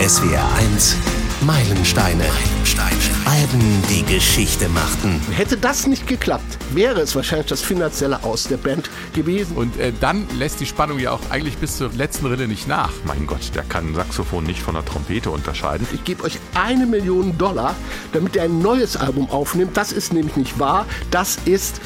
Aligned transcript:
SWR 0.00 0.48
1 0.56 0.96
Meilensteine. 1.42 2.24
Meilensteine. 2.24 2.96
Alben, 3.26 3.82
die 3.90 4.02
Geschichte 4.02 4.66
machten. 4.70 5.20
Hätte 5.30 5.58
das 5.58 5.86
nicht 5.86 6.06
geklappt, 6.06 6.56
wäre 6.70 7.02
es 7.02 7.14
wahrscheinlich 7.14 7.48
das 7.48 7.60
finanzielle 7.60 8.24
Aus 8.24 8.44
der 8.44 8.56
Band 8.56 8.88
gewesen. 9.12 9.58
Und 9.58 9.78
äh, 9.78 9.92
dann 10.00 10.26
lässt 10.38 10.58
die 10.60 10.64
Spannung 10.64 10.98
ja 10.98 11.12
auch 11.12 11.20
eigentlich 11.28 11.58
bis 11.58 11.76
zur 11.76 11.92
letzten 11.92 12.24
Rille 12.24 12.48
nicht 12.48 12.66
nach. 12.66 12.92
Mein 13.04 13.26
Gott, 13.26 13.54
der 13.54 13.62
kann 13.62 13.88
ein 13.88 13.94
Saxophon 13.94 14.44
nicht 14.44 14.62
von 14.62 14.74
einer 14.74 14.86
Trompete 14.86 15.30
unterscheiden. 15.30 15.86
Ich 15.92 16.02
gebe 16.04 16.24
euch 16.24 16.38
eine 16.54 16.86
Million 16.86 17.36
Dollar, 17.36 17.76
damit 18.14 18.36
ihr 18.36 18.44
ein 18.44 18.58
neues 18.58 18.96
Album 18.96 19.28
aufnimmt. 19.28 19.76
Das 19.76 19.92
ist 19.92 20.14
nämlich 20.14 20.36
nicht 20.36 20.58
wahr. 20.58 20.86
Das 21.10 21.36
ist, 21.44 21.78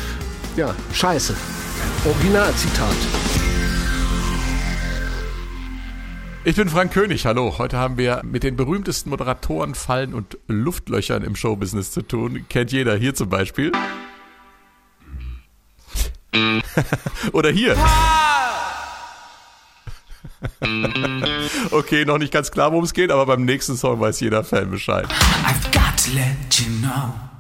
ja, 0.57 0.73
scheiße. 0.93 1.35
Originalzitat. 2.05 2.95
Ich 6.47 6.57
bin 6.57 6.69
Frank 6.69 6.93
König, 6.93 7.25
hallo. 7.25 7.57
Heute 7.57 7.79
haben 7.79 7.97
wir 7.97 8.21
mit 8.23 8.43
den 8.43 8.55
berühmtesten 8.55 9.09
Moderatoren, 9.09 9.75
Fallen 9.75 10.13
und 10.13 10.37
Luftlöchern 10.47 11.23
im 11.23 11.37
Showbusiness 11.37 11.91
zu 11.91 12.03
tun. 12.03 12.45
Kennt 12.51 12.71
jeder 12.71 12.97
hier 12.97 13.15
zum 13.15 13.31
Beispiel. 13.31 13.73
Oder 17.33 17.51
hier. 17.51 17.75
okay, 21.71 22.05
noch 22.05 22.19
nicht 22.19 22.33
ganz 22.33 22.51
klar, 22.51 22.73
worum 22.73 22.85
es 22.85 22.93
geht, 22.93 23.11
aber 23.11 23.25
beim 23.25 23.47
nächsten 23.47 23.79
Song 23.79 23.99
weiß 24.01 24.21
jeder 24.21 24.45
Fan 24.45 24.71
Bescheid. 24.71 25.07
I've 25.47 25.73
got 25.73 25.97
to 26.05 26.11
let 26.13 26.61
you 26.61 26.67
know. 26.83 27.34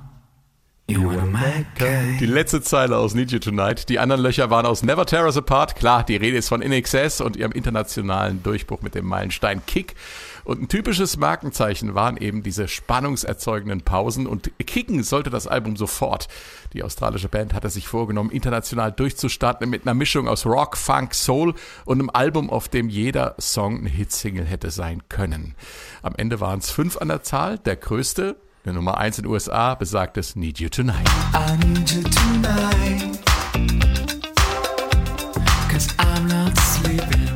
Die 2.20 2.26
letzte 2.26 2.60
Zeile 2.60 2.98
aus 2.98 3.14
Need 3.14 3.32
You 3.32 3.38
Tonight. 3.38 3.88
Die 3.88 3.98
anderen 3.98 4.20
Löcher 4.20 4.50
waren 4.50 4.66
aus 4.66 4.82
Never 4.82 5.06
Tear 5.06 5.24
Us 5.24 5.38
Apart. 5.38 5.76
Klar, 5.76 6.04
die 6.04 6.16
Rede 6.16 6.36
ist 6.36 6.48
von 6.48 6.60
InXS 6.60 7.22
und 7.22 7.36
ihrem 7.36 7.52
internationalen 7.52 8.42
Durchbruch 8.42 8.82
mit 8.82 8.94
dem 8.94 9.06
Meilenstein 9.06 9.64
Kick. 9.64 9.94
Und 10.44 10.60
ein 10.60 10.68
typisches 10.68 11.16
Markenzeichen 11.16 11.94
waren 11.94 12.18
eben 12.18 12.42
diese 12.42 12.68
spannungserzeugenden 12.68 13.80
Pausen 13.80 14.26
und 14.26 14.50
kicken 14.58 15.02
sollte 15.02 15.30
das 15.30 15.46
Album 15.46 15.76
sofort. 15.76 16.28
Die 16.74 16.82
australische 16.82 17.30
Band 17.30 17.54
hatte 17.54 17.70
sich 17.70 17.88
vorgenommen, 17.88 18.30
international 18.30 18.92
durchzustarten 18.92 19.70
mit 19.70 19.86
einer 19.86 19.94
Mischung 19.94 20.28
aus 20.28 20.44
Rock, 20.44 20.76
Funk, 20.76 21.14
Soul 21.14 21.54
und 21.86 21.98
einem 21.98 22.10
Album, 22.12 22.50
auf 22.50 22.69
dem 22.69 22.91
jeder 22.91 23.36
Song 23.41 23.78
eine 23.78 23.88
Hitsingle 23.88 24.44
hätte 24.44 24.70
sein 24.70 25.00
können. 25.08 25.54
Am 26.02 26.14
Ende 26.14 26.41
waren 26.41 26.58
es 26.58 26.70
fünf 26.70 26.98
an 26.98 27.08
der 27.08 27.22
Zahl. 27.22 27.58
Der 27.58 27.76
größte, 27.76 28.36
der 28.64 28.72
Nummer 28.72 28.96
1 28.96 29.18
in 29.18 29.24
den 29.24 29.32
USA 29.32 29.74
besagt 29.74 30.16
es 30.16 30.36
Need 30.36 30.58
You 30.58 30.68
Tonight. 30.68 31.06
I 31.34 31.66
need 31.66 31.90
you 31.90 32.02
tonight. 32.02 33.20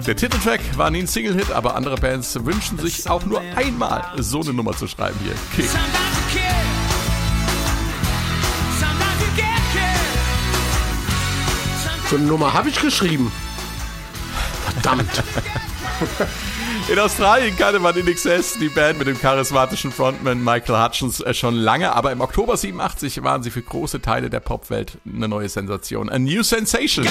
Der 0.07 0.17
Titeltrack 0.17 0.61
war 0.79 0.91
nie 0.91 1.01
ein 1.01 1.07
Single-Hit, 1.07 1.51
aber 1.51 1.75
andere 1.77 1.97
Bands 1.97 2.43
wünschen 2.45 2.79
sich 2.79 3.11
auch 3.11 3.27
nur 3.27 3.43
einmal 3.57 4.03
so 4.17 4.41
eine 4.41 4.55
Nummer 4.55 4.73
zu 4.73 4.87
schreiben 4.87 5.19
hier. 5.23 5.35
Kick. 5.55 5.71
So 12.09 12.17
eine 12.17 12.25
Nummer 12.25 12.55
habe 12.55 12.71
ich 12.71 12.81
geschrieben. 12.81 13.31
Verdammt. 14.65 15.11
In 16.91 16.99
Australien 16.99 17.55
kannte 17.55 17.81
man 17.81 17.95
in 17.99 18.07
XS 18.07 18.59
die 18.59 18.71
Band 18.71 18.99
mit 18.99 19.07
dem 19.09 19.21
charismatischen 19.21 19.93
Frontman 19.93 20.43
Michael 20.43 20.83
Hutchins 20.83 21.21
äh, 21.21 21.35
schon 21.35 21.55
lange, 21.55 21.95
aber 21.95 22.13
im 22.13 22.23
Oktober 22.23 22.57
87 22.57 23.23
waren 23.23 23.43
sie 23.43 23.51
für 23.51 23.61
große 23.61 24.01
Teile 24.01 24.31
der 24.31 24.41
Popwelt 24.41 24.97
eine 25.05 25.29
neue 25.29 25.51
Sensation. 25.51 26.09
A 26.09 26.19
New 26.19 26.43
Sensation. 26.43 27.07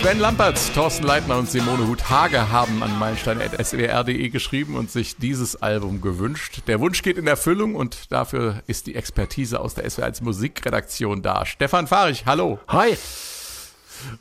Sven 0.00 0.18
Lampertz, 0.18 0.72
Thorsten 0.72 1.04
Leitner 1.04 1.36
und 1.36 1.50
Simone 1.50 1.86
Huth-Hage 1.86 2.50
haben 2.50 2.82
an 2.82 2.98
meilenstein.swr.de 2.98 4.30
geschrieben 4.30 4.74
und 4.74 4.90
sich 4.90 5.18
dieses 5.18 5.60
Album 5.60 6.00
gewünscht. 6.00 6.62
Der 6.66 6.80
Wunsch 6.80 7.02
geht 7.02 7.18
in 7.18 7.26
Erfüllung 7.26 7.74
und 7.74 8.10
dafür 8.10 8.62
ist 8.66 8.86
die 8.86 8.94
Expertise 8.94 9.60
aus 9.60 9.74
der 9.74 9.86
SWR1 9.86 10.24
Musikredaktion 10.24 11.20
da. 11.20 11.44
Stefan 11.44 11.86
Fahrich, 11.86 12.24
hallo. 12.24 12.58
Hi. 12.68 12.96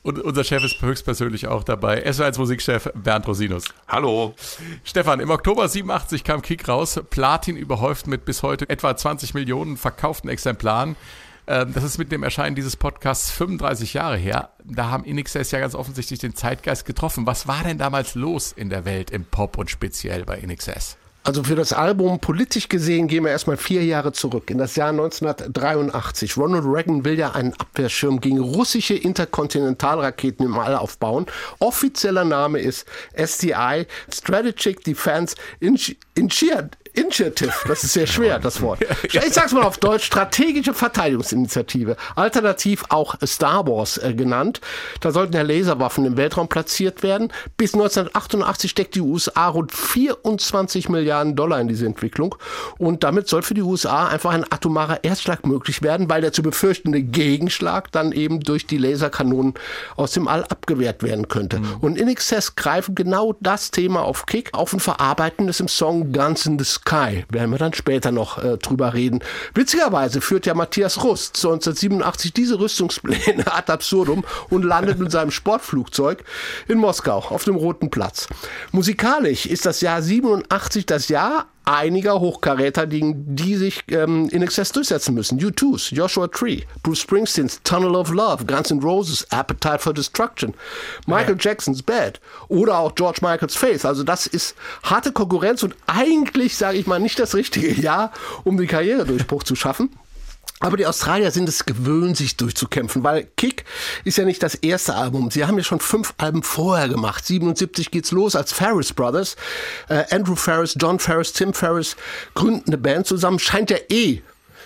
Und 0.04 0.20
unser 0.20 0.44
Chef 0.44 0.66
ist 0.66 0.82
höchstpersönlich 0.82 1.48
auch 1.48 1.64
dabei. 1.64 2.06
SWR1 2.06 2.40
Musikchef 2.40 2.90
Bernd 2.94 3.26
Rosinus. 3.26 3.64
Hallo. 3.88 4.36
Stefan, 4.84 5.22
im 5.22 5.30
Oktober 5.30 5.70
87 5.70 6.26
kam 6.26 6.42
Kick 6.42 6.68
raus. 6.68 7.00
Platin 7.10 7.56
überhäuft 7.56 8.06
mit 8.06 8.26
bis 8.26 8.44
heute 8.44 8.70
etwa 8.70 8.98
20 8.98 9.34
Millionen 9.34 9.78
verkauften 9.78 10.30
Exemplaren. 10.30 10.98
Ähm, 11.50 11.74
das 11.74 11.84
ist 11.84 11.98
mit 11.98 12.12
dem 12.12 12.22
Erscheinen 12.22 12.56
dieses 12.56 12.76
Podcasts 12.76 13.32
35 13.32 13.96
Jahre 13.96 14.18
her. 14.18 14.52
Da 14.64 14.92
haben 14.92 15.04
InXS 15.04 15.50
ja 15.50 15.60
ganz 15.60 15.74
offensichtlich 15.74 16.20
den 16.20 16.36
Zeitgeist 16.36 16.86
getroffen. 16.86 17.26
Was 17.26 17.48
war 17.48 17.64
denn 17.64 17.80
damals 17.80 18.14
los 18.14 18.52
in 18.52 18.70
der 18.70 18.86
Welt 18.86 19.10
im 19.10 19.26
Pop 19.26 19.58
und 19.58 19.72
speziell 19.72 20.26
bei 20.26 20.38
InXS? 20.38 20.96
Also 21.24 21.44
für 21.44 21.56
das 21.56 21.74
Album 21.74 22.20
politisch 22.20 22.70
gesehen 22.70 23.08
gehen 23.08 23.24
wir 23.24 23.32
erstmal 23.32 23.58
vier 23.58 23.84
Jahre 23.84 24.14
zurück, 24.14 24.50
in 24.52 24.58
das 24.58 24.76
Jahr 24.76 24.90
1983. 24.90 26.38
Ronald 26.38 26.64
Reagan 26.66 27.04
will 27.04 27.18
ja 27.18 27.32
einen 27.32 27.54
Abwehrschirm 27.56 28.22
gegen 28.22 28.40
russische 28.40 28.94
Interkontinentalraketen 28.94 30.46
im 30.46 30.58
All 30.58 30.76
aufbauen. 30.76 31.26
Offizieller 31.60 32.26
Name 32.26 32.60
ist 32.60 32.86
SDI, 33.16 33.86
Strategic 34.12 34.84
Defense 34.84 35.36
Initiative. 35.60 36.70
Initiative, 37.00 37.54
das 37.68 37.84
ist 37.84 37.94
sehr 37.94 38.08
schwer, 38.08 38.40
das 38.40 38.62
Wort. 38.62 38.80
Ich 39.12 39.34
sag's 39.34 39.52
mal 39.54 39.64
auf 39.64 39.78
Deutsch, 39.78 40.06
strategische 40.06 40.74
Verteidigungsinitiative, 40.74 41.96
alternativ 42.16 42.84
auch 42.90 43.16
Star 43.26 43.68
Wars 43.68 43.98
äh, 43.98 44.14
genannt. 44.14 44.62
Da 45.00 45.12
sollten 45.12 45.34
ja 45.34 45.42
Laserwaffen 45.42 46.06
im 46.06 46.18
Weltraum 46.18 46.48
platziert 46.48 47.04
werden. 47.04 47.32
Bis 47.58 47.74
1988 47.74 48.72
steckt 48.72 48.96
die 48.96 49.02
USA 49.02 49.48
rund 49.48 49.72
24 49.72 50.90
Milliarden 50.90 51.36
Dollar 51.36 51.60
in 51.60 51.68
diese 51.68 51.86
Entwicklung 51.86 52.36
und 52.78 53.04
damit 53.04 53.28
soll 53.28 53.42
für 53.42 53.54
die 53.54 53.62
USA 53.62 54.08
einfach 54.08 54.32
ein 54.32 54.46
atomarer 54.50 55.04
Erstschlag 55.04 55.46
möglich 55.46 55.82
werden, 55.82 56.10
weil 56.10 56.22
der 56.22 56.34
zu 56.34 56.44
befürchtende 56.44 57.02
Gegenschlag 57.02 57.92
dann 57.92 58.12
eben 58.12 58.40
durch 58.40 58.66
die 58.68 58.78
Laserkanonen 58.78 59.54
aus 59.96 60.12
dem 60.12 60.28
All 60.28 60.44
abgewehrt 60.44 61.04
werden 61.04 61.28
könnte. 61.28 61.60
Mhm. 61.60 61.78
Und 61.82 61.98
in 61.98 62.08
Excess 62.08 62.56
greifen 62.56 62.96
genau 62.96 63.36
das 63.40 63.72
Thema 63.72 64.04
auf 64.04 64.26
Kick 64.26 64.54
auf 64.54 64.74
und 64.74 64.80
verarbeiten 64.80 65.48
es 65.50 65.60
im 65.60 65.68
Song 65.68 66.12
Guns 66.12 66.46
in 66.46 66.60
the 66.60 66.66
Sky. 66.66 66.89
Werden 67.30 67.52
wir 67.52 67.58
dann 67.58 67.74
später 67.74 68.12
noch 68.12 68.44
äh, 68.44 68.58
drüber 68.58 68.94
reden. 68.94 69.20
Witzigerweise 69.54 70.22
führt 70.22 70.46
ja 70.46 70.54
Matthias 70.54 71.04
Rust 71.04 71.36
1987 71.38 72.34
diese 72.34 72.60
Rüstungspläne 72.60 73.46
ad 73.54 73.72
absurdum 73.72 74.24
und 74.50 74.64
landet 74.64 75.00
mit 75.00 75.12
seinem 75.12 75.32
Sportflugzeug 75.32 76.24
in 76.68 76.80
Moskau 76.80 77.18
auf 77.18 77.44
dem 77.44 77.56
Roten 77.56 77.90
Platz. 77.90 78.28
Musikalisch 78.72 79.46
ist 79.46 79.66
das 79.66 79.82
Jahr 79.82 80.02
87 80.02 80.86
das 80.86 81.10
Jahr 81.10 81.46
einiger 81.70 82.20
Hochkaräter, 82.20 82.88
die, 82.88 83.14
die 83.16 83.56
sich 83.56 83.84
ähm, 83.90 84.28
in 84.30 84.42
Excess 84.42 84.72
durchsetzen 84.72 85.14
müssen. 85.14 85.40
U2's, 85.40 85.92
Joshua 85.92 86.28
Tree, 86.28 86.62
Bruce 86.82 87.02
Springsteens 87.02 87.62
Tunnel 87.64 87.96
of 87.96 88.10
Love, 88.10 88.46
Guns 88.46 88.72
N' 88.72 88.80
Roses, 88.80 89.28
Appetite 89.32 89.78
for 89.78 89.94
Destruction, 89.94 90.56
Michael 91.06 91.36
ja. 91.36 91.52
Jacksons 91.52 91.84
Bad 91.84 92.20
oder 92.48 92.80
auch 92.80 92.96
George 92.96 93.20
Michaels 93.22 93.56
Faith. 93.56 93.86
Also 93.86 94.04
das 94.04 94.26
ist 94.26 94.56
harte 94.82 95.12
Konkurrenz 95.12 95.62
und 95.62 95.76
eigentlich, 95.86 96.58
sage 96.58 96.80
ich 96.80 96.88
mal, 96.88 97.00
nicht 97.00 97.20
das 97.20 97.36
richtige 97.36 97.72
Jahr, 97.82 98.12
um 98.44 98.58
den 98.58 98.68
Karrieredurchbruch 98.68 99.44
zu 99.44 99.56
schaffen. 99.56 99.92
Aber 100.62 100.76
die 100.76 100.86
Australier 100.86 101.32
sind 101.32 101.48
es 101.48 101.66
gewöhnt, 101.66 102.18
sich 102.18 102.36
durchzukämpfen, 102.36 103.04
weil 103.04 103.28
Kick 103.38 103.64
ist 104.04 104.18
ja 104.18 104.26
nicht 104.26 104.44
das 104.44 104.56
erste 104.56 104.96
Album. 104.96 105.32
Sie 105.32 105.46
haben 105.46 105.58
ja 105.58 105.64
schon 105.64 105.80
fünf 105.80 106.14
Alben 106.18 106.44
vorher 106.44 106.90
gemacht. 106.90 107.26
77 107.26 107.92
geht's 107.92 108.12
los 108.12 108.36
als 108.36 108.52
Ferris 108.52 108.92
Brothers. 108.92 109.38
Äh, 109.88 110.04
Andrew 110.14 110.36
Ferris, 110.36 110.76
John 110.78 111.00
Ferris, 111.00 111.32
Tim 111.32 111.54
Ferris 111.54 111.96
gründen 112.36 112.66
eine 112.68 112.78
Band 112.78 113.08
zusammen. 113.08 113.40
Scheint 113.40 113.70
ja 113.70 113.78
eh 113.90 114.22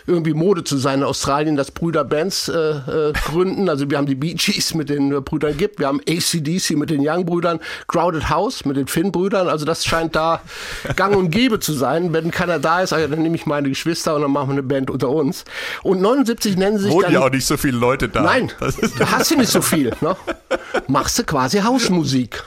irgendwie 0.05 0.33
Mode 0.33 0.63
zu 0.63 0.77
sein 0.77 0.99
in 0.99 1.05
Australien, 1.05 1.55
dass 1.55 1.71
Brüder 1.71 2.03
Bands 2.03 2.49
äh, 2.49 2.53
äh, 2.53 3.13
gründen. 3.13 3.69
Also 3.69 3.89
wir 3.89 3.97
haben 3.97 4.05
die 4.05 4.15
Bee 4.15 4.33
Gees 4.33 4.73
mit 4.73 4.89
den 4.89 5.13
äh, 5.13 5.21
Brüdern 5.21 5.57
Gibb, 5.57 5.79
wir 5.79 5.87
haben 5.87 6.01
ACDC 6.01 6.71
mit 6.71 6.89
den 6.89 7.07
Young-Brüdern, 7.07 7.59
Crowded 7.87 8.29
House 8.29 8.65
mit 8.65 8.77
den 8.77 8.87
Finn-Brüdern. 8.87 9.47
Also 9.47 9.65
das 9.65 9.85
scheint 9.85 10.15
da 10.15 10.41
gang 10.95 11.15
und 11.15 11.29
gäbe 11.29 11.59
zu 11.59 11.73
sein. 11.73 12.13
Wenn 12.13 12.31
keiner 12.31 12.59
da 12.59 12.81
ist, 12.81 12.93
also 12.93 13.07
dann 13.07 13.21
nehme 13.21 13.35
ich 13.35 13.45
meine 13.45 13.69
Geschwister 13.69 14.15
und 14.15 14.21
dann 14.21 14.31
machen 14.31 14.49
wir 14.49 14.53
eine 14.53 14.63
Band 14.63 14.89
unter 14.89 15.09
uns. 15.09 15.45
Und 15.83 16.01
79 16.01 16.57
nennen 16.57 16.77
sie 16.77 16.85
sich 16.85 16.93
Wohnen 16.93 17.03
dann... 17.03 17.13
ja 17.13 17.21
auch 17.21 17.31
nicht 17.31 17.45
so 17.45 17.57
viele 17.57 17.77
Leute 17.77 18.09
da. 18.09 18.21
Nein, 18.21 18.51
da 18.59 19.11
hast 19.11 19.31
du 19.31 19.37
nicht 19.37 19.51
so 19.51 19.61
viel. 19.61 19.93
Ne? 20.01 20.15
Machst 20.87 21.19
du 21.19 21.23
quasi 21.23 21.59
Hausmusik 21.59 22.43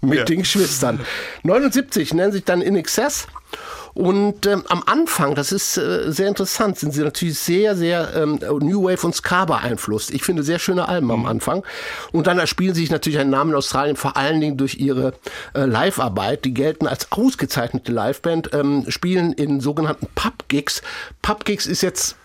mit 0.00 0.18
ja. 0.18 0.24
den 0.24 0.40
Geschwistern. 0.40 1.00
79 1.42 2.14
nennen 2.14 2.32
sich 2.32 2.44
dann 2.44 2.62
In 2.62 2.76
Excess 2.76 3.26
und 3.94 4.46
ähm, 4.46 4.64
am 4.68 4.82
Anfang, 4.86 5.36
das 5.36 5.52
ist 5.52 5.76
äh, 5.76 6.10
sehr 6.10 6.26
interessant, 6.26 6.78
sind 6.78 6.92
sie 6.92 7.02
natürlich 7.02 7.38
sehr, 7.38 7.76
sehr 7.76 8.14
ähm, 8.16 8.40
New 8.60 8.82
Wave 8.82 9.06
und 9.06 9.14
Ska 9.14 9.44
beeinflusst. 9.44 10.10
Ich 10.10 10.24
finde 10.24 10.42
sehr 10.42 10.58
schöne 10.58 10.88
Alben 10.88 11.10
am 11.12 11.20
mhm. 11.20 11.26
Anfang. 11.26 11.64
Und 12.10 12.26
dann 12.26 12.40
erspielen 12.40 12.74
sie 12.74 12.82
sich 12.82 12.90
natürlich 12.90 13.20
einen 13.20 13.30
Namen 13.30 13.50
in 13.50 13.56
Australien 13.56 13.96
vor 13.96 14.16
allen 14.16 14.40
Dingen 14.40 14.56
durch 14.56 14.74
ihre 14.74 15.14
äh, 15.54 15.64
Live-Arbeit. 15.64 16.44
Die 16.44 16.54
gelten 16.54 16.88
als 16.88 17.12
ausgezeichnete 17.12 17.92
Liveband, 17.92 18.52
ähm, 18.52 18.84
spielen 18.88 19.32
in 19.32 19.60
sogenannten 19.60 20.08
Pub-Gigs. 20.16 20.82
Pub-Gigs 21.22 21.66
ist 21.66 21.82
jetzt 21.82 22.16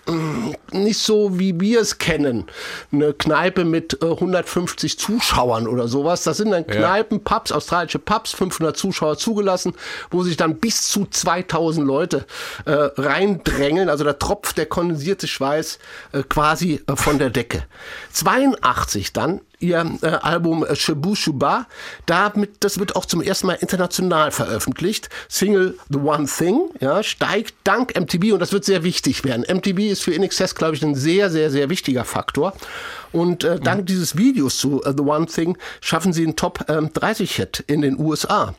nicht 0.72 1.00
so, 1.00 1.40
wie 1.40 1.60
wir 1.60 1.82
es 1.82 1.98
kennen. 1.98 2.46
Eine 2.92 3.14
Kneipe 3.14 3.66
mit 3.66 4.02
äh, 4.02 4.06
150 4.06 4.98
Zuschauern 5.00 5.68
oder 5.68 5.88
sowas. 5.88 6.24
Das 6.24 6.38
sind 6.38 6.52
dann 6.52 6.66
Kneipen, 6.68 7.24
Pubs, 7.24 7.52
australische 7.52 8.00
Pubs, 8.00 8.32
500 8.32 8.76
Zuschauer 8.78 9.18
zugelassen, 9.18 9.74
wo 10.12 10.24
sich 10.24 10.38
dann 10.38 10.58
bis 10.58 10.88
zu 10.88 11.06
2000 11.06 11.86
Leute 11.86 12.26
äh, 12.66 12.72
reindrängeln. 12.72 13.90
Also 13.90 14.04
da 14.04 14.14
tropft 14.14 14.58
der 14.58 14.66
kondensierte 14.66 15.28
Schweiß 15.28 15.80
äh, 16.12 16.24
quasi 16.24 16.82
äh, 16.88 16.96
von 16.96 17.20
der 17.20 17.30
Decke. 17.30 17.64
82 18.12 19.14
dann 19.14 19.42
ihr 19.60 19.98
äh, 20.02 20.08
Album 20.08 20.66
äh, 20.66 20.76
Shabu 20.76 21.16
Shuba. 21.16 21.68
Damit, 22.06 22.52
das 22.62 22.80
wird 22.80 22.96
auch 22.96 23.06
zum 23.06 23.22
ersten 23.22 23.48
Mal 23.48 23.54
international 23.54 24.32
veröffentlicht. 24.32 25.10
Single 25.28 25.78
The 25.90 26.00
One 26.00 26.26
Thing 26.26 26.70
ja, 26.80 27.04
steigt 27.04 27.56
dank 27.64 28.00
MTV 28.00 28.34
und 28.34 28.40
das 28.40 28.52
wird 28.52 28.66
sehr 28.66 28.84
wichtig 28.84 29.24
werden. 29.24 29.46
MTV 29.48 29.80
ist 29.92 30.04
für 30.04 30.14
InXS, 30.14 30.56
glaube 30.56 30.76
ich, 30.76 30.84
ein 30.84 30.96
sehr, 30.96 31.30
sehr, 31.30 31.52
sehr 31.52 31.70
wichtiger 31.70 32.06
Faktor. 32.06 32.54
Und 33.12 33.44
äh, 33.44 33.60
dank 33.60 33.82
mhm. 33.82 33.86
dieses 33.86 34.18
Videos 34.18 34.58
zu 34.58 34.82
uh, 34.86 34.94
The 34.96 35.04
One 35.04 35.26
Thing 35.26 35.58
schaffen 35.82 36.14
sie 36.14 36.24
einen 36.24 36.36
Top 36.36 36.66
ähm, 36.70 36.92
30 36.94 37.36
Hit 37.36 37.64
in 37.68 37.82
den 37.82 38.00
USA. 38.00 38.54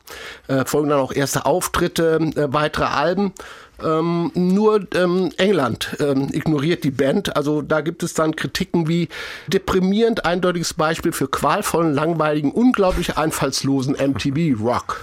Äh, 0.47 0.65
folgen 0.65 0.89
dann 0.89 0.99
auch 0.99 1.13
erste 1.13 1.45
Auftritte, 1.45 2.19
äh, 2.35 2.53
weitere 2.53 2.85
Alben. 2.85 3.33
Ähm, 3.83 4.31
nur 4.35 4.87
ähm, 4.95 5.31
England 5.37 5.95
ähm, 5.99 6.29
ignoriert 6.31 6.83
die 6.83 6.91
Band. 6.91 7.35
Also 7.35 7.61
da 7.61 7.81
gibt 7.81 8.03
es 8.03 8.13
dann 8.13 8.35
Kritiken 8.35 8.87
wie 8.87 9.09
deprimierend 9.47 10.25
eindeutiges 10.25 10.73
Beispiel 10.73 11.11
für 11.11 11.27
qualvollen, 11.27 11.93
langweiligen, 11.93 12.51
unglaublich 12.51 13.17
einfallslosen 13.17 13.95
MTV-Rock. 13.95 15.01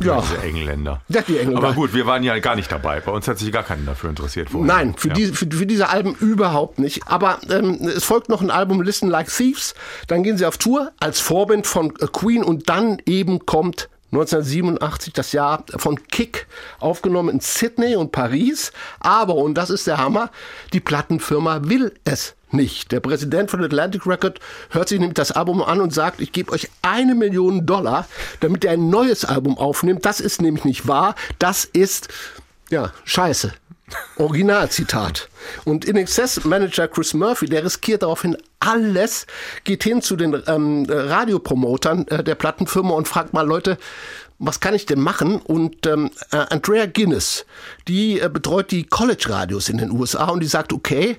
Ja. 0.00 0.20
Diese 0.20 0.38
Engländer. 0.42 1.02
Ja, 1.08 1.20
die 1.20 1.38
Engländer. 1.38 1.58
Aber 1.58 1.74
gut, 1.74 1.92
wir 1.92 2.06
waren 2.06 2.22
ja 2.22 2.38
gar 2.38 2.56
nicht 2.56 2.72
dabei. 2.72 3.00
Bei 3.00 3.12
uns 3.12 3.28
hat 3.28 3.38
sich 3.38 3.52
gar 3.52 3.62
keiner 3.62 3.82
dafür 3.84 4.10
interessiert. 4.10 4.50
Vorher. 4.50 4.66
Nein, 4.66 4.94
für, 4.96 5.08
ja. 5.08 5.14
diese, 5.14 5.34
für, 5.34 5.46
für, 5.50 5.66
diese 5.66 5.90
Alben 5.90 6.14
überhaupt 6.14 6.78
nicht. 6.78 7.08
Aber 7.08 7.38
ähm, 7.50 7.78
es 7.94 8.04
folgt 8.04 8.28
noch 8.28 8.40
ein 8.40 8.50
Album 8.50 8.80
Listen 8.80 9.08
Like 9.08 9.28
Thieves. 9.28 9.74
Dann 10.06 10.22
gehen 10.22 10.38
sie 10.38 10.46
auf 10.46 10.56
Tour 10.56 10.92
als 10.98 11.20
Vorband 11.20 11.66
von 11.66 11.92
Queen 11.94 12.42
und 12.42 12.68
dann 12.70 13.02
eben 13.04 13.44
kommt 13.44 13.90
1987 14.12 15.14
das 15.14 15.32
Jahr 15.32 15.64
von 15.76 16.02
Kick, 16.08 16.46
aufgenommen 16.80 17.30
in 17.30 17.40
Sydney 17.40 17.96
und 17.96 18.12
Paris. 18.12 18.72
Aber, 19.00 19.36
und 19.36 19.54
das 19.54 19.70
ist 19.70 19.86
der 19.86 19.98
Hammer, 19.98 20.30
die 20.74 20.80
Plattenfirma 20.80 21.62
will 21.64 21.94
es 22.04 22.34
nicht. 22.50 22.92
Der 22.92 23.00
Präsident 23.00 23.50
von 23.50 23.64
Atlantic 23.64 24.06
Record 24.06 24.38
hört 24.70 24.88
sich 24.90 25.00
nämlich 25.00 25.14
das 25.14 25.32
Album 25.32 25.62
an 25.62 25.80
und 25.80 25.94
sagt, 25.94 26.20
ich 26.20 26.32
gebe 26.32 26.52
euch 26.52 26.68
eine 26.82 27.14
Million 27.14 27.64
Dollar, 27.64 28.06
damit 28.40 28.64
ihr 28.64 28.70
ein 28.70 28.90
neues 28.90 29.24
Album 29.24 29.56
aufnimmt. 29.56 30.04
Das 30.04 30.20
ist 30.20 30.42
nämlich 30.42 30.66
nicht 30.66 30.86
wahr. 30.86 31.14
Das 31.38 31.64
ist, 31.64 32.08
ja, 32.70 32.92
scheiße. 33.04 33.54
Originalzitat. 34.16 35.28
Und 35.64 35.84
In 35.84 35.96
Excess 35.96 36.44
Manager 36.44 36.88
Chris 36.88 37.14
Murphy, 37.14 37.46
der 37.46 37.64
riskiert 37.64 38.02
daraufhin 38.02 38.36
alles, 38.60 39.26
geht 39.64 39.84
hin 39.84 40.02
zu 40.02 40.16
den 40.16 40.40
ähm, 40.46 40.86
Radiopromotern 40.88 42.06
äh, 42.08 42.24
der 42.24 42.34
Plattenfirma 42.34 42.94
und 42.94 43.08
fragt 43.08 43.32
mal, 43.32 43.46
Leute, 43.46 43.78
was 44.38 44.60
kann 44.60 44.74
ich 44.74 44.86
denn 44.86 45.00
machen? 45.00 45.36
Und 45.36 45.86
ähm, 45.86 46.10
äh, 46.32 46.44
Andrea 46.50 46.86
Guinness, 46.86 47.46
die 47.88 48.20
äh, 48.20 48.28
betreut 48.28 48.70
die 48.70 48.84
College-Radios 48.84 49.68
in 49.68 49.78
den 49.78 49.90
USA 49.90 50.26
und 50.26 50.40
die 50.40 50.48
sagt, 50.48 50.72
okay, 50.72 51.18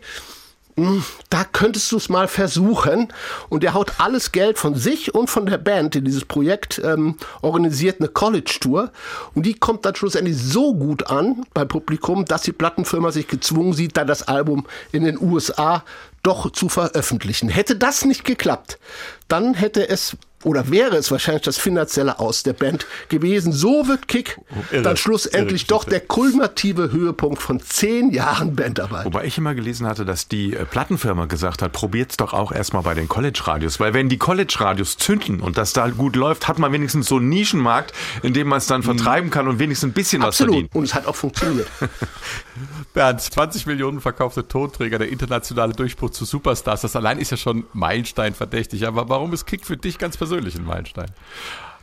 da 1.30 1.44
könntest 1.44 1.92
du 1.92 1.98
es 1.98 2.10
mal 2.10 2.28
versuchen. 2.28 3.12
Und 3.50 3.64
er 3.64 3.74
haut 3.74 4.00
alles 4.00 4.32
Geld 4.32 4.58
von 4.58 4.76
sich 4.76 5.14
und 5.14 5.30
von 5.30 5.46
der 5.46 5.58
Band 5.58 5.96
in 5.96 6.06
dieses 6.06 6.26
Projekt, 6.26 6.82
ähm, 6.84 7.18
organisiert 7.42 8.00
eine 8.00 8.10
College-Tour. 8.10 8.92
Und 9.34 9.46
die 9.46 9.54
kommt 9.54 9.86
dann 9.86 9.96
schlussendlich 9.96 10.38
so 10.38 10.74
gut 10.74 11.08
an 11.08 11.46
beim 11.54 11.68
Publikum, 11.68 12.26
dass 12.26 12.44
die 12.44 12.54
Plattenfirma 12.54 13.12
sich 13.12 13.28
gezwungen 13.28 13.74
sieht, 13.74 13.98
dann 13.98 14.08
das 14.08 14.28
Album 14.28 14.66
in 14.92 15.04
den 15.04 15.20
USA 15.22 15.84
doch 16.24 16.52
zu 16.52 16.70
veröffentlichen. 16.70 17.50
Hätte 17.50 17.76
das 17.76 18.06
nicht 18.06 18.24
geklappt, 18.24 18.80
dann 19.28 19.54
hätte 19.54 19.90
es 19.90 20.18
oder 20.46 20.70
wäre 20.72 20.96
es 20.96 21.12
wahrscheinlich 21.12 21.44
das 21.44 21.58
finanzielle 21.58 22.20
Aus 22.20 22.44
der 22.44 22.54
Band 22.54 22.86
gewesen. 23.10 23.52
So 23.52 23.88
wird 23.88 24.08
Kick 24.08 24.40
irre, 24.72 24.82
dann 24.82 24.98
schlussendlich 24.98 25.68
doch 25.68 25.84
der 25.84 26.00
kulminative 26.00 26.92
Höhepunkt 26.92 27.42
von 27.42 27.60
zehn 27.60 28.12
Jahren 28.12 28.56
Bandarbeit. 28.56 29.06
Wobei 29.06 29.26
ich 29.26 29.38
immer 29.38 29.56
gelesen 29.56 29.88
hatte, 29.88 30.06
dass 30.06 30.28
die 30.28 30.54
äh, 30.54 30.66
Plattenfirma 30.66 31.26
gesagt 31.26 31.62
hat, 31.62 31.72
probiert's 31.72 32.18
doch 32.18 32.34
auch 32.34 32.52
erstmal 32.52 32.84
bei 32.84 32.94
den 32.94 33.08
College-Radios. 33.08 33.80
Weil 33.80 33.94
wenn 33.94 34.10
die 34.10 34.18
College-Radios 34.18 34.98
zünden 34.98 35.40
und 35.40 35.58
das 35.58 35.74
da 35.74 35.90
gut 35.90 36.16
läuft, 36.16 36.48
hat 36.48 36.60
man 36.60 36.72
wenigstens 36.72 37.08
so 37.08 37.18
einen 37.18 37.30
Nischenmarkt, 37.30 37.94
in 38.22 38.34
dem 38.34 38.48
man 38.48 38.58
es 38.58 38.68
dann 38.68 38.82
mhm. 38.82 38.86
vertreiben 38.86 39.30
kann 39.30 39.48
und 39.48 39.60
wenigstens 39.60 39.90
ein 39.90 39.94
bisschen 39.94 40.22
Absolut. 40.22 40.50
was 40.50 40.56
verdient. 40.56 40.76
Und 40.76 40.84
es 40.84 40.94
hat 40.94 41.08
auch 41.08 41.16
funktioniert. 41.16 41.68
Bernd, 42.94 43.22
20 43.22 43.66
Millionen 43.66 44.02
verkaufte 44.02 44.48
Tonträger, 44.48 45.00
der 45.00 45.10
internationale 45.10 45.74
Durchbruch 45.74 46.12
zu 46.12 46.26
Superstars, 46.26 46.82
das 46.82 46.96
allein 46.96 47.20
ist 47.20 47.32
ja 47.32 47.38
schon 47.38 47.66
Meilenstein 47.74 48.34
verdächtig. 48.34 48.88
Aber 48.88 49.10
warum 49.10 49.34
ist 49.34 49.46
Kick 49.46 49.66
für 49.66 49.78
dich 49.78 49.98
ganz 49.98 50.18
persönlich 50.18 50.56
ein 50.56 50.66
Meilenstein? 50.66 51.08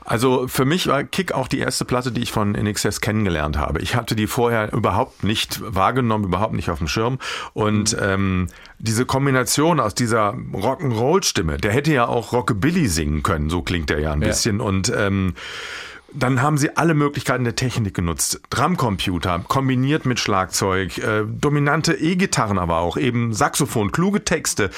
Also 0.05 0.49
für 0.49 0.65
mich 0.65 0.87
war 0.87 1.05
Kick 1.05 1.33
auch 1.33 1.47
die 1.47 1.59
erste 1.59 1.85
Platte, 1.85 2.11
die 2.11 2.23
ich 2.23 2.33
von 2.33 2.53
NXS 2.53 3.01
kennengelernt 3.01 3.59
habe. 3.59 3.81
Ich 3.81 3.95
hatte 3.95 4.17
die 4.17 4.27
vorher 4.27 4.73
überhaupt 4.73 5.25
nicht 5.25 5.61
wahrgenommen, 5.63 6.25
überhaupt 6.25 6.55
nicht 6.55 6.71
auf 6.71 6.79
dem 6.79 6.89
Schirm. 6.89 7.19
Und 7.53 7.93
mhm. 7.93 7.99
ähm, 8.03 8.47
diese 8.79 9.05
Kombination 9.05 9.79
aus 9.79 9.95
dieser 9.95 10.31
Rock'n'Roll-Stimme, 10.33 11.59
der 11.59 11.73
hätte 11.73 11.93
ja 11.93 12.07
auch 12.09 12.33
Rockabilly 12.33 12.89
singen 12.89 13.23
können, 13.23 13.51
so 13.51 13.63
klingt 13.63 13.91
der 13.91 14.01
ja 14.01 14.13
ein 14.13 14.23
ja. 14.23 14.29
bisschen. 14.29 14.61
Und 14.61 14.93
ähm, 14.97 15.35
dann 16.13 16.43
haben 16.43 16.59
sie 16.59 16.77
alle 16.77 16.95
Möglichkeiten 16.95 17.45
der 17.45 17.57
Technik 17.57 17.95
genutzt. 17.95 18.41
Drumcomputer 18.51 19.45
kombiniert 19.47 20.07
mit 20.07 20.19
Schlagzeug, 20.19 20.99
äh, 20.99 21.25
dominante 21.27 21.95
E-Gitarren 21.95 22.59
aber 22.59 22.79
auch, 22.79 22.97
eben 22.97 23.33
Saxophon, 23.33 23.93
kluge 23.93 24.25
Texte, 24.25 24.71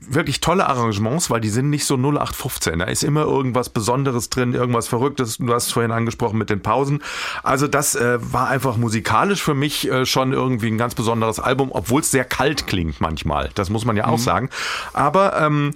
wirklich 0.00 0.40
tolle 0.40 0.66
Arrangements, 0.66 1.30
weil 1.30 1.40
die 1.40 1.48
sind 1.48 1.70
nicht 1.70 1.84
so 1.84 1.94
0815. 1.96 2.78
Da 2.78 2.84
ist 2.84 3.02
immer 3.02 3.22
irgendwas 3.22 3.70
Besonderes 3.70 4.28
drin, 4.30 4.52
irgendwas 4.52 4.88
Verrücktes. 4.88 5.38
Du 5.38 5.52
hast 5.52 5.66
es 5.66 5.72
vorhin 5.72 5.90
angesprochen 5.90 6.38
mit 6.38 6.50
den 6.50 6.60
Pausen. 6.60 7.02
Also 7.42 7.66
das 7.66 7.94
äh, 7.94 8.18
war 8.20 8.48
einfach 8.48 8.76
musikalisch 8.76 9.42
für 9.42 9.54
mich 9.54 9.90
äh, 9.90 10.04
schon 10.04 10.32
irgendwie 10.32 10.68
ein 10.68 10.78
ganz 10.78 10.94
besonderes 10.94 11.40
Album, 11.40 11.70
obwohl 11.72 12.02
es 12.02 12.10
sehr 12.10 12.24
kalt 12.24 12.66
klingt 12.66 13.00
manchmal. 13.00 13.50
Das 13.54 13.70
muss 13.70 13.84
man 13.84 13.96
ja 13.96 14.06
auch 14.06 14.18
mhm. 14.18 14.22
sagen. 14.22 14.50
Aber 14.92 15.40
ähm, 15.40 15.72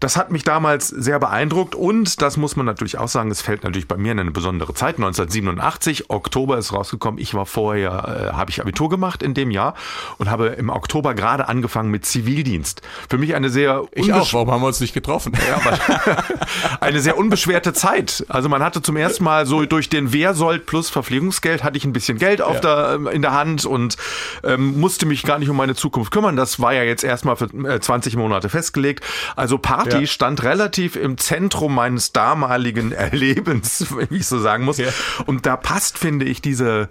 das 0.00 0.16
hat 0.16 0.30
mich 0.30 0.44
damals 0.44 0.88
sehr 0.88 1.18
beeindruckt 1.18 1.74
und 1.74 2.20
das 2.20 2.36
muss 2.36 2.56
man 2.56 2.66
natürlich 2.66 2.98
auch 2.98 3.08
sagen, 3.08 3.30
es 3.30 3.40
fällt 3.40 3.64
natürlich 3.64 3.88
bei 3.88 3.96
mir 3.96 4.12
in 4.12 4.20
eine 4.20 4.32
besondere 4.32 4.74
Zeit. 4.74 4.96
1987, 4.96 6.10
Oktober 6.10 6.58
ist 6.58 6.72
rausgekommen. 6.72 7.20
Ich 7.20 7.34
war 7.34 7.46
vorher, 7.46 8.32
äh, 8.32 8.36
habe 8.36 8.50
ich 8.50 8.60
Abitur 8.60 8.90
gemacht 8.90 9.22
in 9.22 9.32
dem 9.32 9.50
Jahr 9.50 9.74
und 10.18 10.30
habe 10.30 10.48
im 10.48 10.68
Oktober 10.68 11.14
gerade 11.14 11.48
angefangen 11.48 11.90
mit 11.90 12.04
Zivildienst. 12.04 12.82
Für 13.08 13.16
mich 13.16 13.34
eine 13.34 13.48
sehr 13.48 13.61
sehr 13.62 13.84
ich 13.92 14.12
auch. 14.12 14.32
Warum 14.32 14.50
haben 14.50 14.62
wir 14.62 14.66
uns 14.68 14.80
nicht 14.80 14.94
getroffen? 14.94 15.32
Ja, 15.48 15.60
eine 16.80 17.00
sehr 17.00 17.16
unbeschwerte 17.16 17.72
Zeit. 17.72 18.24
Also 18.28 18.48
man 18.48 18.62
hatte 18.62 18.82
zum 18.82 18.96
ersten 18.96 19.24
Mal 19.24 19.46
so 19.46 19.64
durch 19.64 19.88
den 19.88 20.12
Wehrsold 20.12 20.66
plus 20.66 20.90
Verpflegungsgeld 20.90 21.62
hatte 21.62 21.76
ich 21.76 21.84
ein 21.84 21.92
bisschen 21.92 22.18
Geld 22.18 22.42
auf 22.42 22.56
ja. 22.56 22.60
der, 22.60 22.94
ähm, 22.94 23.06
in 23.06 23.22
der 23.22 23.32
Hand 23.32 23.64
und 23.64 23.96
ähm, 24.44 24.80
musste 24.80 25.06
mich 25.06 25.22
gar 25.22 25.38
nicht 25.38 25.48
um 25.48 25.56
meine 25.56 25.74
Zukunft 25.74 26.12
kümmern. 26.12 26.36
Das 26.36 26.60
war 26.60 26.74
ja 26.74 26.82
jetzt 26.82 27.04
erstmal 27.04 27.36
für 27.36 27.46
äh, 27.46 27.80
20 27.80 28.16
Monate 28.16 28.48
festgelegt. 28.48 29.04
Also 29.36 29.58
Party 29.58 30.00
ja. 30.00 30.06
stand 30.06 30.42
relativ 30.42 30.96
im 30.96 31.18
Zentrum 31.18 31.74
meines 31.74 32.12
damaligen 32.12 32.92
Erlebens, 32.92 33.86
wenn 33.96 34.08
ich 34.10 34.26
so 34.26 34.38
sagen 34.38 34.64
muss. 34.64 34.80
Und 35.26 35.46
da 35.46 35.56
passt, 35.56 35.98
finde 35.98 36.26
ich, 36.26 36.42
diese 36.42 36.88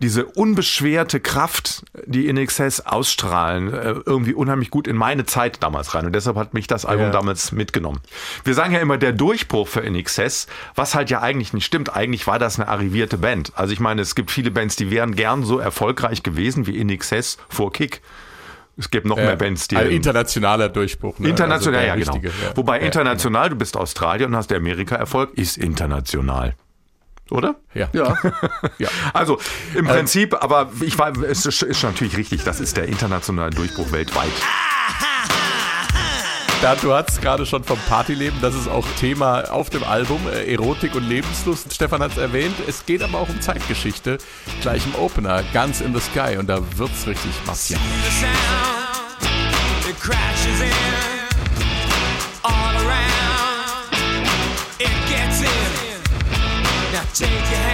diese 0.00 0.26
unbeschwerte 0.26 1.20
Kraft, 1.20 1.84
die 2.04 2.26
In 2.26 2.36
Excess 2.36 2.80
ausstrahlen, 2.80 3.72
äh, 3.72 3.94
irgendwie 4.04 4.34
unheimlich 4.34 4.70
gut 4.70 4.88
in 4.88 4.96
meine 4.96 5.24
Zeit 5.24 5.62
damals 5.62 5.94
rein. 5.94 6.06
Und 6.06 6.14
deshalb 6.14 6.36
hat 6.36 6.54
mich 6.54 6.66
das 6.66 6.84
Album 6.84 7.06
ja. 7.06 7.12
damals 7.12 7.52
mitgenommen. 7.52 8.00
Wir 8.44 8.54
sagen 8.54 8.72
ja 8.72 8.80
immer 8.80 8.98
der 8.98 9.12
Durchbruch 9.12 9.68
für 9.68 9.80
In 9.80 9.94
Excess, 9.94 10.46
was 10.74 10.94
halt 10.94 11.10
ja 11.10 11.22
eigentlich 11.22 11.52
nicht 11.52 11.64
stimmt. 11.64 11.94
Eigentlich 11.94 12.26
war 12.26 12.38
das 12.38 12.58
eine 12.58 12.68
arrivierte 12.68 13.18
Band. 13.18 13.52
Also 13.54 13.72
ich 13.72 13.80
meine, 13.80 14.02
es 14.02 14.14
gibt 14.14 14.30
viele 14.30 14.50
Bands, 14.50 14.76
die 14.76 14.90
wären 14.90 15.14
gern 15.14 15.44
so 15.44 15.58
erfolgreich 15.58 16.22
gewesen 16.22 16.66
wie 16.66 16.76
In 16.76 16.90
Excess 16.90 17.38
vor 17.48 17.72
Kick. 17.72 18.02
Es 18.76 18.90
gibt 18.90 19.06
noch 19.06 19.16
ja, 19.16 19.24
mehr 19.24 19.36
Bands, 19.36 19.68
die. 19.68 19.76
Also 19.76 19.90
internationaler 19.90 20.68
Durchbruch. 20.68 21.20
Ne? 21.20 21.28
International, 21.28 21.88
also 21.88 22.12
ja, 22.12 22.18
genau. 22.18 22.28
Ja. 22.28 22.56
Wobei 22.56 22.80
international, 22.80 23.50
du 23.50 23.56
bist 23.56 23.76
Australier 23.76 24.26
und 24.26 24.34
hast 24.34 24.50
der 24.50 24.58
Amerika-Erfolg, 24.58 25.34
ist 25.34 25.56
international 25.56 26.56
oder? 27.30 27.56
Ja. 27.74 27.88
Ja. 27.92 28.16
ja. 28.78 28.88
Also 29.12 29.38
im 29.74 29.80
ähm, 29.80 29.86
Prinzip, 29.86 30.34
aber 30.42 30.70
ich 30.80 30.98
war, 30.98 31.16
es 31.16 31.46
ist 31.46 31.82
natürlich 31.82 32.16
richtig, 32.16 32.44
das 32.44 32.60
ist 32.60 32.76
der 32.76 32.86
internationale 32.86 33.50
Durchbruch 33.50 33.92
weltweit. 33.92 34.32
Da, 36.62 36.76
du 36.76 36.94
hast 36.94 37.20
gerade 37.20 37.44
schon 37.44 37.62
vom 37.62 37.78
Partyleben, 37.90 38.40
das 38.40 38.54
ist 38.54 38.68
auch 38.68 38.86
Thema 38.98 39.52
auf 39.52 39.68
dem 39.68 39.84
Album, 39.84 40.26
äh, 40.26 40.50
Erotik 40.50 40.94
und 40.94 41.06
Lebenslust. 41.06 41.74
Stefan 41.74 42.00
hat 42.00 42.12
es 42.12 42.16
erwähnt, 42.16 42.54
es 42.66 42.86
geht 42.86 43.02
aber 43.02 43.18
auch 43.18 43.28
um 43.28 43.38
Zeitgeschichte. 43.42 44.16
Gleich 44.62 44.86
im 44.86 44.94
Opener, 44.94 45.42
Guns 45.52 45.82
in 45.82 45.94
the 45.94 46.00
Sky 46.00 46.38
und 46.38 46.46
da 46.46 46.60
wird's 46.78 47.06
richtig 47.06 47.32
martial. 47.44 47.78
Take 57.14 57.30
your 57.30 57.38
hands 57.38 57.73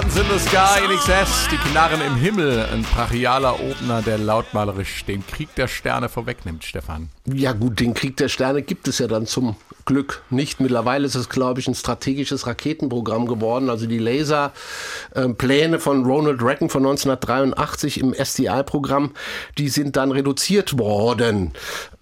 Guns 0.00 0.16
in 0.16 0.24
the 0.24 0.38
Sky, 0.40 0.80
NXS, 0.88 1.48
die 1.52 1.56
Knarren 1.70 2.00
im 2.00 2.16
Himmel, 2.16 2.66
ein 2.72 2.82
brachialer 2.82 3.60
Opener, 3.60 4.02
der 4.02 4.18
lautmalerisch 4.18 5.04
den 5.04 5.24
Krieg 5.24 5.54
der 5.54 5.68
Sterne 5.68 6.08
vorwegnimmt, 6.08 6.64
Stefan. 6.64 7.10
Ja 7.26 7.52
gut, 7.52 7.78
den 7.78 7.94
Krieg 7.94 8.16
der 8.16 8.28
Sterne 8.28 8.62
gibt 8.62 8.88
es 8.88 8.98
ja 8.98 9.06
dann 9.06 9.26
zum 9.26 9.54
Glück 9.86 10.22
nicht. 10.30 10.60
Mittlerweile 10.60 11.06
ist 11.06 11.14
es, 11.14 11.28
glaube 11.28 11.60
ich, 11.60 11.68
ein 11.68 11.74
strategisches 11.74 12.46
Raketenprogramm 12.46 13.26
geworden. 13.26 13.68
Also 13.70 13.86
die 13.86 13.98
Laserpläne 13.98 15.78
von 15.78 16.04
Ronald 16.04 16.42
Reagan 16.42 16.68
von 16.70 16.82
1983 16.86 18.00
im 18.00 18.14
SDI-Programm, 18.14 19.12
die 19.58 19.68
sind 19.68 19.96
dann 19.96 20.10
reduziert 20.10 20.78
worden. 20.78 21.52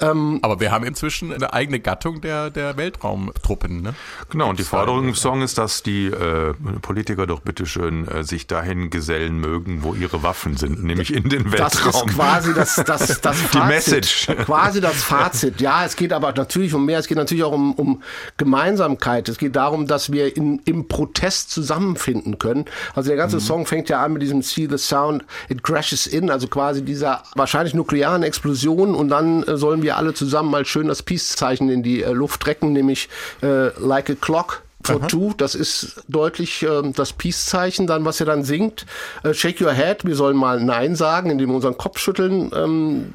Ähm, 0.00 0.38
Aber 0.42 0.60
wir 0.60 0.70
haben 0.70 0.84
inzwischen 0.84 1.32
eine 1.32 1.52
eigene 1.52 1.80
Gattung 1.80 2.20
der, 2.20 2.50
der 2.50 2.76
Weltraumtruppen. 2.76 3.82
Ne? 3.82 3.94
Genau, 4.30 4.50
und 4.50 4.58
die 4.58 4.64
Forderung 4.64 5.08
im 5.08 5.14
Song 5.14 5.42
ist, 5.42 5.58
dass 5.58 5.82
die 5.82 6.06
äh, 6.06 6.54
Politiker 6.82 7.26
doch 7.26 7.40
bitteschön 7.40 8.06
äh, 8.08 8.24
sich 8.24 8.46
dahin 8.46 8.90
gesellen 8.90 9.38
mögen, 9.38 9.82
wo 9.82 9.94
ihre 9.94 10.22
Waffen 10.22 10.56
sind, 10.56 10.82
nämlich 10.84 11.12
in 11.12 11.28
den 11.28 11.50
das 11.50 11.76
Weltraum. 11.84 12.08
ist 12.08 12.14
quasi 12.14 12.54
das, 12.54 12.76
das, 12.86 13.20
das 13.20 13.36
Die 13.38 13.58
Fazit. 13.58 13.68
Message. 13.68 14.26
Quasi 14.44 14.80
das 14.80 15.02
Fazit. 15.02 15.60
Ja, 15.60 15.84
es 15.84 15.96
geht 15.96 16.12
aber 16.12 16.32
natürlich 16.32 16.74
um 16.74 16.84
mehr. 16.86 16.98
Es 16.98 17.06
geht 17.06 17.16
natürlich 17.18 17.44
auch 17.44 17.52
um, 17.52 17.71
um 17.72 18.02
Gemeinsamkeit. 18.36 19.28
Es 19.28 19.38
geht 19.38 19.56
darum, 19.56 19.86
dass 19.86 20.12
wir 20.12 20.36
in, 20.36 20.60
im 20.64 20.88
Protest 20.88 21.50
zusammenfinden 21.50 22.38
können. 22.38 22.66
Also 22.94 23.08
der 23.08 23.16
ganze 23.16 23.40
Song 23.40 23.66
fängt 23.66 23.88
ja 23.88 24.02
an 24.02 24.12
mit 24.14 24.22
diesem 24.22 24.42
See 24.42 24.68
the 24.70 24.78
Sound, 24.78 25.24
it 25.48 25.62
crashes 25.62 26.06
in, 26.06 26.30
also 26.30 26.48
quasi 26.48 26.82
dieser 26.82 27.22
wahrscheinlich 27.34 27.74
nuklearen 27.74 28.22
Explosion 28.22 28.94
und 28.94 29.08
dann 29.08 29.42
äh, 29.44 29.56
sollen 29.56 29.82
wir 29.82 29.96
alle 29.96 30.14
zusammen 30.14 30.50
mal 30.50 30.64
schön 30.64 30.88
das 30.88 31.02
Peace-Zeichen 31.02 31.68
in 31.68 31.82
die 31.82 32.02
äh, 32.02 32.12
Luft 32.12 32.46
recken, 32.46 32.72
nämlich 32.72 33.08
äh, 33.42 33.68
like 33.78 34.10
a 34.10 34.14
clock. 34.14 34.62
For 34.84 35.06
two, 35.06 35.32
das 35.36 35.54
ist 35.54 36.02
deutlich 36.08 36.62
ähm, 36.62 36.92
das 36.92 37.12
Peace-Zeichen, 37.12 37.86
dann, 37.86 38.04
was 38.04 38.20
er 38.20 38.26
dann 38.26 38.44
singt. 38.44 38.86
Äh, 39.22 39.32
shake 39.34 39.60
your 39.60 39.72
head, 39.72 40.04
wir 40.04 40.16
sollen 40.16 40.36
mal 40.36 40.60
Nein 40.60 40.96
sagen, 40.96 41.30
indem 41.30 41.50
wir 41.50 41.56
unseren 41.56 41.76
Kopf 41.78 41.98
schütteln. 41.98 42.50
Ähm, 42.54 43.12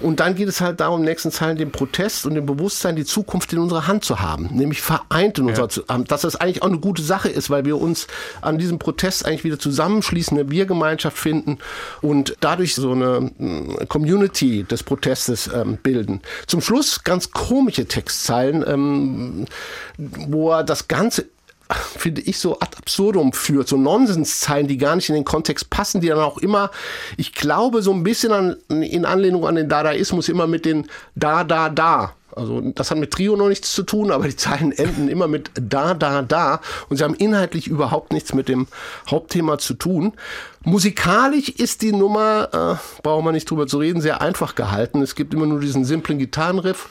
und 0.00 0.20
dann 0.20 0.34
geht 0.34 0.48
es 0.48 0.60
halt 0.60 0.80
darum, 0.80 1.00
im 1.00 1.04
nächsten 1.06 1.30
Zeilen 1.30 1.56
den 1.56 1.72
Protest 1.72 2.26
und 2.26 2.34
dem 2.34 2.46
Bewusstsein, 2.46 2.96
die 2.96 3.04
Zukunft 3.04 3.52
in 3.52 3.58
unserer 3.58 3.86
Hand 3.86 4.04
zu 4.04 4.20
haben, 4.20 4.48
nämlich 4.52 4.82
vereint 4.82 5.38
in 5.38 5.46
unserer 5.48 5.68
Zu- 5.68 5.84
Hand. 5.88 6.10
Dass 6.10 6.22
das 6.22 6.36
eigentlich 6.36 6.62
auch 6.62 6.68
eine 6.68 6.78
gute 6.78 7.02
Sache 7.02 7.28
ist, 7.28 7.48
weil 7.50 7.64
wir 7.64 7.80
uns 7.80 8.06
an 8.42 8.58
diesem 8.58 8.78
Protest 8.78 9.24
eigentlich 9.24 9.44
wieder 9.44 9.58
zusammenschließen, 9.58 10.38
eine 10.38 10.50
Wir-Gemeinschaft 10.50 11.16
finden 11.16 11.58
und 12.02 12.36
dadurch 12.40 12.74
so 12.74 12.92
eine 12.92 13.30
mm, 13.38 13.88
Community 13.88 14.64
des 14.64 14.82
Protestes 14.82 15.48
ähm, 15.54 15.78
bilden. 15.82 16.20
Zum 16.46 16.60
Schluss 16.60 17.02
ganz 17.04 17.30
komische 17.30 17.86
Textzeilen, 17.86 18.64
ähm, 18.66 19.46
wo 19.98 20.50
er 20.50 20.65
das 20.70 20.88
Ganze 20.88 21.26
finde 21.98 22.20
ich, 22.22 22.38
so 22.38 22.58
ad 22.60 22.76
absurdum 22.76 23.32
führt, 23.32 23.68
so 23.68 23.76
Nonsenszeilen, 23.76 24.68
die 24.68 24.78
gar 24.78 24.96
nicht 24.96 25.08
in 25.08 25.14
den 25.14 25.24
Kontext 25.24 25.68
passen, 25.70 26.00
die 26.00 26.08
dann 26.08 26.18
auch 26.18 26.38
immer, 26.38 26.70
ich 27.16 27.32
glaube, 27.32 27.82
so 27.82 27.92
ein 27.92 28.02
bisschen 28.02 28.32
an, 28.32 28.56
in 28.68 29.04
Anlehnung 29.04 29.46
an 29.46 29.56
den 29.56 29.68
Dadaismus 29.68 30.28
immer 30.28 30.46
mit 30.46 30.64
den 30.64 30.86
da, 31.14 31.44
da, 31.44 31.68
da. 31.68 32.14
Also 32.36 32.60
das 32.60 32.90
hat 32.90 32.98
mit 32.98 33.12
Trio 33.12 33.34
noch 33.34 33.48
nichts 33.48 33.72
zu 33.72 33.82
tun, 33.82 34.10
aber 34.10 34.28
die 34.28 34.36
Zeilen 34.36 34.70
enden 34.72 35.08
immer 35.08 35.26
mit 35.26 35.50
da, 35.54 35.94
da, 35.94 36.20
da 36.20 36.60
und 36.90 36.98
sie 36.98 37.04
haben 37.04 37.14
inhaltlich 37.14 37.66
überhaupt 37.66 38.12
nichts 38.12 38.34
mit 38.34 38.48
dem 38.48 38.66
Hauptthema 39.10 39.56
zu 39.56 39.72
tun. 39.74 40.12
Musikalisch 40.62 41.48
ist 41.48 41.80
die 41.80 41.92
Nummer, 41.92 42.48
äh, 42.52 43.00
brauchen 43.02 43.24
wir 43.24 43.32
nicht 43.32 43.48
drüber 43.48 43.66
zu 43.66 43.78
reden, 43.78 44.00
sehr 44.00 44.20
einfach 44.20 44.54
gehalten. 44.54 45.00
Es 45.00 45.14
gibt 45.14 45.32
immer 45.32 45.46
nur 45.46 45.60
diesen 45.60 45.84
simplen 45.84 46.18
Gitarrenriff. 46.18 46.88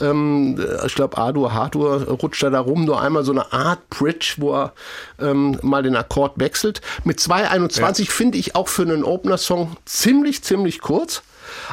Ähm, 0.00 0.58
ich 0.84 0.94
glaube, 0.94 1.18
Adur 1.18 1.52
Hardur 1.52 2.04
rutscht 2.08 2.42
da, 2.42 2.58
rum, 2.58 2.84
nur 2.84 3.00
einmal 3.00 3.24
so 3.24 3.32
eine 3.32 3.52
Art 3.52 3.88
Bridge, 3.90 4.36
wo 4.38 4.54
er 4.54 4.72
ähm, 5.20 5.58
mal 5.62 5.82
den 5.82 5.94
Akkord 5.94 6.40
wechselt. 6.40 6.80
Mit 7.04 7.20
2,21 7.20 8.10
finde 8.10 8.38
ich 8.38 8.56
auch 8.56 8.66
für 8.66 8.82
einen 8.82 9.04
Opener-Song 9.04 9.76
ziemlich, 9.84 10.42
ziemlich 10.42 10.80
kurz. 10.80 11.22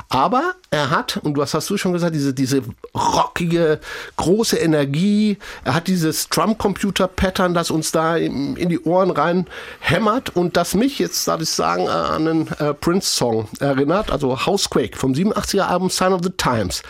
Aber 0.10 0.56
er 0.72 0.90
hat, 0.90 1.18
und 1.18 1.38
was 1.38 1.54
hast 1.54 1.70
du 1.70 1.78
schon 1.78 1.94
gesagt, 1.94 2.16
diese, 2.16 2.34
diese 2.34 2.64
rockige, 2.94 3.80
große 4.18 4.58
Energie. 4.58 5.38
Er 5.64 5.76
hat 5.76 5.88
dieses 5.88 6.30
Drum-Computer-Pattern, 6.30 7.54
das 7.54 7.72
uns 7.72 7.92
da 7.92 8.18
in, 8.18 8.56
die 8.56 8.80
Ohren 8.82 9.12
rein 9.12 9.48
hämmert 9.80 10.36
und 10.36 10.58
das 10.58 10.74
mich 10.74 11.00
jetzt, 11.00 11.28
darf 11.28 11.42
ich 11.42 11.50
sagen, 11.50 11.88
an 11.88 12.28
einen 12.28 12.48
äh, 12.60 12.74
Prince-Song 12.74 13.48
erinnert, 13.60 14.12
also 14.12 14.46
Housequake 14.46 14.98
vom 14.98 15.14
87er 15.14 15.64
Album 15.64 15.90
Sign 15.90 16.14
of 16.14 16.22
the 16.24 16.32
Times. 16.32 16.84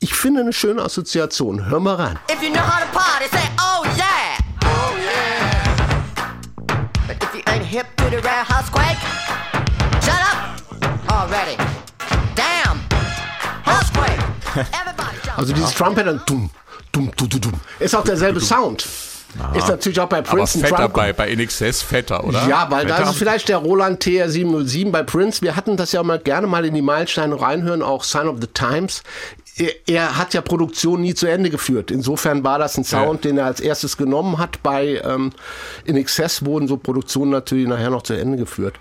Ich 0.00 0.14
finde 0.14 0.40
eine 0.40 0.52
schöne 0.52 0.82
Assoziation. 0.82 1.66
Hör 1.66 1.80
mal 1.80 1.94
rein. 1.96 2.18
If 2.30 2.42
you 2.42 2.50
know 2.50 2.60
how 2.60 2.80
to 2.80 2.86
party, 2.92 3.26
say 3.30 3.48
oh 3.58 3.84
yeah. 3.96 4.38
Oh 4.64 4.96
yeah. 4.98 5.74
If 7.10 7.34
you 7.34 7.42
ain't 7.46 7.64
hip 7.64 7.86
to 7.96 8.04
the 8.10 8.20
rare 8.22 8.44
house 8.44 8.70
quake, 8.70 8.98
shut 10.02 10.20
up 10.20 11.10
already. 11.10 11.56
Also 15.36 15.52
dieses 15.52 15.74
Drum-Pattern, 15.74 16.22
dumm, 16.26 16.50
dumm, 16.92 17.10
dumm, 17.16 17.28
dumm, 17.28 17.40
dumm. 17.40 17.52
Ist 17.80 17.94
auch 17.94 18.04
derselbe 18.04 18.40
Sound. 18.40 18.86
Ist 19.54 19.66
natürlich 19.66 19.98
auch 19.98 20.08
bei 20.08 20.18
Aber 20.18 20.28
Prince 20.28 20.58
ein 20.58 20.64
fetter 20.64 20.88
bei, 20.88 21.12
bei 21.12 21.34
NXS 21.34 21.82
fetter, 21.82 22.22
oder? 22.22 22.46
Ja, 22.46 22.70
weil 22.70 22.86
da 22.86 22.96
Fetter? 22.96 23.10
ist 23.10 23.16
vielleicht 23.16 23.48
der 23.48 23.56
Roland 23.56 24.00
TR707 24.04 24.92
bei 24.92 25.02
Prince. 25.02 25.42
Wir 25.42 25.56
hatten 25.56 25.76
das 25.76 25.90
ja 25.90 26.04
mal 26.04 26.20
gerne 26.20 26.46
mal 26.46 26.64
in 26.64 26.72
die 26.72 26.82
Meilensteine 26.82 27.40
reinhören, 27.40 27.82
auch 27.82 28.04
Sign 28.04 28.28
of 28.28 28.36
the 28.40 28.46
Times. 28.46 29.02
Er, 29.56 29.72
er 29.88 30.18
hat 30.18 30.34
ja 30.34 30.40
Produktion 30.40 31.00
nie 31.00 31.14
zu 31.14 31.26
Ende 31.26 31.50
geführt. 31.50 31.90
Insofern 31.90 32.44
war 32.44 32.60
das 32.60 32.78
ein 32.78 32.84
Sound, 32.84 33.24
Ja. 33.24 33.30
den 33.30 33.38
er 33.38 33.46
als 33.46 33.58
erstes 33.58 33.96
genommen 33.96 34.38
hat. 34.38 34.62
Bei 34.62 35.00
ähm, 35.04 35.32
In 35.84 35.96
Excess 35.96 36.44
wurden 36.44 36.68
so 36.68 36.76
Produktionen 36.76 37.32
natürlich 37.32 37.66
nachher 37.66 37.90
noch 37.90 38.02
zu 38.02 38.14
Ende 38.14 38.38
geführt. 38.38 38.76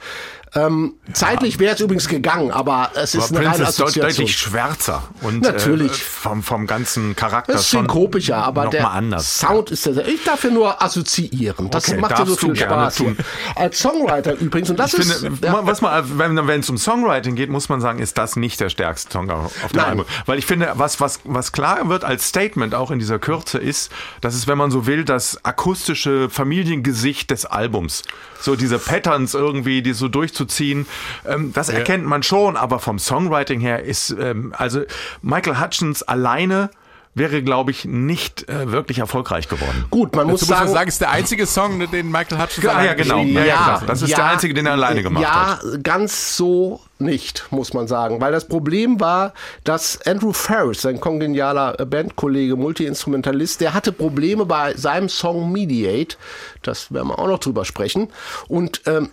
Ähm, 0.55 0.93
zeitlich 1.13 1.57
wäre 1.57 1.73
es 1.73 1.81
übrigens 1.81 2.07
gegangen, 2.07 2.51
aber 2.51 2.91
es 2.95 3.15
ist 3.15 3.31
Aber 3.31 3.39
eine 3.39 3.47
Prince 3.49 3.59
reine 3.59 3.69
ist 3.69 3.79
deutlich 3.79 4.37
schwärzer 4.37 5.03
und 5.21 5.41
Natürlich. 5.41 5.91
Äh, 5.91 5.95
vom, 5.95 6.43
vom 6.43 6.67
ganzen 6.67 7.15
Charakter 7.15 7.53
Das 7.53 7.61
ist 7.63 7.69
schon 7.69 7.81
synkopischer, 7.81 8.37
aber 8.37 8.67
der 8.67 8.91
anders. 8.91 9.39
Sound 9.39 9.71
ist 9.71 9.85
der. 9.87 10.07
Ich 10.07 10.23
darf 10.23 10.43
ja 10.43 10.51
nur 10.51 10.81
assoziieren. 10.81 11.69
Das 11.71 11.89
Okay, 11.89 11.99
macht 11.99 12.19
ja 12.19 12.25
so 12.25 12.35
viel 12.35 12.55
Spaß. 12.55 12.95
tun. 12.95 13.15
Hier. 13.15 13.25
Als 13.55 13.79
Songwriter 13.79 14.33
übrigens, 14.39 14.69
und 14.69 14.77
das 14.77 14.93
Ich 14.93 14.99
ist. 14.99 15.21
finde, 15.21 15.45
ja, 15.45 15.59
was 15.65 15.81
man, 15.81 16.19
wenn 16.19 16.59
es 16.59 16.69
um 16.69 16.77
Songwriting 16.77 17.35
geht, 17.35 17.49
muss 17.49 17.69
man 17.69 17.81
sagen, 17.81 17.99
ist 17.99 18.17
das 18.17 18.35
nicht 18.35 18.59
der 18.59 18.69
stärkste 18.69 19.11
Song 19.11 19.29
auf 19.31 19.51
dem. 19.71 19.79
Album. 19.79 20.05
Weil 20.27 20.37
ich 20.39 20.45
finde, 20.45 20.71
was, 20.75 21.01
was, 21.01 21.19
was 21.23 21.51
klar 21.51 21.89
wird 21.89 22.03
als 22.03 22.27
Statement 22.27 22.75
auch 22.75 22.91
in 22.91 22.99
dieser 22.99 23.17
Kürze 23.19 23.57
ist, 23.57 23.91
dass 24.21 24.35
es, 24.35 24.47
wenn 24.47 24.57
man 24.57 24.69
so 24.71 24.85
will, 24.85 25.03
das 25.03 25.43
akustische 25.43 26.29
Familiengesicht 26.29 27.31
des 27.31 27.45
Albums. 27.45 28.03
So 28.39 28.55
diese 28.55 28.77
Patterns 28.77 29.33
irgendwie, 29.33 29.81
die 29.81 29.93
so 29.93 30.09
durchzuziehen, 30.47 30.85
ähm, 31.27 31.51
das 31.53 31.69
erkennt 31.69 32.05
man 32.05 32.23
schon, 32.23 32.57
aber 32.57 32.79
vom 32.79 32.99
Songwriting 32.99 33.59
her 33.59 33.83
ist, 33.83 34.11
ähm, 34.11 34.53
also 34.57 34.81
Michael 35.21 35.59
Hutchins 35.59 36.03
alleine 36.03 36.69
wäre, 37.15 37.43
glaube 37.43 37.69
ich, 37.69 37.85
nicht 37.85 38.49
äh, 38.49 38.71
wirklich 38.71 38.97
erfolgreich 38.97 39.47
geworden. 39.47 39.85
gut, 39.91 40.15
man 40.15 40.25
muss 40.27 40.39
Du 40.41 40.45
musst 40.47 40.57
sagen. 40.57 40.67
ja 40.69 40.73
sagen, 40.73 40.87
es 40.89 40.95
ist 40.95 41.01
der 41.01 41.11
einzige 41.11 41.45
Song, 41.45 41.79
den 41.91 42.09
Michael 42.11 42.41
Hutchins 42.41 42.67
Ah, 42.67 42.83
ja, 42.83 42.93
genau. 42.95 43.19
Ja, 43.21 43.39
hat. 43.41 43.47
ja, 43.47 43.53
klar. 43.55 43.83
Das 43.85 44.01
ist 44.01 44.17
der 44.17 44.25
einzige, 44.25 44.53
den 44.55 44.65
er 44.65 44.71
alleine 44.73 45.03
gemacht 45.03 45.21
ja, 45.23 45.59
hat. 45.59 45.83
ganz 45.83 46.35
so 46.35 46.81
nicht, 46.99 47.45
muss 47.51 47.73
man 47.73 47.87
sagen. 47.87 48.21
Weil 48.21 48.31
das 48.31 48.47
Problem 48.47 48.99
war, 48.99 49.33
dass 49.63 49.99
Andrew 50.05 50.31
Ferris, 50.31 50.81
sein 50.81 50.99
kongenialer 50.99 51.79
äh, 51.79 51.85
Bandkollege, 51.85 52.55
Multi-Instrumentalist, 52.55 53.61
der 53.61 53.73
hatte 53.73 53.91
Probleme 53.91 54.45
bei 54.45 54.75
seinem 54.75 55.09
Song 55.09 55.51
Mediate. 55.51 56.17
Das 56.61 56.93
werden 56.93 57.09
wir 57.09 57.19
auch 57.19 57.27
noch 57.27 57.39
drüber 57.39 57.65
sprechen. 57.65 58.09
Und 58.47 58.81
ähm, 58.85 59.09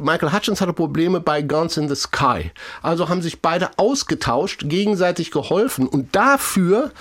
Michael 0.00 0.32
Hutchins 0.32 0.60
hatte 0.60 0.72
Probleme 0.72 1.20
bei 1.20 1.42
Guns 1.42 1.76
in 1.76 1.88
the 1.88 1.94
Sky. 1.94 2.52
Also 2.82 3.08
haben 3.08 3.22
sich 3.22 3.40
beide 3.40 3.70
ausgetauscht, 3.76 4.62
gegenseitig 4.66 5.30
geholfen. 5.30 5.86
Und 5.88 6.14
dafür, 6.14 6.92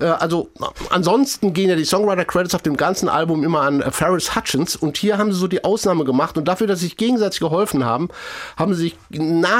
äh, 0.00 0.04
also 0.04 0.50
ansonsten 0.90 1.52
gehen 1.54 1.70
ja 1.70 1.76
die 1.76 1.84
Songwriter-Credits 1.84 2.54
auf 2.54 2.62
dem 2.62 2.76
ganzen 2.76 3.08
Album 3.08 3.44
immer 3.44 3.62
an 3.62 3.80
äh, 3.80 3.90
Ferris 3.90 4.34
Hutchins. 4.34 4.76
Und 4.76 4.98
hier 4.98 5.18
haben 5.18 5.32
sie 5.32 5.38
so 5.38 5.48
die 5.48 5.64
Ausnahme 5.64 6.04
gemacht. 6.04 6.36
Und 6.36 6.46
dafür, 6.46 6.66
dass 6.66 6.80
sie 6.80 6.86
sich 6.86 6.96
gegenseitig 6.96 7.40
geholfen 7.40 7.84
haben, 7.84 8.08
haben 8.56 8.74
sie 8.74 8.82
sich 8.82 8.96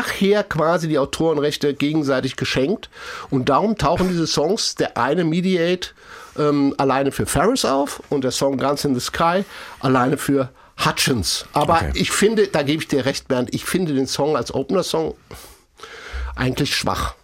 nachher 0.08 0.44
quasi 0.44 0.88
die 0.88 0.98
Autorenrechte 0.98 1.74
gegenseitig 1.74 2.36
geschenkt. 2.36 2.88
Und 3.30 3.48
darum 3.48 3.76
tauchen 3.76 4.08
diese 4.08 4.26
Songs, 4.26 4.74
der 4.74 4.96
eine 4.96 5.24
Mediate 5.24 5.90
ähm, 6.38 6.74
alleine 6.78 7.12
für 7.12 7.26
Ferris 7.26 7.64
auf 7.64 8.02
und 8.08 8.24
der 8.24 8.30
Song 8.30 8.58
Guns 8.58 8.84
in 8.84 8.94
the 8.94 9.00
Sky 9.00 9.44
alleine 9.80 10.16
für 10.16 10.50
Hutchins. 10.84 11.44
Aber 11.52 11.74
Okay. 11.76 11.90
ich 11.94 12.10
finde, 12.12 12.46
da 12.48 12.62
gebe 12.62 12.82
ich 12.82 12.88
dir 12.88 13.04
recht, 13.04 13.28
Bernd, 13.28 13.52
ich 13.54 13.64
finde 13.64 13.94
den 13.94 14.06
Song 14.06 14.36
als 14.36 14.54
Opener-Song 14.54 15.14
eigentlich 16.36 16.76
schwach. 16.76 17.14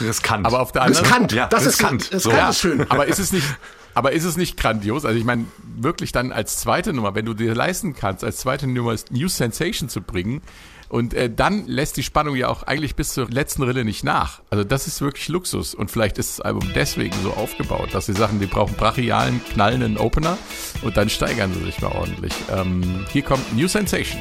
Riskant. 0.00 0.46
Aber 0.46 0.60
auf 0.60 0.72
der 0.72 0.82
anderen 0.82 1.04
Riskant, 1.04 1.32
Ja, 1.32 1.46
das 1.48 1.66
riskant. 1.66 2.02
ist, 2.02 2.14
das 2.14 2.22
So. 2.22 2.30
ist 2.30 2.36
Ja. 2.36 2.52
schön. 2.54 2.90
Aber 2.90 3.06
ist 3.06 3.18
es 3.18 3.32
nicht, 3.32 3.46
aber 3.94 4.12
ist 4.12 4.24
es 4.24 4.36
nicht 4.36 4.56
grandios? 4.56 5.04
Also 5.04 5.18
ich 5.18 5.24
meine, 5.24 5.44
wirklich 5.76 6.12
dann 6.12 6.32
als 6.32 6.56
zweite 6.58 6.92
Nummer, 6.92 7.14
wenn 7.14 7.26
du 7.26 7.34
dir 7.34 7.54
leisten 7.54 7.94
kannst, 7.94 8.24
als 8.24 8.38
zweite 8.38 8.66
Nummer 8.66 8.94
New 9.10 9.28
Sensation 9.28 9.88
zu 9.88 10.00
bringen, 10.00 10.42
Und 10.90 11.14
äh, 11.14 11.30
dann 11.32 11.68
lässt 11.68 11.96
die 11.96 12.02
Spannung 12.02 12.34
ja 12.34 12.48
auch 12.48 12.64
eigentlich 12.64 12.96
bis 12.96 13.14
zur 13.14 13.30
letzten 13.30 13.62
Rille 13.62 13.84
nicht 13.84 14.02
nach. 14.02 14.42
Also 14.50 14.64
das 14.64 14.88
ist 14.88 15.00
wirklich 15.00 15.28
Luxus. 15.28 15.72
Und 15.72 15.88
vielleicht 15.88 16.18
ist 16.18 16.38
das 16.38 16.44
Album 16.44 16.68
deswegen 16.74 17.14
so 17.22 17.30
aufgebaut, 17.32 17.90
dass 17.92 18.06
sie 18.06 18.12
sagen, 18.12 18.40
die 18.40 18.46
brauchen 18.46 18.74
brachialen, 18.74 19.40
knallenden 19.52 19.98
Opener 19.98 20.36
und 20.82 20.96
dann 20.96 21.08
steigern 21.08 21.54
sie 21.54 21.64
sich 21.64 21.80
mal 21.80 21.92
ordentlich. 21.92 22.32
Ähm, 22.52 23.06
hier 23.12 23.22
kommt 23.22 23.56
New 23.56 23.68
Sensation. 23.68 24.20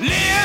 Live, 0.00 0.37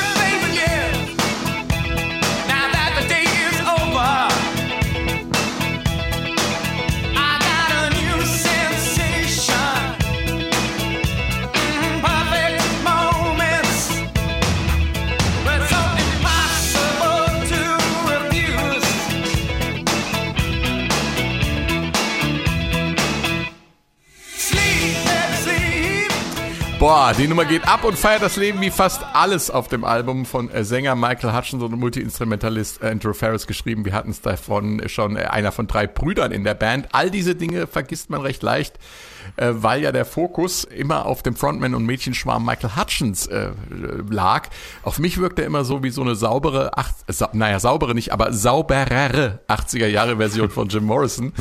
Boah, 26.83 27.13
die 27.17 27.29
Nummer 27.29 27.45
geht 27.45 27.65
ab 27.65 27.85
und 27.85 27.97
feiert 27.97 28.21
das 28.21 28.35
Leben 28.35 28.59
wie 28.59 28.69
fast 28.69 29.05
alles 29.13 29.49
auf 29.49 29.69
dem 29.69 29.85
Album 29.85 30.25
von 30.25 30.49
äh, 30.49 30.65
Sänger 30.65 30.95
Michael 30.95 31.33
Hutchins 31.33 31.63
und 31.63 31.71
Multi-Instrumentalist 31.79 32.83
Andrew 32.83 33.13
Ferris 33.13 33.47
geschrieben. 33.47 33.85
Wir 33.85 33.93
hatten 33.93 34.11
es 34.11 34.19
davon 34.19 34.81
schon 34.89 35.15
äh, 35.15 35.21
einer 35.21 35.53
von 35.53 35.67
drei 35.67 35.87
Brüdern 35.87 36.33
in 36.33 36.43
der 36.43 36.55
Band. 36.55 36.89
All 36.91 37.09
diese 37.09 37.35
Dinge 37.35 37.67
vergisst 37.67 38.09
man 38.09 38.19
recht 38.19 38.43
leicht, 38.43 38.79
äh, 39.37 39.51
weil 39.53 39.81
ja 39.81 39.93
der 39.93 40.03
Fokus 40.03 40.65
immer 40.65 41.05
auf 41.05 41.23
dem 41.23 41.37
Frontman 41.37 41.73
und 41.73 41.85
Mädchenschwarm 41.85 42.45
Michael 42.45 42.75
Hutchins 42.75 43.27
äh, 43.27 43.51
lag. 44.09 44.49
Auf 44.81 44.99
mich 44.99 45.17
wirkt 45.19 45.39
er 45.39 45.45
immer 45.45 45.63
so 45.63 45.83
wie 45.83 45.89
so 45.89 46.01
eine 46.01 46.15
saubere, 46.15 46.77
acht, 46.77 46.95
naja, 47.31 47.61
saubere 47.61 47.95
nicht, 47.95 48.11
aber 48.11 48.33
sauberere 48.33 49.39
80er 49.47 49.87
Jahre 49.87 50.17
Version 50.17 50.49
von 50.49 50.67
Jim 50.67 50.83
Morrison. 50.83 51.31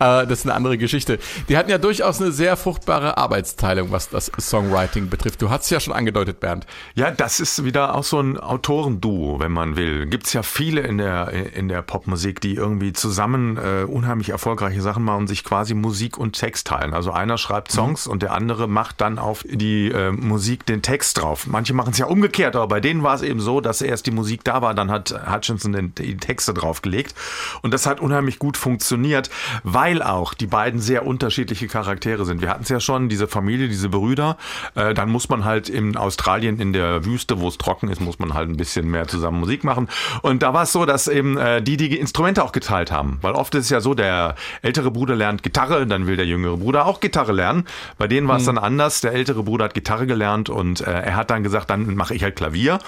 Äh, 0.00 0.26
das 0.26 0.40
ist 0.40 0.46
eine 0.46 0.54
andere 0.54 0.78
Geschichte. 0.78 1.18
Die 1.48 1.56
hatten 1.56 1.70
ja 1.70 1.78
durchaus 1.78 2.20
eine 2.20 2.32
sehr 2.32 2.56
fruchtbare 2.56 3.18
Arbeitsteilung, 3.18 3.92
was 3.92 4.08
das 4.08 4.32
Songwriting 4.38 5.08
betrifft. 5.08 5.42
Du 5.42 5.50
hast 5.50 5.64
es 5.64 5.70
ja 5.70 5.78
schon 5.78 5.92
angedeutet, 5.92 6.40
Bernd. 6.40 6.66
Ja, 6.94 7.10
das 7.10 7.38
ist 7.38 7.64
wieder 7.64 7.94
auch 7.94 8.04
so 8.04 8.20
ein 8.20 8.38
Autorenduo, 8.38 9.38
wenn 9.38 9.52
man 9.52 9.76
will. 9.76 10.06
Gibt's 10.06 10.32
ja 10.32 10.42
viele 10.42 10.80
in 10.80 10.98
der, 10.98 11.54
in 11.54 11.68
der 11.68 11.82
Popmusik, 11.82 12.40
die 12.40 12.54
irgendwie 12.54 12.92
zusammen 12.92 13.58
äh, 13.58 13.84
unheimlich 13.84 14.30
erfolgreiche 14.30 14.80
Sachen 14.80 15.04
machen 15.04 15.20
und 15.20 15.26
sich 15.28 15.44
quasi 15.44 15.74
Musik 15.74 16.16
und 16.16 16.32
Text 16.32 16.66
teilen. 16.66 16.94
Also 16.94 17.12
einer 17.12 17.36
schreibt 17.36 17.70
Songs 17.70 18.06
und 18.06 18.22
der 18.22 18.32
andere 18.32 18.68
macht 18.68 19.00
dann 19.00 19.18
auf 19.18 19.44
die 19.48 19.88
äh, 19.90 20.10
Musik 20.12 20.64
den 20.64 20.80
Text 20.80 21.20
drauf. 21.20 21.46
Manche 21.46 21.74
machen 21.74 21.90
es 21.92 21.98
ja 21.98 22.06
umgekehrt, 22.06 22.56
aber 22.56 22.68
bei 22.68 22.80
denen 22.80 23.02
war 23.02 23.14
es 23.14 23.22
eben 23.22 23.40
so, 23.40 23.60
dass 23.60 23.82
erst 23.82 24.06
die 24.06 24.10
Musik 24.10 24.44
da 24.44 24.62
war, 24.62 24.74
dann 24.74 24.90
hat 24.90 25.14
Hutchinson 25.30 25.72
den, 25.72 25.94
die 25.94 26.16
Texte 26.16 26.54
draufgelegt. 26.54 27.14
Und 27.60 27.74
das 27.74 27.86
hat 27.86 28.00
unheimlich 28.00 28.38
gut 28.38 28.56
funktioniert, 28.56 29.28
weil 29.62 29.89
auch 29.98 30.32
die 30.34 30.46
beiden 30.46 30.80
sehr 30.80 31.06
unterschiedliche 31.06 31.66
Charaktere 31.66 32.24
sind. 32.24 32.40
Wir 32.40 32.50
hatten 32.50 32.62
es 32.62 32.68
ja 32.68 32.80
schon, 32.80 33.08
diese 33.08 33.28
Familie, 33.28 33.68
diese 33.68 33.88
Brüder. 33.88 34.36
Äh, 34.74 34.94
dann 34.94 35.10
muss 35.10 35.28
man 35.28 35.44
halt 35.44 35.68
in 35.68 35.96
Australien 35.96 36.60
in 36.60 36.72
der 36.72 37.04
Wüste, 37.04 37.40
wo 37.40 37.48
es 37.48 37.58
trocken 37.58 37.88
ist, 37.88 38.00
muss 38.00 38.18
man 38.18 38.34
halt 38.34 38.48
ein 38.48 38.56
bisschen 38.56 38.88
mehr 38.88 39.08
zusammen 39.08 39.40
Musik 39.40 39.64
machen. 39.64 39.88
Und 40.22 40.42
da 40.42 40.54
war 40.54 40.62
es 40.62 40.72
so, 40.72 40.86
dass 40.86 41.08
eben 41.08 41.36
äh, 41.36 41.60
die 41.60 41.76
die 41.76 41.98
Instrumente 41.98 42.44
auch 42.44 42.52
geteilt 42.52 42.92
haben. 42.92 43.18
Weil 43.20 43.32
oft 43.32 43.54
ist 43.54 43.64
es 43.64 43.70
ja 43.70 43.80
so, 43.80 43.94
der 43.94 44.36
ältere 44.62 44.90
Bruder 44.90 45.16
lernt 45.16 45.42
Gitarre, 45.42 45.86
dann 45.86 46.06
will 46.06 46.16
der 46.16 46.26
jüngere 46.26 46.56
Bruder 46.56 46.86
auch 46.86 47.00
Gitarre 47.00 47.32
lernen. 47.32 47.64
Bei 47.98 48.06
denen 48.06 48.28
war 48.28 48.36
es 48.36 48.44
dann 48.44 48.58
anders. 48.58 49.00
Der 49.00 49.12
ältere 49.12 49.42
Bruder 49.42 49.64
hat 49.66 49.74
Gitarre 49.74 50.06
gelernt 50.06 50.48
und 50.48 50.80
äh, 50.80 50.90
er 50.90 51.16
hat 51.16 51.30
dann 51.30 51.42
gesagt, 51.42 51.70
dann 51.70 51.94
mache 51.94 52.14
ich 52.14 52.22
halt 52.22 52.36
Klavier. 52.36 52.78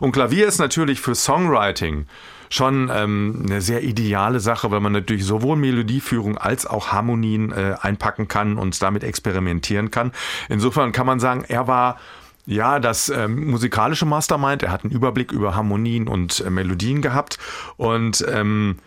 Und 0.00 0.12
Klavier 0.12 0.46
ist 0.46 0.58
natürlich 0.58 1.00
für 1.00 1.14
Songwriting 1.14 2.06
schon 2.52 2.90
ähm, 2.92 3.44
eine 3.46 3.62
sehr 3.62 3.82
ideale 3.82 4.38
Sache, 4.38 4.70
weil 4.70 4.80
man 4.80 4.92
natürlich 4.92 5.24
sowohl 5.24 5.56
Melodieführung 5.56 6.36
als 6.36 6.66
auch 6.66 6.92
Harmonien 6.92 7.50
äh, 7.50 7.76
einpacken 7.80 8.28
kann 8.28 8.58
und 8.58 8.80
damit 8.82 9.04
experimentieren 9.04 9.90
kann. 9.90 10.12
Insofern 10.50 10.92
kann 10.92 11.06
man 11.06 11.18
sagen, 11.18 11.44
er 11.48 11.66
war 11.66 11.98
ja, 12.44 12.80
das 12.80 13.08
ähm, 13.08 13.50
musikalische 13.50 14.04
Mastermind, 14.04 14.64
er 14.64 14.72
hat 14.72 14.84
einen 14.84 14.92
Überblick 14.92 15.32
über 15.32 15.54
Harmonien 15.54 16.08
und 16.08 16.40
äh, 16.40 16.50
Melodien 16.50 17.00
gehabt 17.00 17.38
und 17.76 18.22
ähm, 18.28 18.78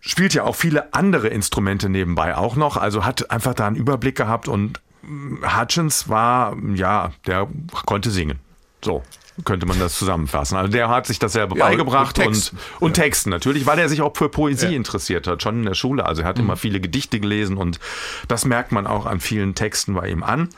spielt 0.00 0.34
ja 0.34 0.44
auch 0.44 0.54
viele 0.54 0.92
andere 0.92 1.28
Instrumente 1.28 1.88
nebenbei 1.88 2.36
auch 2.36 2.54
noch, 2.54 2.76
also 2.76 3.04
hat 3.04 3.30
einfach 3.30 3.54
da 3.54 3.66
einen 3.66 3.76
Überblick 3.76 4.14
gehabt 4.16 4.46
und 4.46 4.80
mm, 5.02 5.38
Hutchins 5.58 6.08
war, 6.08 6.56
ja, 6.74 7.12
der 7.26 7.48
konnte 7.86 8.10
singen. 8.10 8.38
So 8.82 9.02
könnte 9.44 9.66
man 9.66 9.78
das 9.80 9.98
zusammenfassen. 9.98 10.56
Also 10.56 10.70
der 10.70 10.88
hat 10.88 11.06
sich 11.06 11.18
das 11.18 11.32
selber 11.32 11.56
Ja, 11.56 11.66
beigebracht 11.66 12.18
und 12.18 12.26
und, 12.26 12.32
Text. 12.34 12.54
und, 12.80 12.94
Texten 12.94 13.30
natürlich, 13.30 13.66
weil 13.66 13.78
er 13.78 13.88
sich 13.88 14.00
auch 14.00 14.16
für 14.16 14.28
Poesie 14.28 14.76
interessiert 14.76 15.26
hat, 15.26 15.42
schon 15.42 15.58
in 15.60 15.64
der 15.64 15.74
Schule. 15.74 16.06
Also 16.06 16.22
er 16.22 16.28
hat 16.28 16.38
immer 16.38 16.56
viele 16.56 16.80
Gedichte 16.80 17.18
gelesen 17.18 17.56
und 17.56 17.80
das 18.28 18.44
merkt 18.44 18.70
man 18.70 18.86
auch 18.86 19.06
an 19.06 19.20
vielen 19.20 19.54
Texten 19.54 19.94
bei 19.94 20.08
ihm 20.08 20.22
an. 20.22 20.50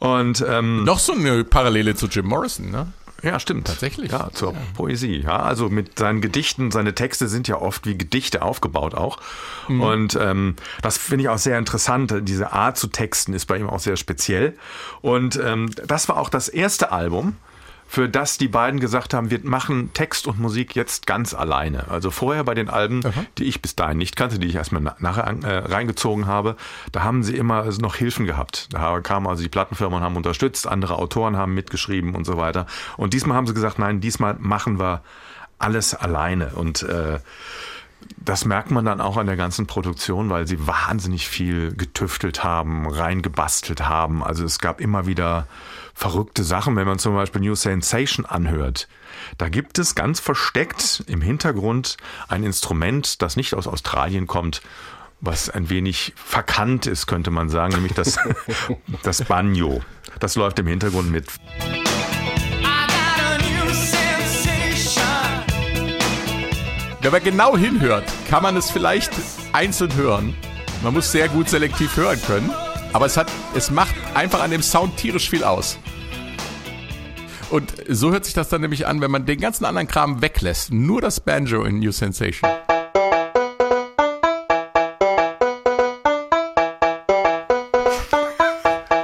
Und 0.00 0.44
ähm, 0.48 0.84
Noch 0.84 0.98
so 0.98 1.12
eine 1.12 1.44
Parallele 1.44 1.94
zu 1.94 2.06
Jim 2.06 2.26
Morrison, 2.26 2.70
ne? 2.70 2.92
ja, 3.22 3.40
stimmt. 3.40 3.68
Tatsächlich. 3.68 4.12
Ja, 4.12 4.30
zur 4.32 4.54
Poesie. 4.74 5.22
Ja, 5.22 5.38
also 5.40 5.70
mit 5.70 5.98
seinen 5.98 6.20
Gedichten, 6.20 6.70
seine 6.70 6.94
Texte 6.94 7.26
sind 7.28 7.48
ja 7.48 7.56
oft 7.56 7.86
wie 7.86 7.96
Gedichte 7.96 8.42
aufgebaut 8.42 8.94
auch. 8.94 9.18
Und 9.68 10.18
ähm, 10.20 10.56
das 10.82 10.98
finde 10.98 11.22
ich 11.22 11.28
auch 11.30 11.38
sehr 11.38 11.58
interessant. 11.58 12.14
Diese 12.22 12.52
Art 12.52 12.76
zu 12.76 12.88
texten 12.88 13.32
ist 13.32 13.46
bei 13.46 13.56
ihm 13.56 13.70
auch 13.70 13.80
sehr 13.80 13.96
speziell. 13.96 14.56
Und 15.00 15.40
ähm, 15.42 15.70
das 15.86 16.08
war 16.10 16.18
auch 16.18 16.28
das 16.28 16.48
erste 16.48 16.92
Album, 16.92 17.36
für 17.86 18.08
das 18.08 18.38
die 18.38 18.48
beiden 18.48 18.80
gesagt 18.80 19.14
haben, 19.14 19.30
wir 19.30 19.38
machen 19.44 19.92
Text 19.92 20.26
und 20.26 20.40
Musik 20.40 20.74
jetzt 20.74 21.06
ganz 21.06 21.32
alleine. 21.32 21.88
Also 21.90 22.10
vorher 22.10 22.42
bei 22.42 22.54
den 22.54 22.68
Alben, 22.68 23.02
die 23.38 23.44
ich 23.44 23.62
bis 23.62 23.76
dahin 23.76 23.98
nicht 23.98 24.16
kannte, 24.16 24.38
die 24.38 24.48
ich 24.48 24.56
erstmal 24.56 24.82
na- 24.82 24.96
nachher 24.98 25.26
äh, 25.44 25.58
reingezogen 25.72 26.26
habe, 26.26 26.56
da 26.92 27.02
haben 27.02 27.22
sie 27.22 27.36
immer 27.36 27.62
also 27.62 27.80
noch 27.80 27.94
Hilfen 27.96 28.26
gehabt. 28.26 28.68
Da 28.72 29.00
kamen 29.00 29.26
also 29.26 29.42
die 29.42 29.48
Plattenfirmen 29.48 29.98
und 29.98 30.04
haben 30.04 30.16
unterstützt, 30.16 30.66
andere 30.66 30.98
Autoren 30.98 31.36
haben 31.36 31.54
mitgeschrieben 31.54 32.14
und 32.14 32.24
so 32.24 32.36
weiter. 32.36 32.66
Und 32.96 33.14
diesmal 33.14 33.36
haben 33.36 33.46
sie 33.46 33.54
gesagt, 33.54 33.78
nein, 33.78 34.00
diesmal 34.00 34.36
machen 34.40 34.78
wir 34.80 35.02
alles 35.58 35.94
alleine. 35.94 36.50
Und 36.54 36.82
äh, 36.82 37.20
das 38.16 38.44
merkt 38.44 38.70
man 38.70 38.84
dann 38.84 39.00
auch 39.00 39.16
an 39.16 39.26
der 39.26 39.36
ganzen 39.36 39.66
Produktion, 39.66 40.30
weil 40.30 40.46
sie 40.46 40.66
wahnsinnig 40.66 41.28
viel 41.28 41.74
getüftelt 41.74 42.42
haben, 42.44 42.86
reingebastelt 42.88 43.86
haben. 43.88 44.22
Also 44.22 44.44
es 44.44 44.58
gab 44.58 44.80
immer 44.80 45.06
wieder 45.06 45.46
verrückte 45.94 46.44
Sachen, 46.44 46.76
wenn 46.76 46.86
man 46.86 46.98
zum 46.98 47.14
Beispiel 47.14 47.40
New 47.40 47.54
Sensation 47.54 48.26
anhört. 48.26 48.88
Da 49.38 49.48
gibt 49.48 49.78
es 49.78 49.94
ganz 49.94 50.20
versteckt 50.20 51.04
im 51.06 51.20
Hintergrund 51.20 51.96
ein 52.28 52.42
Instrument, 52.42 53.22
das 53.22 53.36
nicht 53.36 53.54
aus 53.54 53.66
Australien 53.66 54.26
kommt, 54.26 54.60
was 55.20 55.48
ein 55.48 55.70
wenig 55.70 56.12
verkannt 56.16 56.86
ist, 56.86 57.06
könnte 57.06 57.30
man 57.30 57.48
sagen, 57.48 57.74
nämlich 57.74 57.94
das, 57.94 58.18
das 59.02 59.24
Banjo. 59.24 59.82
Das 60.20 60.36
läuft 60.36 60.58
im 60.58 60.66
Hintergrund 60.66 61.10
mit. 61.10 61.26
Wenn 67.00 67.12
man 67.12 67.22
genau 67.22 67.56
hinhört, 67.56 68.04
kann 68.30 68.42
man 68.42 68.56
es 68.56 68.70
vielleicht 68.70 69.12
einzeln 69.52 69.94
hören. 69.94 70.34
Man 70.82 70.94
muss 70.94 71.12
sehr 71.12 71.28
gut 71.28 71.48
selektiv 71.48 71.96
hören 71.96 72.20
können. 72.26 72.50
Aber 72.94 73.06
es, 73.06 73.16
hat, 73.16 73.26
es 73.54 73.70
macht 73.70 73.94
einfach 74.14 74.40
an 74.42 74.50
dem 74.50 74.62
Sound 74.62 74.96
tierisch 74.96 75.28
viel 75.28 75.44
aus. 75.44 75.78
Und 77.50 77.72
so 77.88 78.12
hört 78.12 78.24
sich 78.24 78.34
das 78.34 78.48
dann 78.48 78.62
nämlich 78.62 78.86
an, 78.86 79.00
wenn 79.00 79.10
man 79.10 79.26
den 79.26 79.38
ganzen 79.40 79.64
anderen 79.64 79.86
Kram 79.88 80.22
weglässt. 80.22 80.72
Nur 80.72 81.00
das 81.02 81.20
Banjo 81.20 81.64
in 81.64 81.80
New 81.80 81.92
Sensation. 81.92 82.48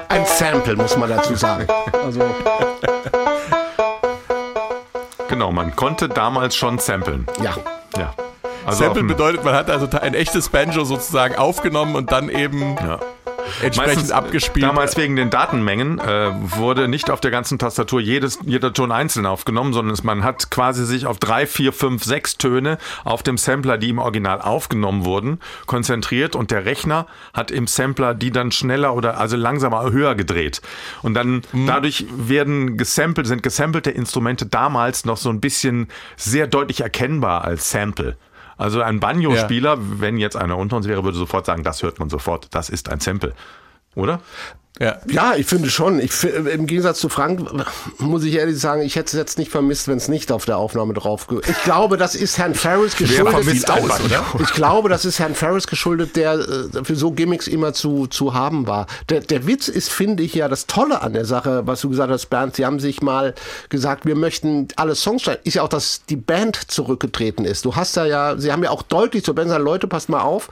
Ein 0.08 0.24
Sample, 0.26 0.76
muss 0.76 0.96
man 0.96 1.08
dazu 1.10 1.34
sagen. 1.34 1.66
Also, 2.04 2.20
Genau, 5.28 5.52
man 5.52 5.74
konnte 5.76 6.08
damals 6.08 6.56
schon 6.56 6.78
samplen. 6.78 7.26
ja. 7.42 7.54
Ja. 7.96 8.14
Also 8.66 8.84
Sample 8.84 9.02
bedeutet, 9.04 9.44
man 9.44 9.54
hat 9.54 9.70
also 9.70 9.88
ein 10.00 10.14
echtes 10.14 10.48
Banjo 10.48 10.84
sozusagen 10.84 11.34
aufgenommen 11.36 11.96
und 11.96 12.12
dann 12.12 12.28
eben 12.28 12.76
Ja. 12.76 13.00
Entsprechend 13.62 13.76
Meistens, 13.76 14.10
abgespielt. 14.10 14.66
Damals 14.66 14.96
wegen 14.96 15.16
den 15.16 15.30
Datenmengen 15.30 15.98
äh, 15.98 16.30
wurde 16.34 16.88
nicht 16.88 17.10
auf 17.10 17.20
der 17.20 17.30
ganzen 17.30 17.58
Tastatur 17.58 18.00
jedes, 18.00 18.38
jeder 18.44 18.72
Ton 18.72 18.92
einzeln 18.92 19.26
aufgenommen, 19.26 19.72
sondern 19.72 19.92
es, 19.94 20.02
man 20.02 20.24
hat 20.24 20.50
quasi 20.50 20.84
sich 20.84 21.06
auf 21.06 21.18
drei, 21.18 21.46
vier, 21.46 21.72
fünf, 21.72 22.04
sechs 22.04 22.36
Töne 22.38 22.78
auf 23.04 23.22
dem 23.22 23.38
Sampler, 23.38 23.78
die 23.78 23.90
im 23.90 23.98
Original 23.98 24.40
aufgenommen 24.40 25.04
wurden, 25.04 25.40
konzentriert 25.66 26.36
und 26.36 26.50
der 26.50 26.64
Rechner 26.64 27.06
hat 27.32 27.50
im 27.50 27.66
Sampler 27.66 28.14
die 28.14 28.30
dann 28.30 28.52
schneller 28.52 28.94
oder 28.94 29.18
also 29.18 29.36
langsamer 29.36 29.90
höher 29.90 30.14
gedreht. 30.14 30.60
Und 31.02 31.14
dann 31.14 31.42
Mhm. 31.52 31.66
dadurch 31.66 32.06
werden 32.10 32.76
gesampelt, 32.76 33.26
sind 33.26 33.42
gesampelte 33.42 33.90
Instrumente 33.90 34.46
damals 34.46 35.04
noch 35.04 35.16
so 35.16 35.30
ein 35.30 35.40
bisschen 35.40 35.88
sehr 36.16 36.46
deutlich 36.46 36.80
erkennbar 36.80 37.44
als 37.44 37.70
Sample. 37.70 38.16
Also 38.60 38.82
ein 38.82 39.00
Banjo-Spieler, 39.00 39.78
wenn 39.80 40.18
jetzt 40.18 40.36
einer 40.36 40.58
unter 40.58 40.76
uns 40.76 40.86
wäre, 40.86 41.02
würde 41.02 41.16
sofort 41.16 41.46
sagen, 41.46 41.64
das 41.64 41.82
hört 41.82 41.98
man 41.98 42.10
sofort, 42.10 42.54
das 42.54 42.68
ist 42.68 42.90
ein 42.90 43.00
Sample. 43.00 43.32
Oder? 43.94 44.20
Ja. 44.80 44.96
Ja, 45.10 45.34
ich 45.36 45.44
finde 45.44 45.68
schon. 45.68 46.00
Ich, 46.00 46.24
Im 46.24 46.66
Gegensatz 46.66 47.00
zu 47.00 47.10
Frank 47.10 47.42
muss 47.98 48.24
ich 48.24 48.34
ehrlich 48.36 48.58
sagen, 48.58 48.80
ich 48.80 48.96
hätte 48.96 49.08
es 49.08 49.12
jetzt 49.12 49.36
nicht 49.36 49.50
vermisst, 49.50 49.88
wenn 49.88 49.98
es 49.98 50.08
nicht 50.08 50.32
auf 50.32 50.46
der 50.46 50.56
Aufnahme 50.56 50.94
drauf 50.94 51.26
Ich 51.46 51.62
glaube, 51.64 51.98
das 51.98 52.14
ist 52.14 52.38
Herrn 52.38 52.54
Ferris 52.54 52.96
geschuldet. 52.96 53.44
nicht. 53.44 53.68
Ich 54.40 54.54
glaube, 54.54 54.88
das 54.88 55.04
ist 55.04 55.18
Herrn 55.18 55.34
Ferris 55.34 55.66
geschuldet, 55.66 56.16
der 56.16 56.32
äh, 56.32 56.84
für 56.84 56.96
so 56.96 57.10
Gimmicks 57.10 57.46
immer 57.46 57.74
zu, 57.74 58.06
zu 58.06 58.32
haben 58.32 58.66
war. 58.66 58.86
Der, 59.10 59.20
der 59.20 59.46
Witz 59.46 59.68
ist, 59.68 59.92
finde 59.92 60.22
ich, 60.22 60.32
ja 60.32 60.48
das 60.48 60.66
Tolle 60.66 61.02
an 61.02 61.12
der 61.12 61.26
Sache, 61.26 61.66
was 61.66 61.82
du 61.82 61.90
gesagt 61.90 62.10
hast, 62.10 62.30
Bernd. 62.30 62.56
Sie 62.56 62.64
haben 62.64 62.80
sich 62.80 63.02
mal 63.02 63.34
gesagt, 63.68 64.06
wir 64.06 64.16
möchten 64.16 64.68
alle 64.76 64.94
Songs 64.94 65.20
schreiben. 65.22 65.42
Ist 65.44 65.54
ja 65.54 65.62
auch, 65.62 65.68
dass 65.68 66.06
die 66.06 66.16
Band 66.16 66.56
zurückgetreten 66.70 67.44
ist. 67.44 67.66
Du 67.66 67.76
hast 67.76 67.98
da 67.98 68.06
ja, 68.06 68.38
sie 68.38 68.50
haben 68.50 68.64
ja 68.64 68.70
auch 68.70 68.82
deutlich 68.82 69.24
zur 69.24 69.34
Band 69.34 69.48
gesagt, 69.48 69.62
Leute, 69.62 69.88
passt 69.88 70.08
mal 70.08 70.22
auf 70.22 70.48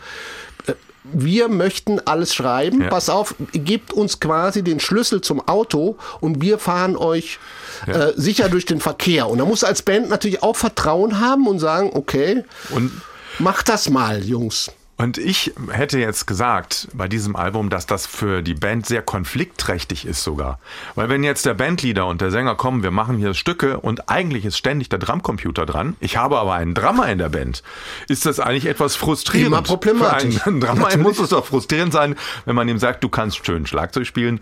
wir 1.12 1.49
möchten 1.49 2.01
alles 2.01 2.35
schreiben. 2.35 2.83
Ja. 2.83 2.88
Pass 2.88 3.09
auf, 3.09 3.35
gebt 3.53 3.92
uns 3.92 4.21
quasi 4.21 4.62
den 4.62 4.81
Schlüssel 4.81 5.21
zum 5.21 5.47
Auto 5.47 5.97
und 6.21 6.42
wir 6.42 6.59
fahren 6.59 6.97
euch 6.97 7.38
äh, 7.87 8.12
sicher 8.16 8.49
durch 8.49 8.66
den 8.66 8.81
Verkehr. 8.81 9.29
Und 9.29 9.38
da 9.38 9.44
musst 9.44 9.62
du 9.62 9.66
als 9.66 9.83
Band 9.83 10.09
natürlich 10.09 10.42
auch 10.42 10.57
Vertrauen 10.57 11.21
haben 11.21 11.47
und 11.47 11.59
sagen, 11.59 11.90
okay, 11.94 12.44
Und 12.71 12.90
macht 13.38 13.68
das 13.68 13.88
mal, 13.88 14.23
Jungs. 14.25 14.71
Und 15.01 15.17
ich 15.17 15.53
hätte 15.71 16.01
jetzt 16.01 16.27
gesagt 16.27 16.89
bei 16.93 17.07
diesem 17.07 17.37
Album, 17.37 17.71
dass 17.71 17.87
das 17.87 18.05
für 18.05 18.43
die 18.43 18.55
Band 18.55 18.85
sehr 18.85 19.01
konfliktträchtig 19.01 20.05
ist 20.05 20.25
sogar. 20.25 20.59
Weil 20.97 21.09
wenn 21.09 21.23
jetzt 21.23 21.47
der 21.47 21.55
Bandleader 21.55 22.07
und 22.09 22.21
der 22.21 22.33
Sänger 22.33 22.57
kommen, 22.57 22.83
wir 22.83 22.91
machen 22.91 23.17
hier 23.17 23.33
Stücke 23.33 23.79
und 23.79 24.09
eigentlich 24.11 24.45
ist 24.45 24.59
ständig 24.59 24.89
der 24.89 24.99
Drumcomputer 24.99 25.67
dran, 25.67 25.97
ich 26.01 26.17
habe 26.17 26.37
aber 26.37 26.55
einen 26.55 26.75
Drummer 26.75 27.09
in 27.09 27.19
der 27.19 27.29
Band, 27.29 27.63
ist 28.09 28.27
das 28.27 28.41
eigentlich 28.41 28.67
etwas 28.67 28.97
frustrierend. 28.97 29.47
Immer 29.47 29.63
problematisch. 29.63 30.39
Für 30.39 30.51
einen 30.51 30.61
Drummer 30.61 30.97
muss 30.97 31.21
es 31.21 31.29
doch 31.29 31.47
frustrierend 31.47 31.93
sein, 31.93 32.17
wenn 32.45 32.57
man 32.57 32.69
ihm 32.69 32.81
sagt, 32.81 33.05
du 33.05 33.09
kannst 33.09 33.47
schön 33.47 33.69
Schlagzeug 33.69 34.05
spielen, 34.05 34.41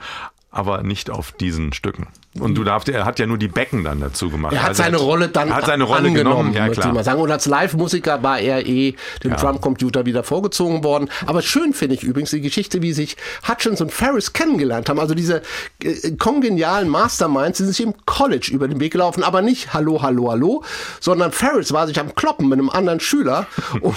aber 0.50 0.82
nicht 0.82 1.10
auf 1.10 1.32
diesen 1.32 1.74
Stücken. 1.74 2.06
Und 2.40 2.54
du 2.56 2.64
darfst, 2.64 2.88
er 2.88 3.04
hat 3.04 3.18
ja 3.18 3.26
nur 3.26 3.38
die 3.38 3.48
Becken 3.48 3.84
dann 3.84 4.00
dazu 4.00 4.30
gemacht. 4.30 4.52
Er 4.54 4.62
hat 4.62 4.68
Also 4.70 4.82
seine 4.82 4.96
Rolle 4.98 5.28
dann 5.28 5.48
er 5.48 5.56
hat 5.56 5.66
seine 5.66 5.84
Rolle 5.84 6.08
angenommen, 6.08 6.52
genommen, 6.52 6.54
ja 6.54 6.68
klar. 6.68 6.92
mal 6.92 7.04
sagen. 7.04 7.20
Und 7.20 7.30
als 7.30 7.46
Live-Musiker 7.46 8.22
war 8.22 8.38
er 8.38 8.66
eh 8.66 8.94
dem 9.22 9.30
Ja. 9.32 9.36
Drumcomputer 9.36 10.06
wieder 10.06 10.22
vorgezogen 10.24 10.84
worden. 10.84 11.08
Aber 11.26 11.42
schön 11.42 11.72
finde 11.72 11.94
ich 11.94 12.02
übrigens 12.02 12.30
die 12.30 12.40
Geschichte, 12.40 12.82
wie 12.82 12.92
sich 12.92 13.16
Hutchins 13.48 13.80
und 13.80 13.92
Ferris 13.92 14.32
kennengelernt 14.32 14.88
haben. 14.88 15.00
Also 15.00 15.14
diese 15.14 15.42
äh, 15.82 16.12
kongenialen 16.18 16.88
Masterminds, 16.88 17.58
die 17.58 17.64
sind 17.64 17.72
sich 17.74 17.86
im 17.86 17.94
College 18.06 18.50
über 18.52 18.68
den 18.68 18.80
Weg 18.80 18.92
gelaufen, 18.92 19.22
aber 19.22 19.42
nicht 19.42 19.72
Hallo, 19.74 20.02
Hallo, 20.02 20.30
Hallo, 20.30 20.62
sondern 21.00 21.32
Ferris 21.32 21.72
war 21.72 21.86
sich 21.86 21.98
am 22.00 22.14
Kloppen 22.14 22.48
mit 22.48 22.58
einem 22.58 22.70
anderen 22.70 23.00
Schüler 23.00 23.46
und 23.80 23.96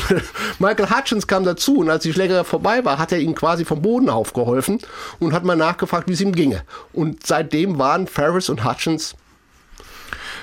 Michael 0.60 0.90
Hutchins 0.90 1.28
kam 1.28 1.44
dazu 1.44 1.78
und 1.78 1.90
als 1.90 2.04
die 2.04 2.14
Schlägerei 2.14 2.44
vorbei 2.44 2.86
war, 2.86 2.98
hat 2.98 3.12
er 3.12 3.20
ihm 3.20 3.36
quasi 3.36 3.66
vom 3.66 3.82
Boden 3.82 4.10
aufgeholfen 4.10 4.80
und 5.20 5.34
hat 5.34 5.44
mal 5.44 5.56
nachgefragt, 5.56 6.08
wie 6.08 6.14
es 6.14 6.22
ihm 6.22 6.32
ginge. 6.34 6.62
Und 6.94 7.26
seitdem 7.26 7.78
waren 7.80 8.08
Ferris 8.08 8.29
und 8.50 8.64
Hutchins 8.64 9.16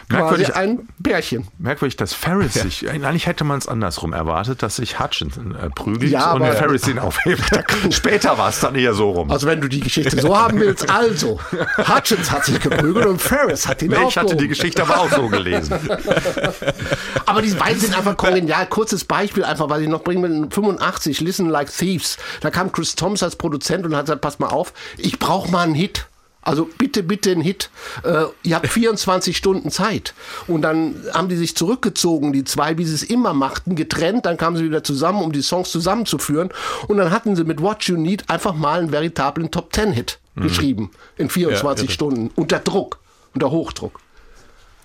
quasi 0.08 0.22
Merkwürdig, 0.22 0.54
ein 0.54 0.88
Bärchen. 0.98 1.48
merkwürdig, 1.58 1.96
dass 1.96 2.14
Ferris 2.14 2.54
sich, 2.54 2.88
eigentlich 2.88 3.26
hätte 3.26 3.42
man 3.42 3.58
es 3.58 3.66
andersrum 3.66 4.12
erwartet, 4.12 4.62
dass 4.62 4.76
sich 4.76 5.00
Hutchinson 5.00 5.56
äh, 5.56 5.68
prügelt 5.70 6.12
Ja, 6.12 6.32
und 6.32 6.44
Ferris 6.44 6.86
ihn 6.86 7.00
aufhebt. 7.00 7.42
Später 7.90 8.38
war 8.38 8.50
es 8.50 8.60
dann 8.60 8.76
eher 8.76 8.94
so 8.94 9.10
rum. 9.10 9.32
Also 9.32 9.48
wenn 9.48 9.60
du 9.60 9.68
die 9.68 9.80
Geschichte 9.80 10.20
so 10.20 10.38
haben 10.38 10.60
willst, 10.60 10.88
also 10.94 11.40
Hutchins 11.88 12.30
hat 12.30 12.44
sich 12.44 12.60
geprügelt 12.60 13.06
und 13.06 13.20
Ferris 13.20 13.66
hat 13.66 13.82
ihn 13.82 13.90
Nee, 13.90 13.96
ich 13.96 14.02
hatte 14.16 14.26
aufgehoben. 14.26 14.38
die 14.38 14.48
Geschichte 14.48 14.82
aber 14.82 15.00
auch 15.00 15.10
so 15.10 15.28
gelesen. 15.28 15.74
Aber 17.26 17.42
die 17.42 17.50
beiden 17.50 17.80
sind 17.80 17.96
einfach 17.96 18.16
kongenial. 18.16 18.66
Kurzes 18.68 19.04
Beispiel 19.04 19.44
einfach, 19.44 19.68
was 19.68 19.80
ich 19.80 19.88
noch 19.88 20.04
bringen 20.04 20.22
will. 20.22 20.48
85, 20.50 21.20
Listen 21.20 21.48
Like 21.48 21.72
Thieves. 21.76 22.16
Da 22.40 22.50
kam 22.50 22.70
Chris 22.70 22.94
Thomas 22.94 23.22
als 23.24 23.34
Produzent 23.36 23.84
und 23.84 23.96
hat 23.96 24.04
gesagt, 24.06 24.20
pass 24.20 24.38
mal 24.38 24.48
auf, 24.48 24.72
ich 24.96 25.18
brauche 25.18 25.50
mal 25.50 25.62
einen 25.64 25.74
Hit. 25.74 26.06
Also 26.46 26.68
bitte, 26.78 27.02
bitte 27.02 27.32
einen 27.32 27.40
Hit. 27.40 27.70
Äh, 28.04 28.26
ihr 28.44 28.54
habt 28.54 28.68
24 28.68 29.36
Stunden 29.36 29.70
Zeit. 29.70 30.14
Und 30.46 30.62
dann 30.62 30.94
haben 31.12 31.28
die 31.28 31.36
sich 31.36 31.56
zurückgezogen, 31.56 32.32
die 32.32 32.44
zwei, 32.44 32.78
wie 32.78 32.84
sie 32.84 32.94
es 32.94 33.02
immer 33.02 33.34
machten, 33.34 33.74
getrennt. 33.74 34.26
Dann 34.26 34.36
kamen 34.36 34.56
sie 34.56 34.64
wieder 34.64 34.84
zusammen, 34.84 35.22
um 35.22 35.32
die 35.32 35.42
Songs 35.42 35.72
zusammenzuführen. 35.72 36.50
Und 36.86 36.98
dann 36.98 37.10
hatten 37.10 37.34
sie 37.34 37.42
mit 37.42 37.60
What 37.60 37.84
You 37.84 37.96
Need 37.96 38.30
einfach 38.30 38.54
mal 38.54 38.78
einen 38.78 38.92
veritablen 38.92 39.50
Top-10-Hit 39.50 40.20
geschrieben. 40.36 40.90
In 41.16 41.30
24 41.30 41.86
irre. 41.86 41.92
Stunden. 41.92 42.30
Unter 42.36 42.60
Druck. 42.60 43.00
Unter 43.34 43.50
Hochdruck. 43.50 43.98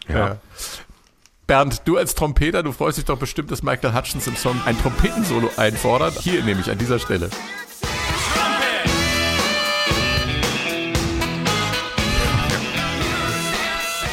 Ja. 0.08 0.38
Bernd, 1.46 1.82
du 1.86 1.98
als 1.98 2.16
Trompeter, 2.16 2.64
du 2.64 2.72
freust 2.72 2.98
dich 2.98 3.06
doch 3.06 3.20
bestimmt, 3.20 3.52
dass 3.52 3.62
Michael 3.62 3.94
Hutchins 3.94 4.26
im 4.26 4.36
Song 4.36 4.60
ein 4.66 4.80
Trompetensolo 4.80 5.52
einfordert. 5.58 6.18
Hier 6.22 6.44
nämlich 6.44 6.72
an 6.72 6.78
dieser 6.78 6.98
Stelle. 6.98 7.30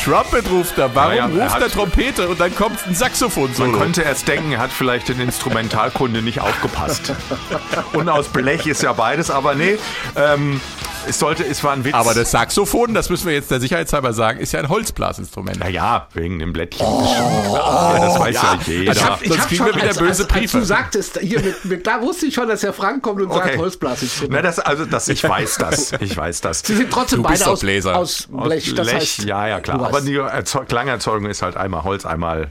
Trumpet 0.08 0.50
ruft 0.50 0.78
er. 0.78 0.94
Warum 0.94 1.12
Ja, 1.12 1.26
ja, 1.28 1.34
er 1.34 1.42
ruft 1.44 1.54
hat- 1.56 1.62
er 1.62 1.70
Trompete 1.70 2.28
und 2.28 2.40
dann 2.40 2.54
kommt 2.54 2.78
ein 2.80 2.86
Man 2.86 2.94
Saxophon-Solo? 2.94 3.78
könnte 3.78 4.02
erst 4.02 4.26
denken, 4.28 4.52
er 4.52 4.58
hat 4.60 4.72
vielleicht 4.72 5.10
in 5.10 5.20
Instrumentalkunde 5.20 6.22
nicht 6.22 6.40
aufgepasst. 6.40 7.12
Und 7.92 8.08
aus 8.08 8.28
Blech 8.28 8.66
ist 8.66 8.82
ja 8.82 8.92
beides, 8.92 9.30
aber 9.30 9.54
nee, 9.54 9.78
ähm, 10.16 10.60
es 11.08 11.18
sollte, 11.18 11.44
es 11.44 11.62
war 11.64 11.72
ein 11.72 11.84
Witz. 11.84 11.94
Aber 11.94 12.14
das 12.14 12.30
Saxophon, 12.30 12.94
das 12.94 13.10
müssen 13.10 13.26
wir 13.26 13.34
jetzt 13.34 13.50
der 13.50 13.60
Sicherheitshalber 13.60 14.12
sagen, 14.12 14.38
ist 14.40 14.52
ja 14.52 14.60
ein 14.60 14.68
Holzblasinstrument. 14.68 15.58
naja, 15.60 16.08
wegen 16.14 16.38
dem 16.38 16.52
Blättchen. 16.52 16.86
Klar, 16.86 17.94
ja, 17.94 18.00
das 18.06 18.18
weiß 18.18 18.34
ja, 18.34 18.58
jeder. 18.66 18.92
Ich 18.92 19.04
hab- 19.04 19.24
Sonst 19.24 19.48
kriegen 19.48 19.64
wir 19.66 19.74
wieder 19.74 19.88
böse 19.88 20.04
als, 20.04 20.20
als 20.20 20.28
Briefe. 20.28 20.58
du 20.58 20.64
sagtest, 20.64 21.18
hier 21.20 21.40
mit, 21.40 21.64
mit, 21.64 21.86
da 21.86 22.00
wusste 22.02 22.26
ich 22.26 22.34
schon, 22.34 22.48
dass 22.48 22.60
der 22.60 22.72
Frank 22.72 23.02
kommt 23.02 23.20
und 23.22 23.32
sagt 23.32 23.56
Holzblasinstrument. 23.56 24.32
Na, 24.32 24.42
das, 24.42 24.58
also, 24.58 24.84
das, 24.84 25.08
ich 25.08 25.22
weiß 25.24 25.56
das. 25.58 25.92
Ich 26.00 26.16
weiß 26.16 26.40
das. 26.40 26.60
Sie 26.60 26.76
sind 26.76 26.90
trotzdem 26.90 27.22
beide 27.22 27.46
aus, 27.46 27.60
Bläser. 27.60 27.96
aus 27.96 28.28
Aus 28.32 28.44
Blech. 28.46 28.74
Das 28.74 28.86
Blech, 28.86 29.00
heißt, 29.00 29.24
ja, 29.24 29.46
ja, 29.48 29.60
klar. 29.60 29.82
Aber 29.84 30.00
die 30.00 30.16
Erzeug 30.16 30.68
Klangerzeugung 30.68 31.26
ist 31.26 31.42
halt 31.42 31.56
einmal 31.56 31.84
Holz, 31.84 32.04
einmal 32.06 32.50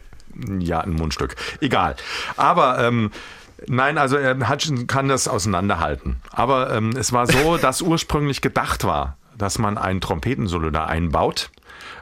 ja, 0.59 0.81
ein 0.81 0.91
Mundstück. 0.93 1.35
Egal. 1.61 1.95
Aber 2.35 2.79
ähm, 2.79 3.11
nein, 3.67 3.97
also 3.97 4.17
äh, 4.17 4.35
Hutchinson 4.47 4.87
kann 4.87 5.07
das 5.07 5.27
auseinanderhalten. 5.27 6.17
Aber 6.31 6.73
ähm, 6.73 6.91
es 6.97 7.13
war 7.13 7.27
so, 7.27 7.57
dass 7.57 7.81
ursprünglich 7.81 8.41
gedacht 8.41 8.83
war, 8.83 9.17
dass 9.37 9.59
man 9.59 9.77
ein 9.77 10.01
Trompetensolo 10.01 10.69
da 10.69 10.85
einbaut. 10.85 11.51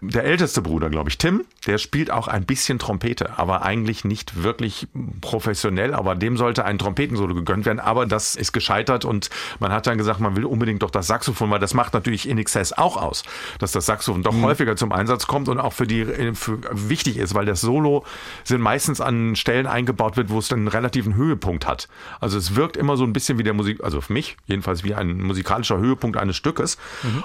Der 0.01 0.23
älteste 0.23 0.61
Bruder, 0.61 0.89
glaube 0.89 1.09
ich, 1.09 1.17
Tim, 1.17 1.45
der 1.67 1.77
spielt 1.77 2.11
auch 2.11 2.27
ein 2.27 2.45
bisschen 2.45 2.79
Trompete, 2.79 3.38
aber 3.38 3.63
eigentlich 3.63 4.05
nicht 4.05 4.43
wirklich 4.43 4.88
professionell. 5.21 5.93
Aber 5.93 6.15
dem 6.15 6.38
sollte 6.38 6.65
ein 6.65 6.77
Trompetensolo 6.77 7.33
gegönnt 7.33 7.65
werden. 7.65 7.79
Aber 7.79 8.05
das 8.05 8.35
ist 8.35 8.51
gescheitert 8.51 9.05
und 9.05 9.29
man 9.59 9.71
hat 9.71 9.88
dann 9.88 9.97
gesagt, 9.97 10.19
man 10.19 10.35
will 10.35 10.45
unbedingt 10.45 10.83
doch 10.83 10.91
das 10.91 11.07
Saxophon, 11.07 11.49
weil 11.51 11.59
das 11.59 11.73
macht 11.73 11.93
natürlich 11.93 12.27
in 12.27 12.38
Excess 12.38 12.73
auch 12.73 12.97
aus, 12.97 13.23
dass 13.59 13.71
das 13.71 13.85
Saxophon 13.85 14.23
doch 14.23 14.35
häufiger 14.41 14.75
zum 14.75 14.91
Einsatz 14.91 15.27
kommt 15.27 15.49
und 15.49 15.59
auch 15.59 15.73
für 15.73 15.88
die 15.88 16.05
für, 16.33 16.59
wichtig 16.71 17.17
ist, 17.17 17.33
weil 17.33 17.45
das 17.45 17.61
Solo 17.61 18.05
sind 18.43 18.61
meistens 18.61 19.01
an 19.01 19.35
Stellen 19.35 19.67
eingebaut 19.67 20.17
wird, 20.17 20.29
wo 20.29 20.39
es 20.39 20.47
dann 20.47 20.59
einen 20.59 20.67
relativen 20.67 21.15
Höhepunkt 21.15 21.67
hat. 21.67 21.88
Also 22.19 22.38
es 22.38 22.55
wirkt 22.55 22.77
immer 22.77 22.97
so 22.97 23.03
ein 23.03 23.13
bisschen 23.13 23.38
wie 23.38 23.43
der 23.43 23.53
Musik, 23.53 23.83
also 23.83 24.01
für 24.01 24.13
mich 24.13 24.38
jedenfalls 24.45 24.83
wie 24.83 24.93
ein 24.93 25.21
musikalischer 25.21 25.77
Höhepunkt 25.77 26.17
eines 26.17 26.35
Stückes. 26.35 26.77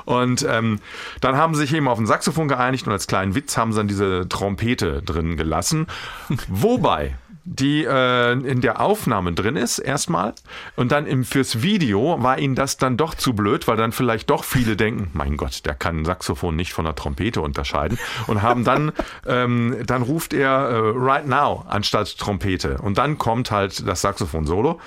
Und 0.05 0.47
ähm, 0.49 0.81
dann 1.21 1.37
haben 1.37 1.55
sie 1.55 1.63
sich 1.63 1.75
eben 1.75 1.89
auf 1.89 1.99
ein 1.99 2.07
Saxophon 2.07 2.40
geeinigt 2.49 2.87
und 2.87 2.93
als 2.93 3.07
kleinen 3.07 3.35
Witz 3.35 3.57
haben 3.57 3.73
sie 3.73 3.79
dann 3.79 3.89
diese 3.89 4.29
Trompete 4.29 5.03
drin 5.03 5.37
gelassen. 5.37 5.87
Wobei 6.49 7.17
die 7.45 7.85
äh, 7.85 8.33
in 8.33 8.61
der 8.61 8.81
Aufnahme 8.81 9.33
drin 9.33 9.57
ist 9.57 9.79
erstmal 9.79 10.35
und 10.77 10.93
dann 10.93 11.07
im, 11.07 11.25
fürs 11.25 11.63
Video 11.63 12.23
war 12.23 12.39
ihnen 12.39 12.55
das 12.55 12.77
dann 12.77 12.97
doch 12.99 13.15
zu 13.15 13.33
blöd, 13.33 13.67
weil 13.67 13.77
dann 13.79 13.93
vielleicht 13.93 14.29
doch 14.29 14.45
viele 14.45 14.77
denken, 14.77 15.11
mein 15.15 15.37
Gott, 15.39 15.65
der 15.65 15.75
kann 15.75 16.01
ein 16.01 16.05
Saxophon 16.05 16.55
nicht 16.55 16.75
von 16.75 16.87
einer 16.87 16.95
Trompete 16.95 17.41
unterscheiden 17.41 17.99
und 18.27 18.43
haben 18.43 18.63
dann 18.65 18.93
ähm, 19.27 19.79
dann 19.87 20.03
ruft 20.03 20.35
er 20.35 20.69
äh, 20.69 20.93
Right 20.95 21.27
Now 21.27 21.65
anstatt 21.67 22.19
Trompete 22.19 22.79
und 22.79 22.99
dann 22.99 23.17
kommt 23.19 23.51
halt 23.51 23.89
das 23.89 24.03
Saxophon 24.03 24.47
Solo. 24.47 24.79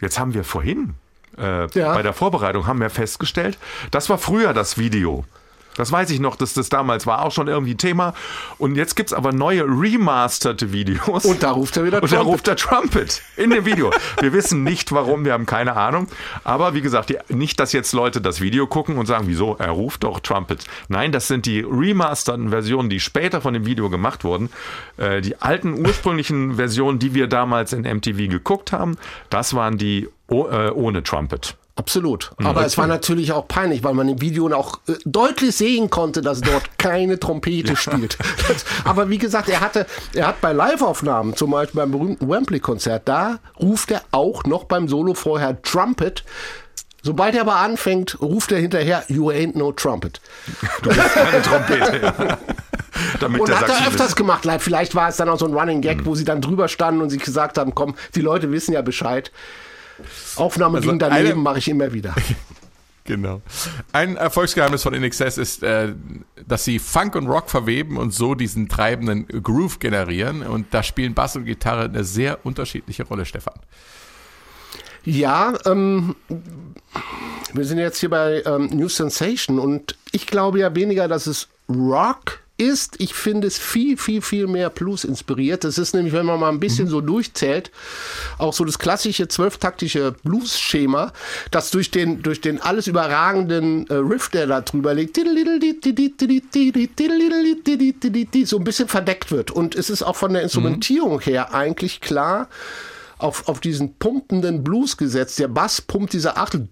Jetzt 0.00 0.18
haben 0.18 0.34
wir 0.34 0.42
vorhin 0.44 0.94
äh, 1.38 1.68
Ja. 1.78 1.94
bei 1.94 2.02
der 2.02 2.12
Vorbereitung 2.12 2.66
haben 2.66 2.80
wir 2.80 2.90
festgestellt, 2.90 3.56
das 3.92 4.10
war 4.10 4.18
früher 4.18 4.52
das 4.52 4.76
Video. 4.76 5.24
Das 5.76 5.90
weiß 5.90 6.10
ich 6.10 6.20
noch, 6.20 6.36
dass 6.36 6.54
das 6.54 6.68
damals 6.68 7.06
war 7.06 7.24
auch 7.24 7.32
schon 7.32 7.48
irgendwie 7.48 7.76
Thema. 7.76 8.14
Und 8.58 8.76
jetzt 8.76 8.96
gibt's 8.96 9.12
aber 9.12 9.32
neue 9.32 9.64
remasterte 9.64 10.72
Videos. 10.72 11.24
Und 11.24 11.42
da 11.42 11.50
ruft 11.52 11.76
er 11.76 11.84
wieder 11.84 12.02
Und 12.02 12.12
da 12.12 12.16
Trumpet. 12.16 12.32
ruft 12.32 12.46
der 12.46 12.56
Trumpet 12.56 13.22
in 13.36 13.50
dem 13.50 13.64
Video. 13.64 13.90
Wir 14.20 14.32
wissen 14.32 14.64
nicht 14.64 14.92
warum, 14.92 15.24
wir 15.24 15.32
haben 15.32 15.46
keine 15.46 15.76
Ahnung. 15.76 16.08
Aber 16.44 16.74
wie 16.74 16.80
gesagt, 16.80 17.14
nicht, 17.30 17.58
dass 17.60 17.72
jetzt 17.72 17.92
Leute 17.92 18.20
das 18.20 18.40
Video 18.40 18.66
gucken 18.66 18.98
und 18.98 19.06
sagen, 19.06 19.24
wieso, 19.26 19.56
er 19.58 19.70
ruft 19.70 20.04
doch 20.04 20.20
Trumpet. 20.20 20.64
Nein, 20.88 21.12
das 21.12 21.28
sind 21.28 21.46
die 21.46 21.60
remasterten 21.60 22.50
Versionen, 22.50 22.90
die 22.90 23.00
später 23.00 23.40
von 23.40 23.54
dem 23.54 23.66
Video 23.66 23.90
gemacht 23.90 24.24
wurden. 24.24 24.50
Äh, 24.96 25.20
die 25.20 25.40
alten 25.40 25.74
ursprünglichen 25.86 26.56
Versionen, 26.56 26.98
die 26.98 27.14
wir 27.14 27.26
damals 27.26 27.72
in 27.72 27.82
MTV 27.82 28.28
geguckt 28.28 28.72
haben, 28.72 28.96
das 29.30 29.54
waren 29.54 29.78
die 29.78 30.08
äh, 30.28 30.34
ohne 30.70 31.02
Trumpet. 31.02 31.56
Absolut. 31.82 32.30
Aber 32.44 32.64
es 32.64 32.78
war 32.78 32.86
natürlich 32.86 33.32
auch 33.32 33.48
peinlich, 33.48 33.82
weil 33.82 33.92
man 33.94 34.08
im 34.08 34.20
Video 34.20 34.46
auch 34.54 34.78
äh, 34.86 34.92
deutlich 35.04 35.56
sehen 35.56 35.90
konnte, 35.90 36.20
dass 36.22 36.40
dort 36.40 36.78
keine 36.78 37.18
Trompete 37.18 37.74
spielt. 37.74 38.16
Das, 38.46 38.64
aber 38.84 39.10
wie 39.10 39.18
gesagt, 39.18 39.48
er 39.48 39.60
hatte, 39.60 39.84
er 40.14 40.28
hat 40.28 40.40
bei 40.40 40.52
Live-Aufnahmen, 40.52 41.34
zum 41.34 41.50
Beispiel 41.50 41.80
beim 41.80 41.90
berühmten 41.90 42.28
Wembley-Konzert, 42.28 43.02
da 43.08 43.40
ruft 43.60 43.90
er 43.90 44.02
auch 44.12 44.44
noch 44.44 44.64
beim 44.64 44.86
Solo 44.86 45.14
vorher 45.14 45.60
Trumpet. 45.62 46.22
Sobald 47.02 47.34
er 47.34 47.40
aber 47.40 47.56
anfängt, 47.56 48.20
ruft 48.20 48.52
er 48.52 48.58
hinterher, 48.60 49.02
you 49.08 49.28
ain't 49.30 49.56
no 49.58 49.72
trumpet. 49.72 50.20
Du 50.82 50.90
bist 50.90 51.14
keine 51.14 51.42
Trompete. 51.42 52.00
ja. 52.00 52.38
Damit 53.20 53.40
Und 53.40 53.50
hat 53.60 53.68
er 53.68 53.88
öfters 53.88 54.14
gemacht. 54.14 54.46
Vielleicht 54.58 54.94
war 54.94 55.08
es 55.08 55.16
dann 55.16 55.28
auch 55.28 55.38
so 55.38 55.46
ein 55.46 55.52
Running 55.54 55.80
Gag, 55.80 55.98
Mhm. 56.02 56.06
wo 56.06 56.14
sie 56.14 56.24
dann 56.24 56.40
drüber 56.40 56.68
standen 56.68 57.00
und 57.00 57.10
sich 57.10 57.20
gesagt 57.22 57.58
haben, 57.58 57.74
komm, 57.74 57.96
die 58.14 58.20
Leute 58.20 58.52
wissen 58.52 58.72
ja 58.72 58.82
Bescheid. 58.82 59.32
Aufnahme 60.36 60.78
Also 60.78 60.90
ging 60.90 60.98
daneben, 60.98 61.42
mache 61.42 61.58
ich 61.58 61.68
immer 61.68 61.92
wieder. 61.92 62.14
Genau. 63.04 63.42
Ein 63.92 64.16
Erfolgsgeheimnis 64.16 64.84
von 64.84 64.94
InXS 64.94 65.36
ist, 65.38 65.62
äh, 65.62 65.92
dass 66.46 66.64
sie 66.64 66.78
Funk 66.78 67.16
und 67.16 67.26
Rock 67.26 67.50
verweben 67.50 67.96
und 67.96 68.14
so 68.14 68.34
diesen 68.34 68.68
treibenden 68.68 69.26
Groove 69.26 69.80
generieren. 69.80 70.42
Und 70.42 70.72
da 70.72 70.82
spielen 70.82 71.14
Bass 71.14 71.34
und 71.34 71.44
Gitarre 71.44 71.86
eine 71.86 72.04
sehr 72.04 72.46
unterschiedliche 72.46 73.04
Rolle, 73.04 73.24
Stefan. 73.24 73.54
Ja, 75.04 75.54
ähm, 75.66 76.14
wir 77.52 77.64
sind 77.64 77.78
jetzt 77.78 77.98
hier 77.98 78.10
bei 78.10 78.42
ähm, 78.46 78.66
New 78.66 78.88
Sensation 78.88 79.58
und 79.58 79.96
ich 80.12 80.28
glaube 80.28 80.60
ja 80.60 80.74
weniger, 80.76 81.08
dass 81.08 81.26
es 81.26 81.48
Rock 81.68 82.41
ist. 82.62 82.94
Ich 82.98 83.14
finde 83.14 83.48
es 83.48 83.58
viel, 83.58 83.96
viel, 83.96 84.22
viel 84.22 84.46
mehr 84.46 84.70
Blues 84.70 85.04
inspiriert. 85.04 85.64
Das 85.64 85.78
ist 85.78 85.94
nämlich, 85.94 86.12
wenn 86.12 86.26
man 86.26 86.38
mal 86.38 86.48
ein 86.48 86.60
bisschen 86.60 86.86
so 86.86 87.00
durchzählt, 87.00 87.70
auch 88.38 88.52
so 88.52 88.64
das 88.64 88.78
klassische 88.78 89.28
zwölftaktische 89.28 90.14
Blues-Schema, 90.22 91.12
das 91.50 91.70
durch 91.70 91.90
den, 91.90 92.22
durch 92.22 92.40
den 92.40 92.60
alles 92.60 92.86
überragenden 92.86 93.86
äh, 93.88 93.94
Riff, 93.94 94.28
der 94.28 94.46
da 94.46 94.60
drüber 94.60 94.94
liegt, 94.94 95.16
so 98.46 98.56
ein 98.56 98.64
bisschen 98.64 98.88
verdeckt 98.88 99.30
wird. 99.32 99.50
Und 99.50 99.74
es 99.74 99.90
ist 99.90 100.02
auch 100.02 100.16
von 100.16 100.32
der 100.32 100.42
Instrumentierung 100.42 101.20
her 101.20 101.52
eigentlich 101.52 102.00
klar, 102.00 102.48
auf, 103.22 103.48
auf 103.48 103.60
diesen 103.60 103.94
pumpenden 103.98 104.64
Blues 104.64 104.96
gesetzt. 104.96 105.38
Der 105.38 105.48
Bass 105.48 105.80
pumpt 105.80 106.12
diese 106.12 106.36
Achtel. 106.36 106.68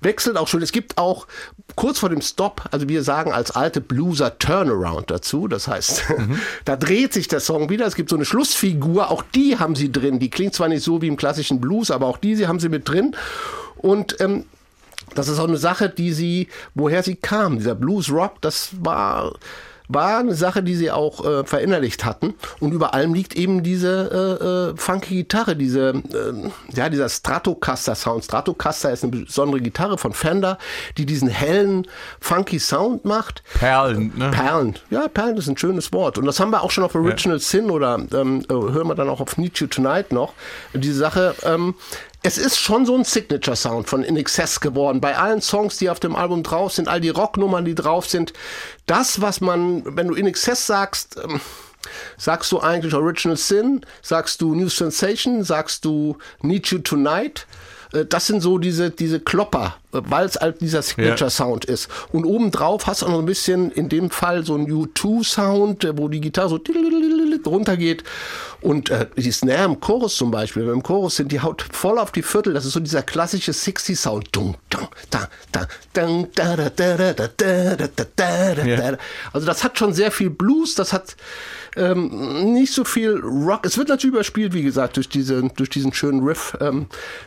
Wechselt 0.00 0.36
auch 0.36 0.48
schon. 0.48 0.62
Es 0.62 0.72
gibt 0.72 0.98
auch 0.98 1.26
kurz 1.76 1.98
vor 1.98 2.08
dem 2.08 2.20
Stop, 2.20 2.68
also 2.70 2.88
wir 2.88 3.02
sagen 3.02 3.32
als 3.32 3.50
alte 3.50 3.80
Blueser 3.80 4.38
Turnaround 4.38 5.10
dazu. 5.10 5.48
Das 5.48 5.68
heißt, 5.68 6.04
da 6.64 6.76
dreht 6.76 7.12
sich 7.12 7.28
der 7.28 7.40
Song 7.40 7.70
wieder. 7.70 7.86
Es 7.86 7.94
gibt 7.94 8.10
so 8.10 8.16
eine 8.16 8.24
Schlussfigur. 8.24 9.10
Auch 9.10 9.22
die 9.34 9.58
haben 9.58 9.76
sie 9.76 9.90
drin. 9.90 10.18
Die 10.18 10.30
klingt 10.30 10.54
zwar 10.54 10.68
nicht 10.68 10.82
so 10.82 11.02
wie 11.02 11.08
im 11.08 11.16
klassischen 11.16 11.60
Blues, 11.60 11.90
aber 11.90 12.06
auch 12.06 12.18
die 12.18 12.36
sie 12.36 12.46
haben 12.46 12.60
sie 12.60 12.68
mit 12.68 12.88
drin. 12.88 13.16
Und 13.76 14.20
ähm, 14.20 14.44
das 15.14 15.28
ist 15.28 15.38
auch 15.38 15.48
eine 15.48 15.56
Sache, 15.56 15.88
die 15.88 16.12
sie, 16.12 16.48
woher 16.74 17.02
sie 17.02 17.16
kam. 17.16 17.58
Dieser 17.58 17.74
Blues 17.74 18.10
Rock, 18.10 18.40
das 18.40 18.70
war, 18.80 19.34
war 19.88 20.18
eine 20.18 20.34
Sache, 20.34 20.62
die 20.62 20.74
sie 20.74 20.90
auch 20.90 21.24
äh, 21.24 21.44
verinnerlicht 21.44 22.04
hatten. 22.04 22.34
Und 22.60 22.72
über 22.72 22.94
allem 22.94 23.14
liegt 23.14 23.34
eben 23.34 23.62
diese 23.62 24.72
äh, 24.72 24.72
äh, 24.72 24.76
funky 24.76 25.16
Gitarre, 25.16 25.56
diese, 25.56 25.90
äh, 25.90 26.50
ja, 26.74 26.88
dieser 26.88 27.08
Stratocaster-Sound. 27.08 28.24
Stratocaster 28.24 28.90
ist 28.90 29.04
eine 29.04 29.12
besondere 29.12 29.60
Gitarre 29.60 29.98
von 29.98 30.12
Fender, 30.12 30.58
die 30.98 31.06
diesen 31.06 31.28
hellen, 31.28 31.86
funky 32.20 32.58
Sound 32.58 33.04
macht. 33.04 33.42
Perlen, 33.58 34.12
ne? 34.16 34.30
Perlen. 34.30 34.78
Ja, 34.90 35.08
Perlen 35.08 35.36
ist 35.36 35.48
ein 35.48 35.56
schönes 35.56 35.92
Wort. 35.92 36.18
Und 36.18 36.26
das 36.26 36.40
haben 36.40 36.50
wir 36.50 36.62
auch 36.62 36.70
schon 36.70 36.84
auf 36.84 36.94
Original 36.94 37.38
Sin 37.38 37.70
oder 37.70 37.94
ähm, 38.12 38.44
äh, 38.48 38.52
hören 38.52 38.88
wir 38.88 38.94
dann 38.94 39.08
auch 39.08 39.20
auf 39.20 39.36
Need 39.36 39.58
You 39.58 39.66
Tonight 39.66 40.12
noch. 40.12 40.34
Diese 40.74 40.98
Sache, 40.98 41.34
ähm, 41.44 41.74
es 42.22 42.38
ist 42.38 42.58
schon 42.58 42.86
so 42.86 42.96
ein 42.96 43.04
Signature-Sound 43.04 43.88
von 43.88 44.04
In 44.04 44.16
Excess 44.16 44.60
geworden. 44.60 45.00
Bei 45.00 45.16
allen 45.16 45.40
Songs, 45.40 45.78
die 45.78 45.90
auf 45.90 46.00
dem 46.00 46.14
Album 46.14 46.42
drauf 46.42 46.72
sind, 46.72 46.88
all 46.88 47.00
die 47.00 47.08
Rocknummern, 47.08 47.64
die 47.64 47.74
drauf 47.74 48.08
sind. 48.08 48.32
Das, 48.86 49.20
was 49.20 49.40
man, 49.40 49.96
wenn 49.96 50.08
du 50.08 50.14
In 50.14 50.26
Excess 50.26 50.66
sagst, 50.66 51.16
ähm, 51.22 51.40
sagst 52.16 52.52
du 52.52 52.60
eigentlich 52.60 52.94
Original 52.94 53.36
Sin, 53.36 53.84
sagst 54.02 54.40
du 54.40 54.54
New 54.54 54.68
Sensation, 54.68 55.42
sagst 55.42 55.84
du 55.84 56.16
Need 56.42 56.68
You 56.68 56.78
Tonight. 56.78 57.46
Äh, 57.92 58.04
Das 58.04 58.28
sind 58.28 58.40
so 58.40 58.58
diese, 58.58 58.90
diese 58.90 59.18
Klopper, 59.18 59.76
äh, 59.92 60.00
weil 60.04 60.26
es 60.26 60.36
halt 60.36 60.60
dieser 60.60 60.82
Signature-Sound 60.82 61.64
ist. 61.64 61.88
Und 62.12 62.24
obendrauf 62.24 62.86
hast 62.86 63.02
du 63.02 63.06
auch 63.06 63.10
noch 63.10 63.18
ein 63.18 63.26
bisschen, 63.26 63.72
in 63.72 63.88
dem 63.88 64.10
Fall 64.10 64.44
so 64.44 64.54
ein 64.54 64.70
U2-Sound, 64.70 65.84
äh, 65.84 65.98
wo 65.98 66.08
die 66.08 66.20
Gitarre 66.20 66.48
so 66.50 66.60
runtergeht. 67.46 68.04
Und 68.62 68.90
äh, 68.90 69.06
die 69.16 69.32
Snare 69.32 69.64
im 69.64 69.80
Chorus 69.80 70.16
zum 70.16 70.30
Beispiel, 70.30 70.68
im 70.68 70.82
Chorus 70.82 71.16
sind 71.16 71.32
die 71.32 71.40
Haut 71.40 71.62
voll 71.72 71.98
auf 71.98 72.12
die 72.12 72.22
Viertel, 72.22 72.54
das 72.54 72.64
ist 72.64 72.72
so 72.72 72.80
dieser 72.80 73.02
klassische 73.02 73.52
60 73.52 73.98
Sound. 73.98 74.30
Also 79.32 79.46
das 79.46 79.64
hat 79.64 79.78
schon 79.78 79.92
sehr 79.92 80.12
viel 80.12 80.30
Blues, 80.30 80.76
das 80.76 80.92
hat 80.92 81.16
ähm, 81.76 82.52
nicht 82.52 82.72
so 82.74 82.84
viel 82.84 83.16
Rock. 83.18 83.64
Es 83.64 83.78
wird 83.78 83.88
natürlich 83.88 84.14
überspielt, 84.14 84.52
wie 84.52 84.62
gesagt, 84.62 84.96
durch, 84.96 85.08
diese, 85.08 85.42
durch 85.56 85.70
diesen 85.70 85.92
schönen 85.92 86.22
Riff, 86.22 86.56
ähm, 86.60 86.86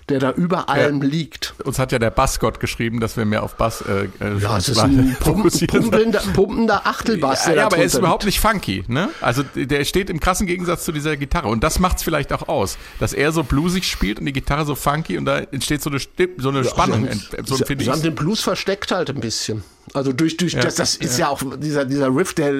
der 0.09 0.19
da 0.19 0.31
über 0.31 0.69
allem 0.69 1.01
liegt. 1.01 1.55
Uns 1.63 1.79
hat 1.79 1.91
ja 1.91 1.99
der 1.99 2.11
Bassgott 2.11 2.59
geschrieben, 2.59 2.99
dass 2.99 3.17
wir 3.17 3.25
mehr 3.25 3.43
auf 3.43 3.55
Bass 3.55 3.81
äh, 3.81 4.05
äh, 4.23 4.37
Ja, 4.39 4.57
es 4.57 4.69
ist 4.69 4.79
ein 4.79 5.15
pump, 5.19 5.49
sollen. 5.51 6.15
pumpender, 6.33 6.85
Achtelbass. 6.85 7.47
Ja, 7.47 7.53
ja, 7.53 7.65
aber 7.65 7.77
er 7.77 7.85
ist 7.85 7.95
überhaupt 7.97 8.25
nicht 8.25 8.39
funky, 8.39 8.83
ne? 8.87 9.09
Also 9.21 9.43
der 9.55 9.83
steht 9.85 10.09
im 10.09 10.19
krassen 10.19 10.47
Gegensatz 10.47 10.85
zu 10.85 10.91
dieser 10.91 11.17
Gitarre 11.17 11.47
und 11.47 11.63
das 11.63 11.79
macht's 11.79 12.03
vielleicht 12.03 12.31
auch 12.33 12.47
aus, 12.47 12.77
dass 12.99 13.13
er 13.13 13.31
so 13.31 13.43
bluesig 13.43 13.85
spielt 13.89 14.19
und 14.19 14.25
die 14.25 14.33
Gitarre 14.33 14.65
so 14.65 14.75
funky 14.75 15.17
und 15.17 15.25
da 15.25 15.39
entsteht 15.39 15.81
so 15.81 15.89
eine, 15.89 15.99
so 16.37 16.49
eine 16.49 16.63
Spannung, 16.63 17.03
Sie 17.03 17.09
haben, 17.09 17.21
ent- 17.37 17.47
so 17.47 17.55
sie, 17.55 17.89
haben 17.89 18.01
den 18.01 18.15
Blues 18.15 18.41
versteckt 18.41 18.91
halt 18.91 19.09
ein 19.09 19.19
bisschen. 19.19 19.63
Also 19.93 20.11
durch, 20.13 20.37
durch 20.37 20.53
das, 20.53 20.75
das 20.75 20.95
ist 20.95 21.19
ja. 21.19 21.29
auch 21.29 21.41
dieser, 21.57 21.85
dieser 21.85 22.13
Riff, 22.15 22.33
der, 22.33 22.53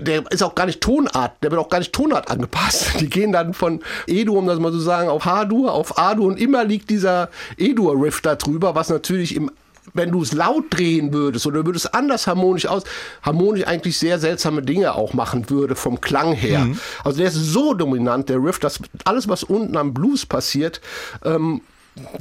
der 0.00 0.30
ist 0.30 0.42
auch 0.42 0.54
gar 0.54 0.66
nicht 0.66 0.80
Tonart, 0.80 1.32
der 1.42 1.50
wird 1.50 1.60
auch 1.60 1.68
gar 1.68 1.78
nicht 1.78 1.92
Tonart 1.92 2.30
angepasst. 2.30 3.00
Die 3.00 3.08
gehen 3.08 3.32
dann 3.32 3.54
von 3.54 3.80
E-Dur, 4.06 4.38
um 4.38 4.46
das 4.46 4.58
mal 4.58 4.72
so 4.72 4.78
zu 4.78 4.84
sagen, 4.84 5.08
auf 5.08 5.24
H-Dur, 5.24 5.72
auf 5.72 5.98
A-Dur 5.98 6.26
und 6.26 6.40
immer 6.40 6.64
liegt 6.64 6.90
dieser 6.90 7.28
E-Dur-Riff 7.58 8.20
da 8.20 8.34
drüber, 8.36 8.74
was 8.74 8.88
natürlich 8.88 9.34
im 9.36 9.50
wenn 9.94 10.12
du 10.12 10.22
es 10.22 10.32
laut 10.32 10.66
drehen 10.70 11.12
würdest 11.12 11.46
oder 11.46 11.64
würdest 11.66 11.94
anders 11.94 12.26
harmonisch 12.26 12.66
aus, 12.66 12.84
harmonisch 13.22 13.66
eigentlich 13.66 13.98
sehr 13.98 14.20
seltsame 14.20 14.62
Dinge 14.62 14.94
auch 14.94 15.14
machen 15.14 15.50
würde 15.50 15.74
vom 15.74 16.00
Klang 16.00 16.32
her. 16.32 16.68
Also 17.02 17.18
der 17.18 17.28
ist 17.28 17.34
so 17.34 17.74
dominant, 17.74 18.28
der 18.28 18.42
Riff, 18.42 18.60
dass 18.60 18.78
alles, 19.04 19.28
was 19.28 19.42
unten 19.42 19.76
am 19.76 19.92
Blues 19.92 20.26
passiert, 20.26 20.80
ähm, 21.24 21.62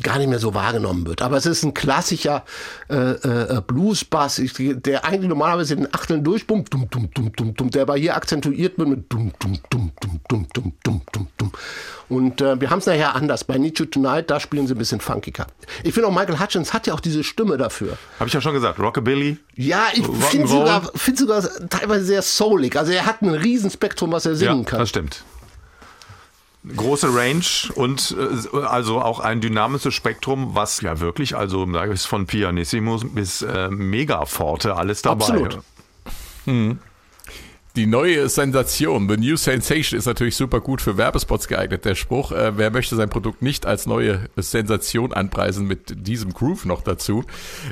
gar 0.02 0.18
nicht 0.18 0.30
mehr 0.30 0.40
so 0.40 0.54
wahrgenommen 0.54 1.06
wird. 1.06 1.22
Aber 1.22 1.38
es 1.38 1.46
ist 1.46 1.64
ein 1.64 1.74
klassischer 1.74 2.44
äh, 2.90 2.96
äh, 2.96 3.62
Blues-Bass, 3.66 4.42
der 4.58 5.06
eigentlich 5.06 5.30
normalerweise 5.30 5.76
in 5.76 5.82
den 5.82 5.94
Achteln 5.94 6.24
durchbummt, 6.24 6.74
dum, 6.74 6.90
dum, 6.90 7.10
dum, 7.14 7.32
dum, 7.34 7.54
dum, 7.54 7.70
der 7.70 7.84
aber 7.84 7.96
hier 7.96 8.16
akzentuiert 8.16 8.78
wird 8.78 8.90
mit 8.90 9.12
dum, 9.12 9.32
dum, 9.40 9.60
dum, 9.70 9.92
dum, 10.00 10.22
dum, 10.28 10.48
dum, 10.54 10.74
dum, 10.84 11.02
dum, 11.12 11.28
dum. 11.38 11.52
Und 12.10 12.42
äh, 12.42 12.60
wir 12.60 12.70
haben 12.72 12.80
es 12.80 12.88
nachher 12.88 13.16
anders. 13.16 13.44
Bei 13.44 13.58
Need 13.58 13.80
You 13.80 13.86
Tonight, 13.86 14.30
da 14.30 14.40
spielen 14.40 14.66
sie 14.66 14.74
ein 14.74 14.80
bisschen 14.80 15.00
funkiger. 15.00 15.46
Ich 15.84 15.94
finde 15.94 16.10
auch 16.10 16.14
Michael 16.14 16.40
Hutchins 16.40 16.74
hat 16.74 16.88
ja 16.88 16.94
auch 16.94 17.00
diese 17.00 17.24
Stimme 17.24 17.58
dafür. 17.58 17.98
Habe 18.20 18.28
ich 18.28 18.34
ja 18.34 18.42
schon 18.42 18.54
gesagt, 18.54 18.80
Rockabilly. 18.80 19.38
Ja, 19.56 19.88
ich 19.94 20.06
finde 20.06 20.48
sogar, 20.48 20.90
find 20.96 21.20
sogar 21.20 21.48
teilweise 21.70 22.06
sehr 22.06 22.22
soulig. 22.24 22.76
Also 22.78 22.92
er 22.92 23.06
hat 23.06 23.22
ein 23.22 23.30
Riesenspektrum, 23.30 24.12
was 24.12 24.26
er 24.26 24.36
singen 24.36 24.66
kann. 24.66 24.80
das 24.80 24.90
stimmt. 24.90 25.24
Große 26.76 27.14
Range 27.14 27.46
und 27.76 28.16
äh, 28.54 28.58
also 28.58 29.02
auch 29.02 29.22
ein 29.22 29.40
dynamisches 29.40 29.94
Spektrum, 29.94 30.56
was 30.56 30.82
ja 30.82 31.00
wirklich, 31.00 31.38
also 31.38 31.66
da 31.66 31.86
ist 31.86 32.06
von 32.06 32.26
Pianissimus 32.26 33.06
bis 33.14 33.42
äh, 33.42 33.70
Megaforte 33.70 34.76
alles 34.76 35.02
dabei. 35.02 35.26
Absolut. 35.26 35.60
Die 37.80 37.88
neue 37.88 38.28
Sensation, 38.28 39.08
the 39.08 39.16
new 39.16 39.38
sensation, 39.38 39.98
ist 39.98 40.06
natürlich 40.06 40.36
super 40.36 40.60
gut 40.60 40.82
für 40.82 40.98
Werbespots 40.98 41.48
geeignet. 41.48 41.86
Der 41.86 41.96
Spruch, 41.96 42.34
äh, 42.34 42.58
wer 42.58 42.72
möchte 42.72 42.98
sein 42.98 43.08
Produkt 43.10 43.42
nicht 43.42 43.66
als 43.66 43.86
neue 43.86 44.26
Sensation 44.36 45.14
anpreisen 45.14 45.66
mit 45.66 46.06
diesem 46.06 46.34
Groove 46.34 46.66
noch 46.66 46.82
dazu. 46.82 47.24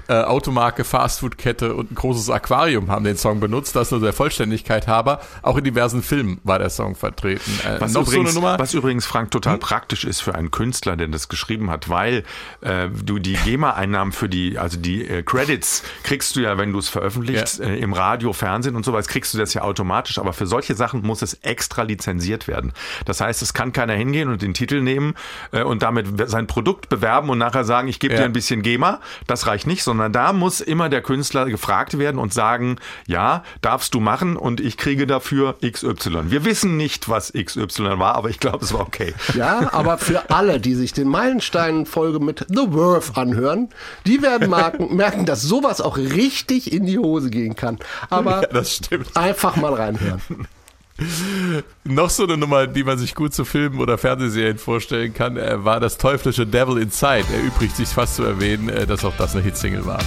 Äh, 0.08 0.13
Automarke, 0.13 0.86
Fastfood-Kette 0.86 1.74
und 1.76 1.91
ein 1.91 1.96
großes 1.96 2.30
Aquarium 2.30 2.89
haben 2.89 3.04
den 3.04 3.17
Song 3.17 3.41
benutzt, 3.41 3.76
das 3.76 3.91
nur 3.91 4.00
der 4.00 4.13
Vollständigkeit 4.13 4.88
halber. 4.88 5.20
Auch 5.41 5.58
in 5.58 5.65
diversen 5.65 6.02
Filmen 6.02 6.39
war 6.46 6.58
der 6.58 6.70
Song 6.70 6.96
vertreten. 6.96 7.52
Äh, 7.65 7.82
Was, 7.82 7.93
übrigens, 7.93 8.34
so. 8.34 8.41
Hm? 8.41 8.60
was 8.60 8.74
übrigens, 8.74 9.06
Frank, 9.06 9.32
total 9.32 9.58
praktisch 9.58 10.06
ist 10.06 10.22
für 10.22 10.36
einen 10.36 10.52
Künstler, 10.52 10.96
der 10.96 11.10
das 11.10 11.28
geschrieben 11.28 11.70
hat, 11.70 11.89
weil 11.89 12.24
äh, 12.62 12.88
du 13.04 13.20
die 13.20 13.34
GEMA-Einnahmen 13.34 14.13
für 14.13 14.30
die, 14.30 14.58
also 14.58 14.80
die 14.80 15.06
äh, 15.06 15.22
Credits 15.24 15.84
kriegst 16.04 16.38
du 16.38 16.39
ja, 16.39 16.58
wenn 16.58 16.72
du 16.72 16.80
es 16.80 16.88
veröffentlichst, 16.88 17.60
Ja. 17.60 17.65
äh, 17.65 17.80
im 17.80 17.91
Radio, 17.91 18.32
Fernsehen 18.32 18.78
und 18.78 18.86
sowas, 18.86 19.10
kriegst 19.10 19.34
du 19.34 19.38
das 19.38 19.54
ja 19.54 19.63
automatisch. 19.63 19.97
Aber 20.20 20.34
für 20.34 20.48
solche 20.48 20.76
Sachen 20.76 21.02
muss 21.02 21.22
es 21.22 21.36
extra 21.42 21.82
lizenziert 21.84 22.48
werden. 22.48 22.74
Das 23.06 23.22
heißt, 23.22 23.42
es 23.42 23.54
kann 23.54 23.72
keiner 23.74 23.94
hingehen 23.94 24.30
und 24.30 24.42
den 24.42 24.54
Titel 24.54 24.82
nehmen 24.82 25.16
äh, 25.52 25.64
und 25.64 25.82
damit 25.84 26.08
sein 26.30 26.48
Produkt 26.48 26.90
bewerben 26.90 27.30
und 27.30 27.38
nachher 27.38 27.64
sagen, 27.64 27.88
ich 27.88 28.00
gebe 28.00 28.14
Ja. 28.14 28.22
dir 28.22 28.26
ein 28.26 28.34
bisschen 28.34 28.62
GEMA. 28.62 29.00
Das 29.28 29.48
reicht 29.48 29.68
nicht, 29.68 29.84
sondern 29.84 30.12
da 30.14 30.34
muss 30.34 30.62
immer 30.62 30.90
der 30.90 31.02
Künstler 31.02 31.46
gefragt 31.46 31.98
werden 31.98 32.18
und 32.20 32.34
sagen, 32.34 32.78
ja, 33.08 33.44
darfst 33.62 33.94
du 33.94 34.00
machen 34.00 34.38
und 34.38 34.60
ich 34.60 34.78
kriege 34.78 35.08
dafür 35.08 35.56
XY. 35.66 36.30
Wir 36.32 36.46
wissen 36.46 36.78
nicht, 36.78 37.10
was 37.10 37.34
XY 37.34 38.00
war, 38.00 38.16
aber 38.16 38.30
ich 38.30 38.40
glaube, 38.40 38.64
es 38.64 38.74
war 38.74 38.82
okay. 38.82 39.14
Ja, 39.34 39.74
aber 39.74 39.98
für 39.98 40.30
alle, 40.30 40.60
die 40.60 40.76
sich 40.76 40.94
den 40.94 41.08
Meilenstein-Folge 41.08 42.20
mit 42.20 42.46
The 42.50 42.72
Worth 42.74 43.18
anhören, 43.18 43.70
die 44.06 44.22
werden 44.22 44.50
merken, 44.50 44.96
merken, 44.96 45.26
dass 45.26 45.42
sowas 45.42 45.82
auch 45.82 45.98
richtig 45.98 46.72
in 46.72 46.86
die 46.86 47.00
Hose 47.00 47.30
gehen 47.30 47.56
kann. 47.56 47.78
Aber 48.10 48.42
Ja, 48.42 48.48
das 48.48 48.76
stimmt. 48.76 49.16
einfach 49.16 49.56
mal 49.56 49.74
reinhören. 49.78 50.22
Noch 51.84 52.10
so 52.10 52.24
eine 52.24 52.38
Nummer, 52.38 52.66
die 52.66 52.84
man 52.84 52.98
sich 52.98 53.13
gut 53.13 53.34
zu 53.34 53.46
Filmen 53.46 53.80
oder 53.80 53.98
Fernsehserien 53.98 54.58
vorstellen 54.58 55.13
kann, 55.13 55.38
äh, 55.38 55.63
war 55.63 55.80
das 55.80 55.98
teuflische 55.98 56.46
Devil 56.46 56.80
Inside. 56.80 57.26
Erübrigt 57.32 57.76
sich 57.76 57.88
fast 57.88 58.16
zu 58.16 58.24
erwähnen, 58.24 58.70
äh, 58.70 58.88
dass 58.88 59.06
auch 59.06 59.16
das 59.18 59.36
eine 59.36 59.44
Hitsingle 59.44 59.86
war. 59.86 60.00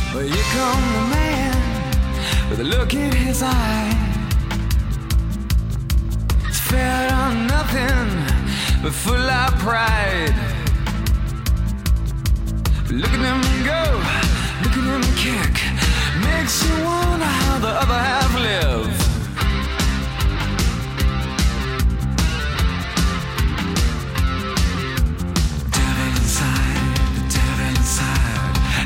Look 12.90 13.06
at 13.06 13.20
him 13.20 13.40
go, 13.64 13.82
look 14.64 14.76
at 14.76 14.82
him 14.82 15.02
kick. 15.14 15.62
Makes 16.24 16.64
you 16.64 16.84
wonder 16.84 17.24
how 17.24 17.58
the 17.60 17.68
other 17.68 17.94
half 17.94 18.34
live. 18.34 18.99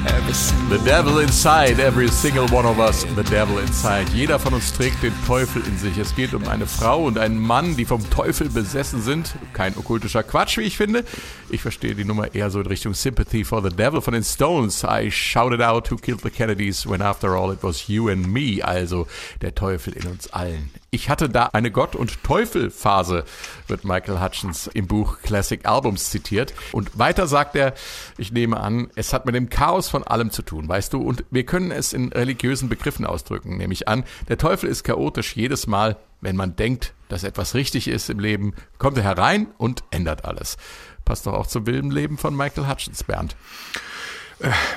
The 0.05 0.79
Devil 0.85 1.21
Inside, 1.21 1.79
every 1.81 2.09
single 2.09 2.47
one 2.51 2.67
of 2.67 2.79
us, 2.79 3.07
the 3.15 3.23
Devil 3.23 3.59
Inside. 3.59 4.07
Jeder 4.13 4.39
von 4.39 4.53
uns 4.53 4.73
trägt 4.73 5.03
den 5.03 5.13
Teufel 5.27 5.63
in 5.67 5.79
sich. 5.79 5.97
Es 5.97 6.15
geht 6.15 6.35
um 6.35 6.47
eine 6.49 6.67
Frau 6.67 7.05
und 7.05 7.19
einen 7.19 7.39
Mann, 7.39 7.77
die 7.77 7.85
vom 7.85 8.11
Teufel 8.11 8.49
besessen 8.49 9.01
sind. 9.01 9.35
Kein 9.53 9.77
okkultischer 9.77 10.23
Quatsch, 10.23 10.59
wie 10.59 10.63
ich 10.63 10.77
finde. 10.77 11.05
Ich 11.49 11.63
verstehe 11.63 11.95
die 11.95 12.05
Nummer 12.05 12.35
eher 12.35 12.51
so 12.51 12.61
in 12.61 12.67
Richtung 12.67 12.95
Sympathy 12.95 13.45
for 13.45 13.63
the 13.63 13.75
Devil 13.75 14.01
von 14.01 14.13
den 14.13 14.25
Stones. 14.25 14.85
I 14.85 15.11
shouted 15.11 15.63
out 15.63 15.91
who 15.91 15.97
killed 15.97 16.23
the 16.23 16.31
Kennedys 16.31 16.87
when 16.87 17.01
after 17.01 17.37
all 17.37 17.53
it 17.53 17.63
was 17.63 17.89
you 17.89 18.09
and 18.09 18.27
me. 18.27 18.59
Also 18.63 19.07
der 19.41 19.55
Teufel 19.55 19.93
in 19.95 20.07
uns 20.09 20.33
allen. 20.33 20.71
Ich 20.91 21.09
hatte 21.09 21.29
da 21.29 21.51
eine 21.53 21.73
Gott- 21.73 21.97
und 21.97 22.23
Teufel-Phase, 22.23 23.25
wird 23.67 23.85
Michael 23.85 24.21
Hutchins 24.21 24.71
im 24.73 24.87
Buch 24.87 25.19
Classic 25.23 25.67
Albums 25.67 26.11
zitiert. 26.11 26.55
Und 26.71 26.97
weiter 26.97 27.27
sagt 27.27 27.57
er, 27.57 27.75
ich 28.17 28.31
nehme 28.31 28.61
an, 28.61 28.91
es 28.95 29.13
hat 29.13 29.27
mit 29.27 29.35
dem 29.35 29.49
Chaos 29.49 29.89
von 29.95 30.03
allem 30.03 30.33
zu 30.33 30.43
tun, 30.43 30.69
weißt 30.69 30.93
du, 30.93 31.01
und 31.01 31.25
wir 31.31 31.47
können 31.47 31.71
es 31.71 31.93
in 31.93 32.09
religiösen 32.13 32.69
Begriffen 32.69 33.07
ausdrücken, 33.07 33.59
nehme 33.59 33.73
ich 33.73 33.87
an. 33.87 34.03
Der 34.27 34.39
Teufel 34.39 34.69
ist 34.69 34.83
chaotisch 34.83 35.37
jedes 35.37 35.69
Mal, 35.69 35.97
wenn 36.21 36.35
man 36.35 36.57
denkt, 36.57 36.95
dass 37.09 37.23
etwas 37.23 37.55
richtig 37.55 37.87
ist 37.87 38.11
im 38.11 38.19
Leben, 38.19 38.55
kommt 38.79 38.97
er 38.99 39.05
herein 39.05 39.47
und 39.57 39.85
ändert 39.93 40.25
alles. 40.25 40.57
Passt 41.05 41.29
doch 41.29 41.33
auch 41.33 41.47
zum 41.47 41.69
wilden 41.69 41.93
Leben 41.93 42.19
von 42.19 42.37
Michael 42.37 42.69
Hutchins, 42.69 43.05
Bernd. 43.05 43.37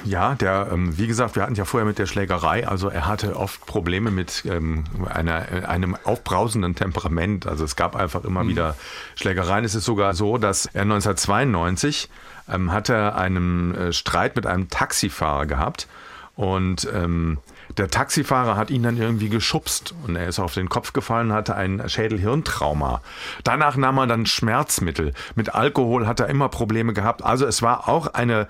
Ja, 0.05 0.35
der, 0.35 0.69
ähm, 0.71 0.95
wie 0.99 1.07
gesagt, 1.07 1.35
wir 1.35 1.41
hatten 1.41 1.55
ja 1.55 1.65
vorher 1.65 1.87
mit 1.87 1.97
der 1.97 2.05
Schlägerei, 2.05 2.67
also 2.67 2.89
er 2.89 3.07
hatte 3.07 3.35
oft 3.37 3.65
Probleme 3.65 4.11
mit 4.11 4.43
ähm, 4.45 4.83
einer, 5.09 5.51
äh, 5.51 5.65
einem 5.65 5.97
aufbrausenden 6.03 6.75
Temperament. 6.75 7.47
Also 7.47 7.65
es 7.65 7.75
gab 7.75 7.95
einfach 7.95 8.23
immer 8.23 8.47
wieder 8.47 8.75
Schlägereien. 9.15 9.65
Es 9.65 9.73
ist 9.73 9.85
sogar 9.85 10.13
so, 10.13 10.37
dass 10.37 10.67
er 10.67 10.83
1992 10.83 12.07
ähm, 12.49 12.71
hat 12.71 12.89
er 12.89 13.15
einen 13.15 13.75
äh, 13.75 13.93
Streit 13.93 14.35
mit 14.35 14.45
einem 14.45 14.69
Taxifahrer 14.69 15.45
gehabt 15.45 15.87
und 16.35 16.87
ähm, 16.93 17.39
der 17.75 17.89
Taxifahrer 17.89 18.55
hat 18.55 18.69
ihn 18.69 18.83
dann 18.83 18.97
irgendwie 18.97 19.29
geschubst 19.29 19.93
und 20.05 20.15
er 20.15 20.27
ist 20.27 20.39
auf 20.39 20.53
den 20.53 20.69
Kopf 20.69 20.93
gefallen, 20.93 21.33
hatte 21.33 21.55
ein 21.55 21.81
Schädel-Hirntrauma. 21.87 23.01
Danach 23.43 23.75
nahm 23.75 23.97
er 23.97 24.07
dann 24.07 24.25
Schmerzmittel. 24.25 25.13
Mit 25.35 25.53
Alkohol 25.53 26.07
hat 26.07 26.19
er 26.19 26.27
immer 26.27 26.49
Probleme 26.49 26.93
gehabt. 26.93 27.23
Also 27.23 27.45
es 27.45 27.61
war 27.61 27.89
auch 27.89 28.07
eine, 28.07 28.47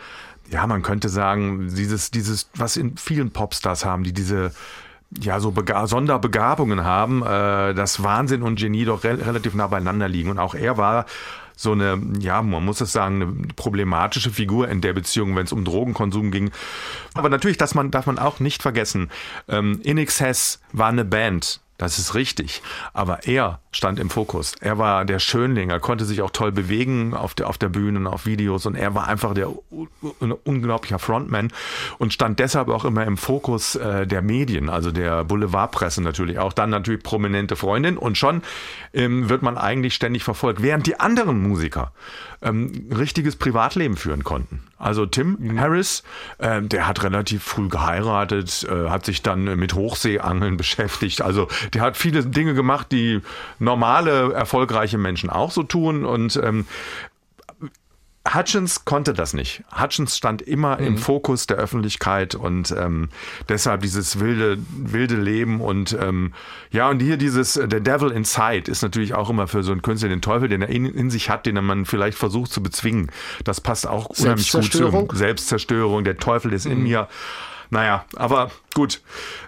ja, 0.49 0.67
man 0.67 0.83
könnte 0.83 1.09
sagen, 1.09 1.69
dieses, 1.73 2.11
dieses, 2.11 2.49
was 2.55 2.77
in 2.77 2.97
vielen 2.97 3.31
Popstars 3.31 3.85
haben, 3.85 4.03
die 4.03 4.13
diese 4.13 4.51
ja, 5.21 5.39
so 5.39 5.51
Bega 5.51 5.87
Sonderbegabungen 5.87 6.83
haben, 6.83 7.23
äh, 7.23 7.73
dass 7.73 8.03
Wahnsinn 8.03 8.43
und 8.43 8.59
Genie 8.59 8.85
doch 8.85 9.05
re 9.05 9.17
relativ 9.25 9.53
nah 9.53 9.67
beieinander 9.67 10.09
liegen. 10.09 10.29
Und 10.29 10.39
auch 10.39 10.53
er 10.53 10.77
war 10.77 11.05
so 11.57 11.71
eine, 11.71 11.99
ja, 12.19 12.41
man 12.41 12.63
muss 12.63 12.79
es 12.81 12.93
sagen, 12.93 13.21
eine 13.21 13.47
problematische 13.55 14.29
Figur 14.29 14.69
in 14.69 14.79
der 14.79 14.93
Beziehung, 14.93 15.35
wenn 15.35 15.45
es 15.45 15.51
um 15.51 15.65
Drogenkonsum 15.65 16.31
ging. 16.31 16.51
Aber 17.15 17.29
natürlich, 17.29 17.57
das 17.57 17.73
man, 17.73 17.91
darf 17.91 18.05
man 18.05 18.19
auch 18.19 18.39
nicht 18.39 18.61
vergessen, 18.61 19.09
ähm, 19.49 19.81
In 19.83 19.97
Excess 19.97 20.61
war 20.71 20.89
eine 20.89 21.03
Band. 21.03 21.59
Das 21.77 21.99
ist 21.99 22.15
richtig. 22.15 22.63
Aber 22.93 23.27
er 23.27 23.59
stand 23.71 23.99
im 23.99 24.09
Fokus. 24.09 24.53
Er 24.59 24.79
war 24.79 25.05
der 25.05 25.19
Schönling. 25.19 25.69
Er 25.69 25.79
konnte 25.79 26.05
sich 26.05 26.23
auch 26.23 26.31
toll 26.31 26.51
bewegen 26.51 27.13
auf 27.13 27.35
der, 27.35 27.47
auf 27.47 27.59
der 27.59 27.69
Bühne 27.69 27.99
und 27.99 28.07
auf 28.07 28.25
Videos. 28.25 28.65
Und 28.65 28.75
er 28.75 28.95
war 28.95 29.07
einfach 29.07 29.35
der 29.35 29.49
un- 29.49 30.31
unglaublicher 30.43 30.97
Frontman 30.97 31.51
und 31.99 32.13
stand 32.13 32.39
deshalb 32.39 32.69
auch 32.69 32.83
immer 32.83 33.05
im 33.05 33.15
Fokus 33.15 33.75
äh, 33.75 34.07
der 34.07 34.23
Medien, 34.23 34.69
also 34.69 34.91
der 34.91 35.23
Boulevardpresse 35.23 36.01
natürlich 36.01 36.39
auch. 36.39 36.51
Dann 36.53 36.71
natürlich 36.71 37.03
prominente 37.03 37.55
Freundin. 37.55 37.97
Und 37.97 38.17
schon 38.17 38.41
ähm, 38.93 39.29
wird 39.29 39.43
man 39.43 39.57
eigentlich 39.57 39.93
ständig 39.93 40.23
verfolgt. 40.23 40.63
Während 40.63 40.87
die 40.87 40.99
anderen 40.99 41.41
Musiker 41.41 41.91
ähm, 42.41 42.87
richtiges 42.95 43.35
Privatleben 43.35 43.97
führen 43.97 44.23
konnten. 44.23 44.63
Also 44.77 45.05
Tim 45.05 45.59
Harris, 45.59 46.03
äh, 46.37 46.61
der 46.61 46.87
hat 46.87 47.03
relativ 47.03 47.43
früh 47.43 47.67
geheiratet, 47.67 48.67
äh, 48.69 48.89
hat 48.89 49.05
sich 49.05 49.21
dann 49.21 49.43
mit 49.57 49.73
Hochseeangeln 49.73 50.57
beschäftigt. 50.57 51.21
Also 51.21 51.47
der 51.73 51.81
hat 51.81 51.97
viele 51.97 52.23
Dinge 52.25 52.53
gemacht, 52.53 52.91
die 52.91 53.21
normale, 53.59 54.33
erfolgreiche 54.33 54.97
Menschen 54.97 55.29
auch 55.29 55.51
so 55.51 55.63
tun. 55.63 56.05
Und 56.05 56.39
ähm, 56.43 56.67
Hutchins 58.33 58.85
konnte 58.85 59.13
das 59.13 59.33
nicht. 59.33 59.63
Hutchins 59.71 60.17
stand 60.17 60.41
immer 60.41 60.79
im 60.79 60.97
Fokus 60.97 61.47
der 61.47 61.57
Öffentlichkeit 61.57 62.35
und 62.35 62.71
ähm, 62.71 63.09
deshalb 63.47 63.81
dieses 63.81 64.19
wilde, 64.19 64.57
wilde 64.69 65.15
Leben 65.15 65.61
und 65.61 65.97
ähm, 65.99 66.33
ja, 66.71 66.89
und 66.89 66.99
hier 67.01 67.17
dieses 67.17 67.57
äh, 67.57 67.67
der 67.67 67.79
Devil 67.79 68.11
Inside 68.11 68.69
ist 68.69 68.81
natürlich 68.81 69.13
auch 69.13 69.29
immer 69.29 69.47
für 69.47 69.63
so 69.63 69.71
einen 69.71 69.81
Künstler 69.81 70.09
den 70.09 70.21
Teufel, 70.21 70.49
den 70.49 70.61
er 70.61 70.69
in, 70.69 70.85
in 70.85 71.09
sich 71.09 71.29
hat, 71.29 71.45
den 71.45 71.55
man 71.63 71.85
vielleicht 71.85 72.17
versucht 72.17 72.51
zu 72.51 72.61
bezwingen. 72.61 73.11
Das 73.43 73.61
passt 73.61 73.87
auch 73.87 74.07
unheimlich 74.07 74.51
gut 74.51 74.63
zu 74.63 74.77
Selbstzerstörung? 74.77 75.11
Selbstzerstörung, 75.13 76.03
der 76.03 76.17
Teufel 76.17 76.53
ist 76.53 76.65
in 76.65 76.83
mir. 76.83 77.07
Naja, 77.69 78.05
aber 78.15 78.51
gut. 78.73 79.01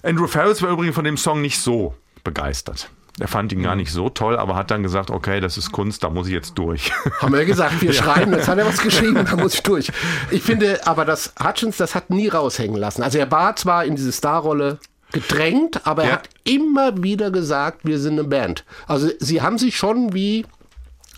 Andrew 0.04 0.28
Ferris 0.28 0.62
war 0.62 0.70
übrigens 0.70 0.96
von 0.96 1.06
dem 1.06 1.18
Song 1.18 1.42
nicht 1.42 1.60
so 1.60 1.96
begeistert. 2.24 2.90
Er 3.20 3.28
fand 3.28 3.52
ihn 3.52 3.62
gar 3.64 3.76
nicht 3.76 3.92
so 3.92 4.10
toll, 4.10 4.38
aber 4.38 4.56
hat 4.56 4.72
dann 4.72 4.82
gesagt, 4.84 5.10
okay, 5.12 5.40
das 5.40 5.58
ist 5.58 5.72
Kunst, 5.72 6.04
da 6.04 6.10
muss 6.10 6.28
ich 6.28 6.34
jetzt 6.34 6.54
durch. 6.58 6.92
Haben 7.20 7.34
wir 7.34 7.46
gesagt, 7.46 7.82
wir 7.82 7.94
schreiben, 8.02 8.32
jetzt 8.34 8.48
hat 8.48 8.58
er 8.58 8.66
was 8.66 8.82
geschrieben, 8.82 9.26
da 9.30 9.36
muss 9.36 9.56
ich 9.56 9.64
durch. 9.64 9.92
Ich 10.32 10.42
finde 10.44 10.86
aber, 10.88 11.06
dass 11.06 11.34
Hutchins 11.44 11.78
das 11.78 11.96
hat 11.96 12.10
nie 12.10 12.28
raushängen 12.30 12.78
lassen. 12.78 13.04
Also 13.04 13.18
er 13.18 13.30
war 13.32 13.56
zwar 13.56 13.84
in 13.86 13.96
diese 13.96 14.12
Starrolle 14.14 14.80
gedrängt, 15.12 15.86
aber 15.88 16.04
er 16.04 16.10
Ja. 16.10 16.16
hat 16.16 16.30
immer 16.44 17.02
wieder 17.04 17.32
gesagt, 17.32 17.82
wir 17.84 18.00
sind 18.00 18.20
eine 18.20 18.28
Band. 18.28 18.64
Also 18.88 19.10
sie 19.20 19.42
haben 19.42 19.58
sich 19.58 19.76
schon 19.76 20.14
wie 20.14 20.46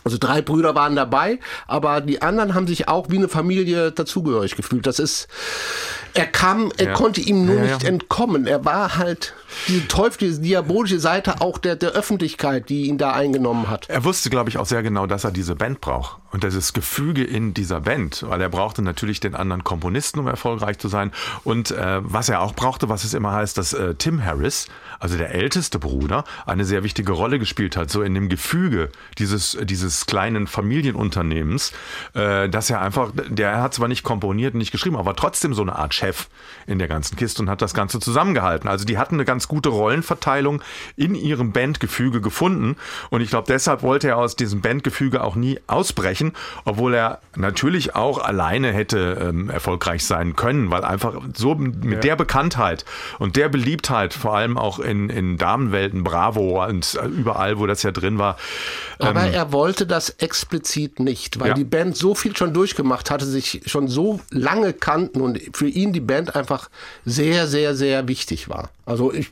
also 0.04 0.18
drei 0.20 0.42
Brüder 0.42 0.76
waren 0.76 0.96
dabei, 0.96 1.40
aber 1.68 2.02
die 2.02 2.22
anderen 2.22 2.54
haben 2.56 2.68
sich 2.68 2.88
auch 2.88 3.10
wie 3.10 3.18
eine 3.18 3.30
Familie 3.30 3.92
dazugehörig 3.92 4.56
gefühlt. 4.56 4.86
Das 4.88 5.00
ist, 5.00 5.28
er 6.14 6.26
kam, 6.28 6.72
er 6.78 6.88
Ja. 6.88 6.94
konnte 6.94 7.22
ihm 7.22 7.46
nur 7.46 7.56
Ja, 7.58 7.64
ja. 7.66 7.74
nicht 7.76 7.84
entkommen. 7.86 8.48
Er 8.48 8.66
war 8.66 8.98
halt 8.98 9.34
diese 9.68 9.88
Teufel, 9.88 10.18
diese 10.30 10.42
diabolische 10.42 11.00
Seite 11.00 11.42
auch 11.42 11.58
der, 11.58 11.76
der 11.76 11.92
Öffentlichkeit, 11.92 12.70
die 12.70 12.88
ihn 12.88 12.98
da 12.98 13.12
eingenommen 13.14 13.70
hat. 13.70 13.90
Er 13.90 14.04
wusste, 14.04 14.30
glaube 14.30 14.50
ich, 14.50 14.58
auch 14.58 14.66
sehr 14.66 14.82
genau, 14.84 15.08
dass 15.08 15.24
er 15.24 15.32
diese 15.32 15.56
Band 15.56 15.82
braucht. 15.82 16.18
Und 16.32 16.44
dieses 16.46 16.72
Gefüge 16.72 17.26
in 17.26 17.54
dieser 17.54 17.82
Band, 17.82 18.24
weil 18.26 18.40
er 18.40 18.48
brauchte 18.48 18.82
natürlich 18.82 19.20
den 19.20 19.36
anderen 19.36 19.66
Komponisten, 19.66 20.20
um 20.20 20.28
erfolgreich 20.28 20.80
zu 20.80 20.88
sein. 20.88 21.12
Und 21.44 21.72
äh, 21.72 22.00
was 22.04 22.30
er 22.30 22.42
auch 22.42 22.54
brauchte, 22.54 22.88
was 22.88 23.04
es 23.04 23.14
immer 23.14 23.34
heißt, 23.34 23.58
dass 23.58 23.74
äh, 23.74 23.96
Tim 23.96 24.24
Harris, 24.24 24.68
also 25.02 25.18
der 25.18 25.36
älteste 25.36 25.78
Bruder, 25.78 26.24
eine 26.46 26.64
sehr 26.64 26.84
wichtige 26.84 27.12
Rolle 27.12 27.38
gespielt 27.38 27.76
hat, 27.76 27.90
so 27.92 28.02
in 28.02 28.14
dem 28.14 28.30
Gefüge 28.30 28.90
dieses, 29.18 29.58
dieses 29.64 29.91
kleinen 30.06 30.48
Familienunternehmens, 30.48 31.74
äh, 32.14 32.50
dass 32.50 32.70
er 32.70 32.82
einfach, 32.82 33.12
der 33.30 33.62
hat 33.62 33.74
zwar 33.74 33.88
nicht 33.88 34.04
komponiert 34.04 34.54
und 34.54 34.60
nicht 34.60 34.72
geschrieben, 34.72 34.98
aber 34.98 35.16
trotzdem 35.16 35.54
so 35.54 35.62
eine 35.62 35.76
Art 35.76 35.94
Chef 35.94 36.28
in 36.68 36.80
der 36.80 36.88
ganzen 36.88 37.16
Kiste 37.16 37.42
und 37.42 37.50
hat 37.50 37.62
das 37.62 37.74
Ganze 37.74 38.00
zusammengehalten. 38.00 38.70
Also 38.70 38.86
die 38.86 38.98
hatten 38.98 39.16
eine 39.16 39.26
ganz 39.26 39.48
gute 39.48 39.70
Rollenverteilung 39.70 40.62
in 40.96 41.16
ihrem 41.16 41.52
Bandgefüge 41.52 42.22
gefunden. 42.22 42.78
Und 43.10 43.22
ich 43.22 43.30
glaube, 43.30 43.48
deshalb 43.48 43.82
wollte 43.82 44.10
er 44.10 44.18
aus 44.18 44.36
diesem 44.36 44.62
Bandgefüge 44.62 45.24
auch 45.24 45.36
nie 45.36 45.60
ausbrechen, 45.68 46.34
obwohl 46.66 46.94
er 46.94 47.20
natürlich 47.36 47.96
auch 47.96 48.20
alleine 48.20 48.72
hätte 48.74 49.18
ähm, 49.22 49.50
erfolgreich 49.50 50.06
sein 50.06 50.36
können, 50.36 50.72
weil 50.72 50.84
einfach 50.84 51.22
so 51.34 51.56
mit 51.56 52.04
der 52.04 52.16
Bekanntheit 52.16 52.86
und 53.20 53.36
der 53.36 53.50
Beliebtheit, 53.50 54.14
vor 54.14 54.36
allem 54.36 54.58
auch 54.58 54.80
in, 54.80 55.10
in 55.10 55.38
Damenwelten, 55.38 56.04
Bravo 56.04 56.64
und 56.66 57.00
überall, 57.18 57.60
wo 57.60 57.68
das 57.68 57.84
ja 57.84 57.92
drin 57.92 58.18
war, 58.18 58.38
Aber 59.00 59.24
er 59.24 59.52
wollte 59.52 59.81
das 59.86 60.10
explizit 60.20 61.00
nicht, 61.00 61.40
weil 61.40 61.50
Ja. 61.50 61.54
die 61.54 61.64
Band 61.64 61.96
so 61.98 62.16
viel 62.16 62.36
schon 62.36 62.54
durchgemacht 62.54 63.10
hatte, 63.12 63.26
sich 63.26 63.62
schon 63.66 63.88
so 63.88 64.20
lange 64.30 64.74
kannten 64.74 65.22
und 65.22 65.40
für 65.54 65.68
ihn 65.68 65.94
die 65.94 66.00
Band 66.00 66.36
einfach 66.36 66.70
sehr, 67.06 67.48
sehr, 67.48 67.76
sehr 67.76 68.08
wichtig 68.08 68.50
war. 68.50 68.70
Also 68.86 69.14
ich 69.14 69.32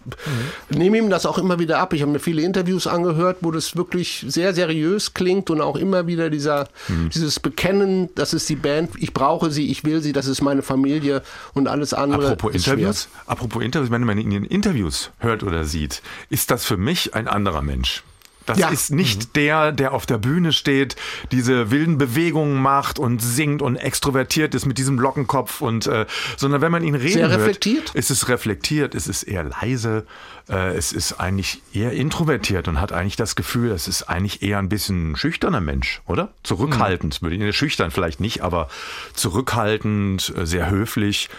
nehme 0.70 0.98
ihm 0.98 1.10
das 1.10 1.26
auch 1.26 1.38
immer 1.38 1.60
wieder 1.60 1.80
ab. 1.80 1.94
Ich 1.94 2.02
habe 2.02 2.12
mir 2.12 2.20
viele 2.20 2.42
Interviews 2.44 2.88
angehört, 2.88 3.38
wo 3.42 3.52
das 3.52 3.76
wirklich 3.76 4.24
sehr 4.28 4.54
seriös 4.54 5.14
klingt 5.14 5.50
und 5.50 5.60
auch 5.60 5.76
immer 5.76 6.08
wieder 6.08 6.30
dieser, 6.30 6.70
dieses 7.14 7.40
Bekennen, 7.40 8.10
das 8.16 8.34
ist 8.34 8.48
die 8.48 8.56
Band, 8.56 8.92
ich 8.98 9.14
brauche 9.14 9.52
sie, 9.52 9.70
ich 9.70 9.84
will 9.84 10.02
sie, 10.02 10.14
das 10.14 10.28
ist 10.28 10.42
meine 10.42 10.62
Familie 10.62 11.24
und 11.54 11.68
alles 11.68 11.94
andere. 11.94 12.26
Apropos 12.28 12.56
ist 12.56 12.66
schwer. 12.66 12.74
Interviews, 12.76 13.10
apropos 13.26 13.64
Interviews, 13.64 13.92
wenn 13.92 14.04
man 14.04 14.18
ihn 14.18 14.32
in 14.32 14.46
Interviews 14.46 15.12
hört 15.20 15.44
oder 15.44 15.66
sieht, 15.66 16.02
ist 16.30 16.52
das 16.52 16.64
für 16.64 16.78
mich 16.78 17.14
ein 17.16 17.28
anderer 17.28 17.62
Mensch. 17.62 18.04
Das 18.50 18.58
Ja. 18.58 18.70
ist 18.70 18.92
nicht 18.92 19.36
der, 19.36 19.72
der 19.72 19.94
auf 19.94 20.06
der 20.06 20.18
Bühne 20.18 20.52
steht, 20.54 20.96
diese 21.32 21.72
wilden 21.72 21.98
Bewegungen 21.98 22.62
macht 22.62 23.00
und 23.00 23.22
singt 23.22 23.62
und 23.62 23.76
extrovertiert 23.76 24.56
ist 24.56 24.66
mit 24.66 24.78
diesem 24.78 25.00
Lockenkopf 25.00 25.62
und 25.62 25.88
äh, 25.88 26.06
sondern 26.38 26.62
wenn 26.62 26.72
man 26.72 26.84
ihn 26.84 26.96
reden 26.96 27.14
Sehr 27.14 27.30
hört, 27.30 27.40
reflektiert? 27.42 27.92
ist 27.94 28.10
es 28.12 28.28
reflektiert, 28.28 28.96
es 28.96 29.08
ist 29.08 29.24
eher 29.24 29.44
leise, 29.44 30.06
äh, 30.50 30.76
es 30.76 30.92
ist 30.92 31.20
eigentlich 31.20 31.62
eher 31.74 31.92
introvertiert 31.94 32.68
und 32.68 32.82
hat 32.82 32.92
eigentlich 32.92 33.16
das 33.16 33.36
Gefühl, 33.36 33.72
es 33.72 33.88
ist 33.88 34.04
eigentlich 34.10 34.42
eher 34.42 34.58
ein 34.58 34.70
bisschen 34.70 35.16
schüchterner 35.16 35.62
Mensch, 35.62 36.02
oder? 36.08 36.30
Zurückhaltend, 36.44 37.22
würde 37.22 37.36
ich 37.36 37.56
schüchtern 37.56 37.92
vielleicht 37.92 38.20
nicht, 38.20 38.42
aber 38.42 38.68
zurückhaltend, 39.14 40.34
äh, 40.36 40.46
sehr 40.46 40.70
höflich. 40.70 41.30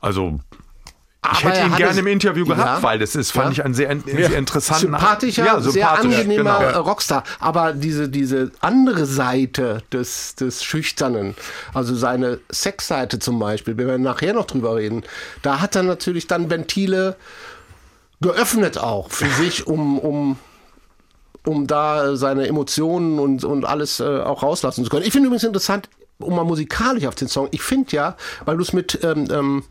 Also 0.00 0.40
ich 1.32 1.44
hätte 1.44 1.60
ihn 1.66 1.74
gerne 1.74 1.98
im 1.98 2.06
Interview 2.06 2.46
gehabt, 2.46 2.82
Ja. 2.82 2.82
weil 2.82 2.98
das 2.98 3.14
ist, 3.16 3.32
fand 3.32 3.46
Ja. 3.48 3.52
ich 3.52 3.64
einen 3.64 3.74
sehr, 3.74 3.94
sehr 4.06 4.38
interessanten, 4.38 4.82
sympathischer, 4.92 5.44
ja, 5.44 5.60
sehr 5.60 5.72
sympathisch, 5.72 6.14
angenehmer 6.16 6.58
genau. 6.60 6.80
Rockstar. 6.82 7.24
Aber 7.40 7.72
diese, 7.72 8.08
diese 8.08 8.52
andere 8.60 9.04
Seite 9.04 9.82
des, 9.92 10.36
des 10.36 10.62
Schüchternen, 10.62 11.34
also 11.74 11.94
seine 11.96 12.38
Sexseite 12.50 13.18
zum 13.18 13.38
Beispiel, 13.40 13.76
wir 13.76 13.86
werden 13.86 14.02
nachher 14.02 14.32
noch 14.32 14.46
drüber 14.46 14.76
reden, 14.76 15.02
da 15.42 15.60
hat 15.60 15.74
er 15.76 15.82
natürlich 15.82 16.28
dann 16.28 16.50
Ventile 16.50 17.16
geöffnet 18.20 18.78
auch 18.78 19.10
für 19.10 19.28
sich, 19.28 19.66
um, 19.66 19.98
um 19.98 20.38
um 21.44 21.66
da 21.66 22.14
seine 22.16 22.46
Emotionen 22.46 23.18
und, 23.18 23.42
und 23.42 23.64
alles 23.64 24.00
äh, 24.00 24.04
auch 24.04 24.42
rauslassen 24.42 24.84
zu 24.84 24.90
können. 24.90 25.06
Ich 25.06 25.12
finde 25.12 25.28
übrigens 25.28 25.44
interessant, 25.44 25.88
um 26.18 26.34
mal 26.36 26.44
musikalisch 26.44 27.06
auf 27.06 27.14
den 27.14 27.28
Song, 27.28 27.48
ich 27.52 27.62
finde 27.62 27.96
ja, 27.96 28.16
weil 28.44 28.56
du 28.58 28.62
es 28.62 28.74
mit 28.74 28.98
ähm, 29.02 29.28
ähm, 29.30 29.64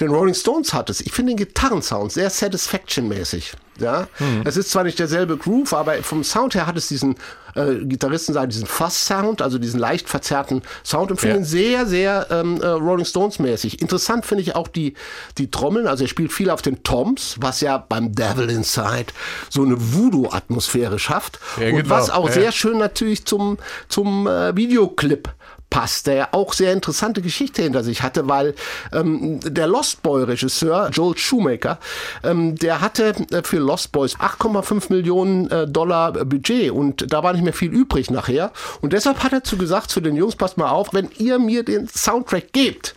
den 0.00 0.10
Rolling 0.10 0.34
Stones 0.34 0.74
hattest, 0.74 1.00
ich 1.02 1.12
finde 1.12 1.32
den 1.32 1.38
Gitarrensound 1.38 2.12
sehr 2.12 2.28
Satisfaction-mäßig. 2.30 3.52
Ja? 3.78 4.08
Es 4.44 4.56
ist 4.56 4.70
zwar 4.70 4.84
nicht 4.84 4.98
derselbe 4.98 5.36
Groove, 5.36 5.74
aber 5.74 5.94
vom 6.02 6.24
Sound 6.24 6.54
her 6.54 6.66
hat 6.66 6.76
es 6.78 6.88
diesen, 6.88 7.16
äh, 7.54 7.74
Gitarristen 7.84 8.32
sagen, 8.32 8.48
diesen 8.50 8.66
Fuzz-Sound, 8.66 9.42
also 9.42 9.58
diesen 9.58 9.78
leicht 9.78 10.08
verzerrten 10.08 10.62
Sound 10.82 11.10
und 11.10 11.20
finde 11.20 11.36
Ja. 11.36 11.40
ihn 11.42 11.44
sehr, 11.44 11.86
sehr 11.86 12.26
ähm, 12.30 12.58
äh, 12.62 12.66
Rolling 12.68 13.04
Stones-mäßig. 13.04 13.82
Interessant 13.82 14.24
finde 14.24 14.42
ich 14.42 14.54
auch 14.56 14.68
die, 14.68 14.94
die 15.36 15.50
Trommeln, 15.50 15.86
also 15.86 16.04
er 16.04 16.08
spielt 16.08 16.32
viel 16.32 16.48
auf 16.48 16.62
den 16.62 16.82
Toms, 16.84 17.36
was 17.40 17.60
ja 17.60 17.76
beim 17.76 18.14
Devil 18.14 18.48
Inside 18.50 19.06
so 19.50 19.62
eine 19.62 19.76
Voodoo-Atmosphäre 19.78 20.98
schafft. 20.98 21.38
Ja, 21.60 21.68
und 21.68 21.76
genau. 21.76 21.90
was 21.90 22.08
auch 22.10 22.28
Ja. 22.28 22.32
sehr 22.32 22.52
schön 22.52 22.78
natürlich 22.78 23.26
zum, 23.26 23.58
zum 23.88 24.26
äh, 24.26 24.56
Videoclip 24.56 25.28
passt, 25.70 26.06
der 26.06 26.34
auch 26.34 26.52
sehr 26.52 26.72
interessante 26.72 27.22
Geschichte 27.22 27.62
hinter 27.62 27.82
sich 27.82 28.02
hatte, 28.02 28.28
weil 28.28 28.54
ähm, 28.92 29.40
der 29.40 29.66
Lost 29.66 30.02
Boy 30.02 30.24
Regisseur 30.24 30.90
Joel 30.90 31.18
Shoemaker, 31.18 31.78
ähm, 32.22 32.54
der 32.56 32.80
hatte 32.80 33.14
äh, 33.30 33.42
für 33.42 33.58
Lost 33.58 33.92
Boys 33.92 34.16
8,5 34.16 34.92
Millionen 34.92 35.50
äh, 35.50 35.66
Dollar 35.66 36.12
Budget 36.12 36.70
und 36.70 37.12
da 37.12 37.22
war 37.22 37.32
nicht 37.32 37.44
mehr 37.44 37.52
viel 37.52 37.72
übrig 37.72 38.10
nachher. 38.10 38.52
Und 38.80 38.92
deshalb 38.92 39.22
hat 39.22 39.32
er 39.32 39.44
zu 39.44 39.56
gesagt 39.56 39.90
zu 39.90 40.00
den 40.00 40.16
Jungs, 40.16 40.36
passt 40.36 40.56
mal 40.56 40.70
auf, 40.70 40.88
wenn 40.92 41.10
ihr 41.18 41.38
mir 41.38 41.62
den 41.62 41.88
Soundtrack 41.88 42.52
gebt, 42.52 42.94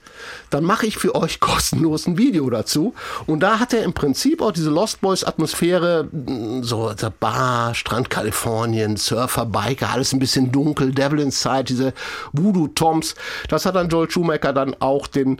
dann 0.49 0.63
mache 0.63 0.85
ich 0.85 0.97
für 0.97 1.15
euch 1.15 1.39
kostenlos 1.39 2.07
ein 2.07 2.17
Video 2.17 2.49
dazu. 2.49 2.93
Und 3.25 3.41
da 3.41 3.59
hat 3.59 3.73
er 3.73 3.83
im 3.83 3.93
Prinzip 3.93 4.41
auch 4.41 4.51
diese 4.51 4.69
Lost 4.69 5.01
Boys 5.01 5.23
Atmosphäre, 5.23 6.07
mh, 6.11 6.63
so 6.63 6.91
der 6.93 7.09
Bar, 7.11 7.73
Strand 7.75 8.09
Kalifornien, 8.09 8.97
Surfer, 8.97 9.45
Biker, 9.45 9.89
alles 9.89 10.13
ein 10.13 10.19
bisschen 10.19 10.51
dunkel, 10.51 10.91
Devil 10.91 11.19
Inside, 11.19 11.65
diese 11.65 11.93
Voodoo 12.33 12.67
Toms. 12.67 13.15
Das 13.47 13.65
hat 13.65 13.75
dann 13.75 13.89
Joel 13.89 14.09
Schumacher 14.09 14.53
dann 14.53 14.75
auch 14.79 15.07
den 15.07 15.37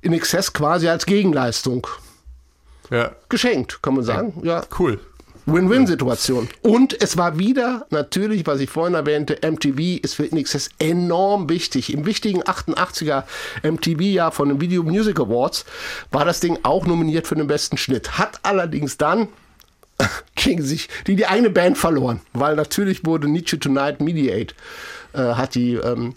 In 0.00 0.12
Excess 0.12 0.52
quasi 0.52 0.88
als 0.88 1.06
Gegenleistung 1.06 1.86
Ja, 2.90 3.12
geschenkt, 3.28 3.82
kann 3.82 3.94
man 3.94 4.04
sagen. 4.04 4.40
Ja, 4.42 4.62
cool. 4.78 5.00
Win-Win-Situation. 5.46 6.48
Und 6.62 7.00
es 7.02 7.16
war 7.16 7.38
wieder, 7.38 7.86
natürlich, 7.90 8.46
was 8.46 8.60
ich 8.60 8.70
vorhin 8.70 8.94
erwähnte, 8.94 9.38
MTV 9.42 10.02
ist 10.02 10.14
für 10.14 10.24
NXS 10.24 10.70
enorm 10.78 11.48
wichtig. 11.48 11.92
Im 11.92 12.06
wichtigen 12.06 12.42
88er 12.42 13.24
MTV-Jahr 13.62 14.32
von 14.32 14.48
den 14.48 14.60
Video 14.60 14.82
Music 14.82 15.20
Awards 15.20 15.64
war 16.10 16.24
das 16.24 16.40
Ding 16.40 16.58
auch 16.62 16.86
nominiert 16.86 17.26
für 17.26 17.34
den 17.34 17.46
besten 17.46 17.76
Schnitt. 17.76 18.18
Hat 18.18 18.40
allerdings 18.42 18.96
dann 18.96 19.28
gegen 20.34 20.62
sich 20.62 20.88
die, 21.06 21.16
die 21.16 21.26
eigene 21.26 21.50
Band 21.50 21.78
verloren, 21.78 22.20
weil 22.32 22.56
natürlich 22.56 23.04
wurde 23.04 23.28
Nietzsche 23.28 23.58
Tonight 23.58 24.00
Mediate, 24.00 24.54
äh, 25.12 25.18
hat 25.18 25.54
die 25.54 25.74
ähm, 25.74 26.14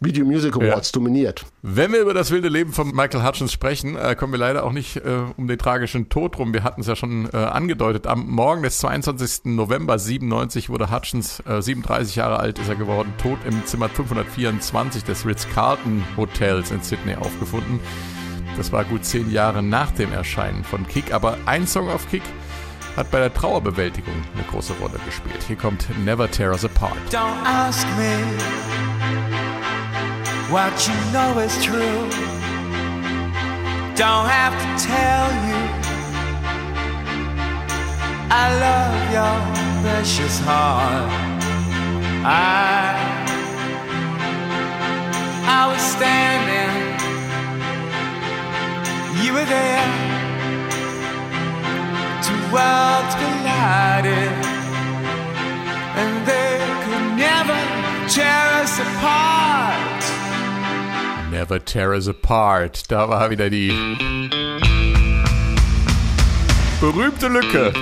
Video 0.00 0.24
Music 0.24 0.54
Awards 0.54 0.92
dominiert. 0.92 1.44
Wenn 1.62 1.92
wir 1.92 2.00
über 2.00 2.14
das 2.14 2.30
wilde 2.30 2.48
Leben 2.48 2.72
von 2.72 2.94
Michael 2.94 3.24
Hutchins 3.24 3.52
sprechen, 3.52 3.96
äh, 3.96 4.14
kommen 4.14 4.32
wir 4.32 4.38
leider 4.38 4.62
auch 4.62 4.70
nicht 4.70 4.96
äh, 4.96 5.22
um 5.36 5.48
den 5.48 5.58
tragischen 5.58 6.08
Tod 6.08 6.38
rum. 6.38 6.54
Wir 6.54 6.62
hatten 6.62 6.82
es 6.82 6.86
ja 6.86 6.94
schon 6.94 7.28
äh, 7.32 7.36
angedeutet. 7.36 8.06
Am 8.06 8.28
Morgen 8.28 8.62
des 8.62 8.78
22. 8.78 9.46
November 9.46 9.98
97 9.98 10.70
wurde 10.70 10.92
Hutchins, 10.92 11.42
äh, 11.46 11.60
37 11.60 12.14
Jahre 12.14 12.38
alt 12.38 12.60
ist 12.60 12.68
er 12.68 12.76
geworden, 12.76 13.12
tot 13.20 13.38
im 13.44 13.66
Zimmer 13.66 13.88
524 13.88 15.02
des 15.02 15.26
Ritz-Carlton 15.26 16.04
Hotels 16.16 16.70
in 16.70 16.80
Sydney 16.80 17.16
aufgefunden. 17.16 17.80
Das 18.56 18.70
war 18.70 18.84
gut 18.84 19.04
zehn 19.04 19.32
Jahre 19.32 19.64
nach 19.64 19.90
dem 19.90 20.12
Erscheinen 20.12 20.62
von 20.62 20.86
Kick, 20.86 21.12
aber 21.12 21.38
ein 21.46 21.66
Song 21.66 21.88
auf 21.88 22.08
Kick 22.08 22.22
hat 22.96 23.10
bei 23.10 23.18
der 23.18 23.34
Trauerbewältigung 23.34 24.14
eine 24.34 24.44
große 24.44 24.74
Rolle 24.74 24.98
gespielt. 25.04 25.42
Hier 25.46 25.56
kommt 25.56 25.86
Never 26.04 26.30
Tear 26.30 26.52
Us 26.52 26.64
Apart. 26.64 26.96
Don't 27.10 27.44
ask 27.44 27.86
me 27.96 29.37
what 30.50 30.72
you 30.88 30.94
know 31.12 31.38
is 31.40 31.54
true. 31.62 32.00
Don't 33.94 34.26
have 34.36 34.54
to 34.62 34.68
tell 34.86 35.28
you. 35.48 35.60
I 38.30 38.44
love 38.66 38.96
your 39.16 39.36
precious 39.82 40.38
heart. 40.40 41.10
I 42.24 42.96
I 45.44 45.66
was 45.70 45.82
standing. 45.96 46.76
You 49.22 49.32
were 49.34 49.48
there. 49.56 49.88
Two 52.26 52.40
worlds 52.54 53.14
collided 53.20 54.32
and 56.00 56.26
they 56.26 56.58
could 56.84 57.06
never 57.18 57.58
tear 58.08 58.62
us 58.62 58.78
apart. 58.78 59.47
Never 61.38 61.64
Tear 61.64 61.90
Us 61.90 62.08
Apart. 62.08 62.90
Da 62.90 63.08
war 63.08 63.30
wieder 63.30 63.48
die 63.48 63.68
berühmte 66.80 67.28
Lücke. 67.28 67.72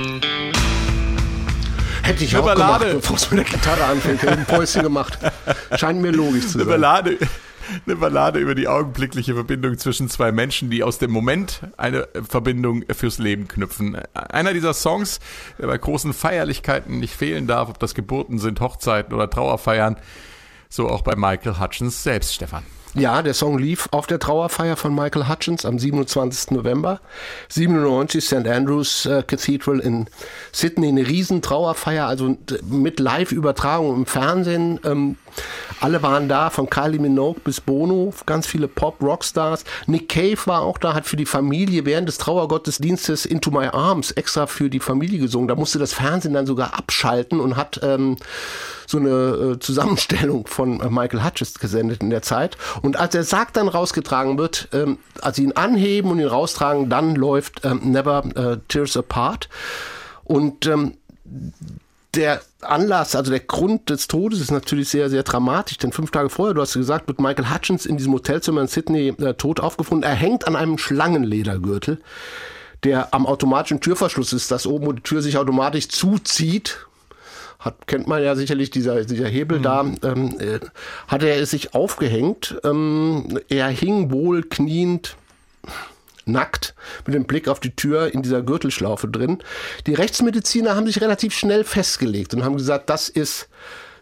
Hätte 2.03 2.25
ich 2.25 2.37
Eine 2.37 2.45
auch 2.45 2.55
gemacht, 2.55 2.87
bevor 2.93 3.17
es 3.17 3.31
mit 3.31 3.39
der 3.39 3.47
Gitarre 3.47 3.85
anfängt. 3.85 4.21
Hätte 4.21 4.33
ein 4.33 4.45
Päuschen 4.45 4.83
gemacht. 4.83 5.19
Scheint 5.77 6.03
mir 6.03 6.11
logisch 6.11 6.49
zu 6.49 6.59
sein. 6.59 6.69
Ballade, 6.69 7.17
eine 7.87 7.97
Ballade 7.97 8.41
über 8.41 8.55
die 8.55 8.69
augenblickliche 8.69 9.33
Verbindung 9.33 9.79
zwischen 9.79 10.11
zwei 10.11 10.33
Menschen, 10.33 10.69
die 10.69 10.83
aus 10.83 10.99
dem 10.99 11.11
Moment 11.11 11.63
eine 11.79 12.09
Verbindung 12.29 12.85
fürs 12.95 13.17
Leben 13.17 13.49
knüpfen. 13.49 13.97
Einer 14.13 14.53
dieser 14.53 14.75
Songs, 14.75 15.19
der 15.59 15.69
bei 15.69 15.79
großen 15.79 16.13
Feierlichkeiten 16.13 16.99
nicht 16.99 17.15
fehlen 17.15 17.47
darf, 17.47 17.71
ob 17.71 17.79
das 17.79 17.95
Geburten 17.95 18.39
sind, 18.39 18.61
Hochzeiten 18.61 19.15
oder 19.15 19.31
Trauerfeiern, 19.31 19.97
so 20.69 20.91
auch 20.91 21.01
bei 21.01 21.17
Michael 21.17 21.59
Hutchins 21.59 22.03
selbst, 22.03 22.35
Stefan. 22.35 22.63
Ja, 22.99 23.21
der 23.21 23.35
Song 23.35 23.59
lief 23.59 23.89
auf 23.91 24.07
der 24.07 24.19
Trauerfeier 24.19 24.75
von 24.75 24.95
Michael 24.95 25.29
Hutchins 25.29 25.67
am 25.67 25.79
27. 25.79 26.53
November 26.53 27.01
97 27.51 28.25
St. 28.25 28.49
Andrews 28.49 29.05
äh, 29.05 29.23
Cathedral 29.23 29.81
in 29.81 30.07
Sydney. 30.51 30.89
Eine 30.89 31.07
riesen 31.07 31.43
Trauerfeier, 31.43 32.07
also 32.07 32.39
mit 32.65 32.99
Live-Übertragung 32.99 33.95
im 33.95 34.07
Fernsehen. 34.07 34.81
Ähm, 34.83 35.17
alle 35.81 36.03
waren 36.03 36.29
da, 36.29 36.51
von 36.51 36.71
Kylie 36.71 36.99
Minogue 36.99 37.41
bis 37.45 37.61
Bono, 37.61 38.13
ganz 38.25 38.47
viele 38.47 38.69
Pop-Rockstars. 38.69 39.65
Nick 39.87 40.09
Cave 40.09 40.39
war 40.47 40.63
auch 40.63 40.79
da, 40.79 40.95
hat 40.95 41.07
für 41.07 41.17
die 41.17 41.27
Familie 41.27 41.85
während 41.85 42.09
des 42.09 42.19
Trauergottesdienstes 42.19 43.27
Into 43.27 43.51
My 43.51 43.67
Arms 43.67 44.11
extra 44.13 44.47
für 44.47 44.71
die 44.71 44.81
Familie 44.81 45.19
gesungen. 45.19 45.49
Da 45.49 45.55
musste 45.55 45.79
das 45.79 45.93
Fernsehen 45.93 46.35
dann 46.35 46.47
sogar 46.47 46.75
abschalten 46.75 47.41
und 47.41 47.57
hat 47.57 47.81
ähm, 47.83 48.17
so 48.87 48.99
eine 48.99 49.09
äh, 49.09 49.59
Zusammenstellung 49.59 50.47
von 50.47 50.81
äh, 50.81 50.89
Michael 50.89 51.25
Hutchins 51.25 51.59
gesendet 51.59 52.03
in 52.03 52.11
der 52.11 52.23
Zeit. 52.23 52.57
Und 52.83 52.97
als 52.97 53.13
der 53.13 53.25
Sarg 53.25 53.53
dann 53.53 53.69
rausgetragen 53.69 54.39
wird, 54.39 54.69
ähm, 54.73 54.99
als 55.21 55.37
sie 55.37 55.45
ihn 55.45 55.53
anheben 55.53 56.11
und 56.11 56.21
ihn 56.21 56.27
raustragen, 56.27 56.89
dann 56.89 57.15
läuft 57.15 57.65
ähm, 57.65 57.81
Never 57.85 58.25
äh, 58.35 58.59
Tears 58.69 58.97
Apart. 58.97 59.49
Und 60.25 60.67
ähm, 60.67 60.97
der 62.17 62.41
Anlass, 62.63 63.15
also 63.15 63.31
der 63.31 63.41
Grund 63.41 63.91
des 63.91 64.09
Todes 64.09 64.41
ist 64.41 64.51
natürlich 64.51 64.89
sehr, 64.89 65.11
sehr 65.11 65.23
dramatisch, 65.23 65.79
denn 65.79 65.93
fünf 65.93 66.11
Tage 66.11 66.31
vorher, 66.31 66.55
du 66.55 66.61
hast 66.61 66.75
gesagt, 66.75 67.09
wird 67.09 67.21
Michael 67.21 67.53
Hutchins 67.53 67.87
in 67.87 67.97
diesem 67.97 68.13
Hotelzimmer 68.13 68.63
in 68.63 68.67
Sydney 68.67 69.09
äh, 69.09 69.35
tot 69.35 69.61
aufgefunden. 69.61 70.09
Er 70.09 70.17
hängt 70.17 70.47
an 70.47 70.57
einem 70.57 70.79
Schlangenledergürtel, 70.79 72.01
der 72.85 73.15
am 73.15 73.27
automatischen 73.27 73.81
Türverschluss 73.81 74.33
ist, 74.33 74.51
dass 74.51 74.67
oben 74.67 74.87
wo 74.87 74.93
die 74.93 75.03
Tür 75.03 75.23
sich 75.23 75.37
automatisch 75.37 75.89
zuzieht. 75.89 76.87
Hat, 77.59 77.87
kennt 77.87 78.07
man 78.07 78.23
ja 78.23 78.35
sicherlich, 78.35 78.71
dieser, 78.71 79.05
dieser 79.05 79.29
Hebel 79.29 79.61
da, 79.61 79.81
ähm, 80.03 80.39
äh, 80.39 80.61
hat 81.09 81.23
er 81.23 81.45
sich 81.47 81.75
aufgehängt. 81.75 82.61
Ähm, 82.65 83.41
er 83.49 83.69
hing 83.69 84.11
wohl 84.11 84.43
kniend 84.43 85.17
nackt, 86.27 86.75
mit 87.07 87.15
dem 87.15 87.25
Blick 87.25 87.49
auf 87.49 87.61
die 87.61 87.75
Tür 87.75 88.13
in 88.13 88.23
dieser 88.23 88.43
Gürtelschlaufe 88.43 89.09
drin. 89.09 89.39
Die 89.87 89.95
Rechtsmediziner 89.95 90.75
haben 90.75 90.87
sich 90.87 91.01
relativ 91.01 91.35
schnell 91.35 91.65
festgelegt 91.65 92.35
und 92.35 92.45
haben 92.45 92.57
gesagt, 92.57 92.91
das 92.91 93.09
ist 93.09 93.49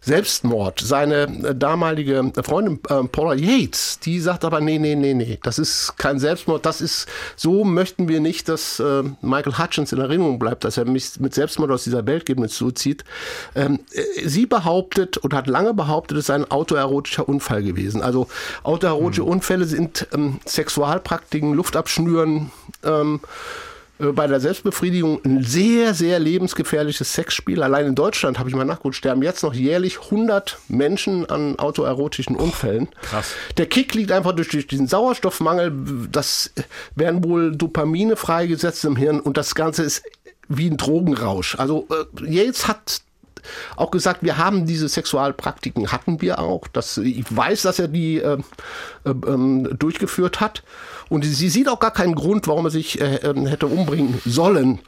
Selbstmord. 0.04 0.80
Seine 0.80 1.22
äh, 1.22 1.54
damalige 1.54 2.32
Freundin 2.42 2.78
äh, 2.88 3.04
Paula 3.04 3.34
Yates, 3.34 3.98
die 4.00 4.20
sagt 4.20 4.44
aber, 4.44 4.60
nee, 4.60 4.78
nee, 4.78 4.94
nee, 4.94 5.14
nee, 5.14 5.38
das 5.42 5.58
ist 5.58 5.96
kein 5.96 6.18
Selbstmord, 6.18 6.66
das 6.66 6.80
ist, 6.80 7.06
so 7.36 7.64
möchten 7.64 8.08
wir 8.08 8.20
nicht, 8.20 8.48
dass 8.48 8.80
äh, 8.80 9.02
Michael 9.22 9.58
Hutchins 9.58 9.92
in 9.92 10.00
Erinnerung 10.00 10.38
bleibt, 10.38 10.64
dass 10.64 10.76
er 10.76 10.84
mich 10.84 11.18
mit 11.20 11.34
Selbstmord 11.34 11.70
aus 11.70 11.84
dieser 11.84 12.06
Welt 12.06 12.26
geht, 12.26 12.38
mit 12.38 12.50
Suizid. 12.50 13.04
Ähm, 13.54 13.80
äh, 13.92 14.28
sie 14.28 14.46
behauptet 14.46 15.16
und 15.18 15.32
hat 15.34 15.46
lange 15.46 15.74
behauptet, 15.74 16.18
es 16.18 16.26
sei 16.26 16.34
ein 16.34 16.50
autoerotischer 16.50 17.28
Unfall 17.28 17.62
gewesen. 17.62 18.02
Also 18.02 18.28
autoerotische 18.62 19.24
Unfälle 19.24 19.64
sind 19.64 20.06
ähm, 20.12 20.40
Sexualpraktiken, 20.46 21.54
Luftabschnüren, 21.54 22.50
ähm, 22.84 23.20
äh, 23.22 23.73
bei 23.98 24.26
der 24.26 24.40
Selbstbefriedigung 24.40 25.20
ein 25.24 25.44
sehr, 25.44 25.94
sehr 25.94 26.18
lebensgefährliches 26.18 27.12
Sexspiel. 27.12 27.62
Allein 27.62 27.86
in 27.86 27.94
Deutschland, 27.94 28.38
habe 28.38 28.48
ich 28.48 28.54
mal 28.54 28.64
nachgeguckt, 28.64 28.96
sterben 28.96 29.22
jetzt 29.22 29.42
noch 29.42 29.54
jährlich 29.54 30.00
100 30.00 30.58
Menschen 30.68 31.26
an 31.26 31.58
autoerotischen 31.58 32.36
Unfällen. 32.36 32.88
krass. 33.02 33.34
Der 33.56 33.66
Kick 33.66 33.94
liegt 33.94 34.10
einfach 34.10 34.32
durch, 34.32 34.48
durch 34.48 34.66
diesen 34.66 34.88
Sauerstoffmangel. 34.88 35.72
Das 36.10 36.50
werden 36.96 37.22
wohl 37.22 37.54
Dopamine 37.56 38.16
freigesetzt 38.16 38.84
im 38.84 38.96
Hirn 38.96 39.20
und 39.20 39.36
das 39.36 39.54
Ganze 39.54 39.84
ist 39.84 40.02
wie 40.48 40.68
ein 40.68 40.76
Drogenrausch. 40.76 41.56
Also 41.58 41.86
äh, 41.90 42.30
Yates 42.30 42.66
hat 42.68 43.00
auch 43.76 43.90
gesagt, 43.90 44.22
wir 44.22 44.38
haben 44.38 44.66
diese 44.66 44.88
Sexualpraktiken, 44.88 45.92
hatten 45.92 46.20
wir 46.20 46.38
auch. 46.38 46.66
Das, 46.68 46.98
ich 46.98 47.24
weiß, 47.28 47.62
dass 47.62 47.78
er 47.78 47.88
die 47.88 48.18
äh, 48.18 48.38
äh, 49.04 49.10
ähm, 49.10 49.68
durchgeführt 49.78 50.40
hat. 50.40 50.62
Und 51.10 51.22
sie 51.24 51.50
sieht 51.50 51.68
auch 51.68 51.80
gar 51.80 51.90
keinen 51.90 52.14
Grund, 52.14 52.48
warum 52.48 52.64
er 52.64 52.70
sich 52.70 53.00
äh, 53.00 53.16
ähm, 53.16 53.46
hätte 53.46 53.66
umbringen 53.66 54.20
sollen. 54.24 54.80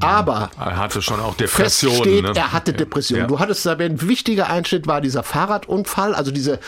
Aber 0.00 0.50
Er 0.58 0.76
hatte 0.76 1.00
schon 1.00 1.18
auch 1.18 1.34
Depressionen. 1.34 1.96
steht, 1.98 2.24
ne? 2.24 2.32
er 2.34 2.52
hatte 2.52 2.72
Depressionen. 2.74 3.22
Ja. 3.24 3.26
Du 3.28 3.38
hattest 3.38 3.60
es 3.60 3.66
erwähnt, 3.66 4.02
ein 4.02 4.08
wichtiger 4.08 4.50
Einschnitt 4.50 4.86
war 4.86 5.00
dieser 5.00 5.22
Fahrradunfall, 5.22 6.14
also 6.14 6.30
diese 6.30 6.58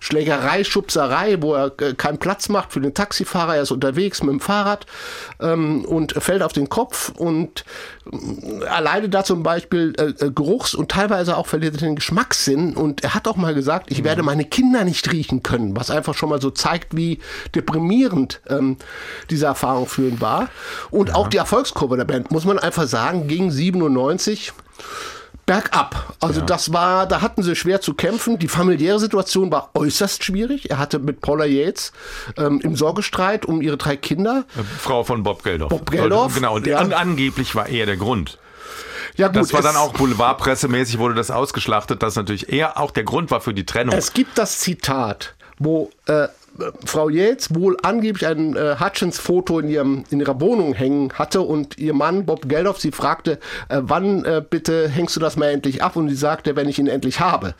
Schlägerei, 0.00 0.64
Schubserei, 0.64 1.38
wo 1.40 1.54
er 1.54 1.72
äh, 1.80 1.94
keinen 1.94 2.18
Platz 2.18 2.48
macht 2.48 2.72
für 2.72 2.80
den 2.80 2.94
Taxifahrer. 2.94 3.56
Er 3.56 3.62
ist 3.62 3.70
unterwegs 3.70 4.22
mit 4.22 4.30
dem 4.30 4.40
Fahrrad 4.40 4.86
ähm, 5.40 5.84
und 5.84 6.12
fällt 6.12 6.42
auf 6.42 6.52
den 6.52 6.68
Kopf 6.68 7.10
und 7.16 7.64
äh, 8.12 8.64
erleidet 8.64 9.14
da 9.14 9.24
zum 9.24 9.42
Beispiel 9.42 9.94
äh, 9.98 10.24
äh, 10.24 10.30
Geruchs- 10.30 10.74
und 10.74 10.90
teilweise 10.90 11.36
auch 11.36 11.46
verliert 11.46 11.74
er 11.74 11.80
den 11.80 11.96
Geschmackssinn. 11.96 12.74
Und 12.74 13.02
er 13.02 13.14
hat 13.14 13.28
auch 13.28 13.36
mal 13.36 13.54
gesagt, 13.54 13.90
ich 13.90 14.04
werde 14.04 14.22
meine 14.22 14.44
Kinder 14.44 14.84
nicht 14.84 15.10
riechen 15.12 15.42
können, 15.42 15.76
was 15.76 15.90
einfach 15.90 16.14
schon 16.14 16.28
mal 16.28 16.40
so 16.40 16.50
zeigt, 16.50 16.96
wie 16.96 17.18
deprimierend 17.54 18.40
ähm, 18.48 18.76
diese 19.30 19.46
Erfahrung 19.46 19.86
für 19.86 20.08
ihn 20.08 20.20
war. 20.20 20.48
Und 20.90 21.14
auch 21.14 21.28
die 21.28 21.38
Erfolgskurve 21.38 21.96
der 21.96 22.04
Band, 22.04 22.30
muss 22.30 22.44
man 22.44 22.58
einfach 22.58 22.86
sagen, 22.86 23.28
ging 23.28 23.50
97 23.50 24.52
bergab. 25.48 26.14
Also 26.20 26.42
das 26.42 26.72
war, 26.72 27.06
da 27.06 27.22
hatten 27.22 27.42
sie 27.42 27.56
schwer 27.56 27.80
zu 27.80 27.94
kämpfen. 27.94 28.38
Die 28.38 28.48
familiäre 28.48 29.00
Situation 29.00 29.50
war 29.50 29.70
äußerst 29.74 30.22
schwierig. 30.22 30.70
Er 30.70 30.78
hatte 30.78 30.98
mit 30.98 31.22
Paula 31.22 31.46
Yates 31.46 31.92
ähm, 32.36 32.60
im 32.62 32.76
Sorgestreit 32.76 33.46
um 33.46 33.62
ihre 33.62 33.78
drei 33.78 33.96
Kinder. 33.96 34.44
Frau 34.78 35.04
von 35.04 35.22
Bob 35.22 35.42
Geldorf. 35.42 35.70
Bob 35.70 35.90
Geldorf, 35.90 36.34
Genau, 36.34 36.54
und 36.56 36.66
ja. 36.66 36.78
an, 36.78 36.92
angeblich 36.92 37.54
war 37.54 37.66
er 37.68 37.86
der 37.86 37.96
Grund. 37.96 38.38
Ja 39.16 39.28
gut, 39.28 39.36
Das 39.36 39.52
war 39.54 39.62
dann 39.62 39.76
auch 39.76 39.94
boulevardpressemäßig 39.94 40.98
wurde 40.98 41.14
das 41.14 41.30
ausgeschlachtet, 41.30 42.02
dass 42.02 42.14
natürlich 42.14 42.52
er 42.52 42.78
auch 42.78 42.90
der 42.90 43.04
Grund 43.04 43.30
war 43.30 43.40
für 43.40 43.54
die 43.54 43.64
Trennung. 43.64 43.96
es 43.96 44.12
gibt 44.12 44.36
das 44.36 44.60
Zitat, 44.60 45.34
wo 45.58 45.90
äh, 46.06 46.28
Frau 46.84 47.08
Yates 47.08 47.54
wohl 47.54 47.76
angeblich 47.82 48.26
ein 48.26 48.56
äh, 48.56 48.76
Hutchins-Foto 48.80 49.60
in, 49.60 49.68
ihrem, 49.68 50.04
in 50.10 50.20
ihrer 50.20 50.40
Wohnung 50.40 50.74
hängen 50.74 51.12
hatte 51.14 51.40
und 51.40 51.78
ihr 51.78 51.94
Mann 51.94 52.26
Bob 52.26 52.48
Geldof 52.48 52.78
sie 52.80 52.92
fragte, 52.92 53.38
äh, 53.68 53.80
wann 53.82 54.24
äh, 54.24 54.42
bitte 54.48 54.88
hängst 54.88 55.16
du 55.16 55.20
das 55.20 55.36
mal 55.36 55.50
endlich 55.50 55.82
ab? 55.82 55.96
Und 55.96 56.08
sie 56.08 56.14
sagte, 56.16 56.56
wenn 56.56 56.68
ich 56.68 56.78
ihn 56.78 56.88
endlich 56.88 57.20
habe. 57.20 57.54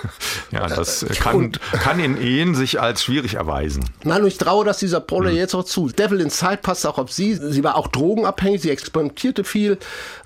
ja, 0.50 0.66
das 0.66 1.02
äh, 1.02 1.14
kann, 1.14 1.52
kann 1.72 2.00
in 2.00 2.20
Ehen 2.20 2.54
sich 2.54 2.80
als 2.80 3.04
schwierig 3.04 3.34
erweisen. 3.34 3.84
Nein, 4.04 4.22
und 4.22 4.28
ich 4.28 4.38
traue 4.38 4.64
das 4.64 4.78
dieser 4.78 4.98
Hm. 4.98 5.06
Paula 5.06 5.30
jetzt 5.30 5.54
auch 5.54 5.64
zu. 5.64 5.88
Devil 5.88 6.20
Inside 6.20 6.58
passt 6.62 6.86
auch 6.86 6.98
auf 6.98 7.12
sie. 7.12 7.34
Sie 7.34 7.64
war 7.64 7.76
auch 7.76 7.88
drogenabhängig, 7.88 8.62
sie 8.62 8.70
experimentierte 8.70 9.44
viel. 9.44 9.78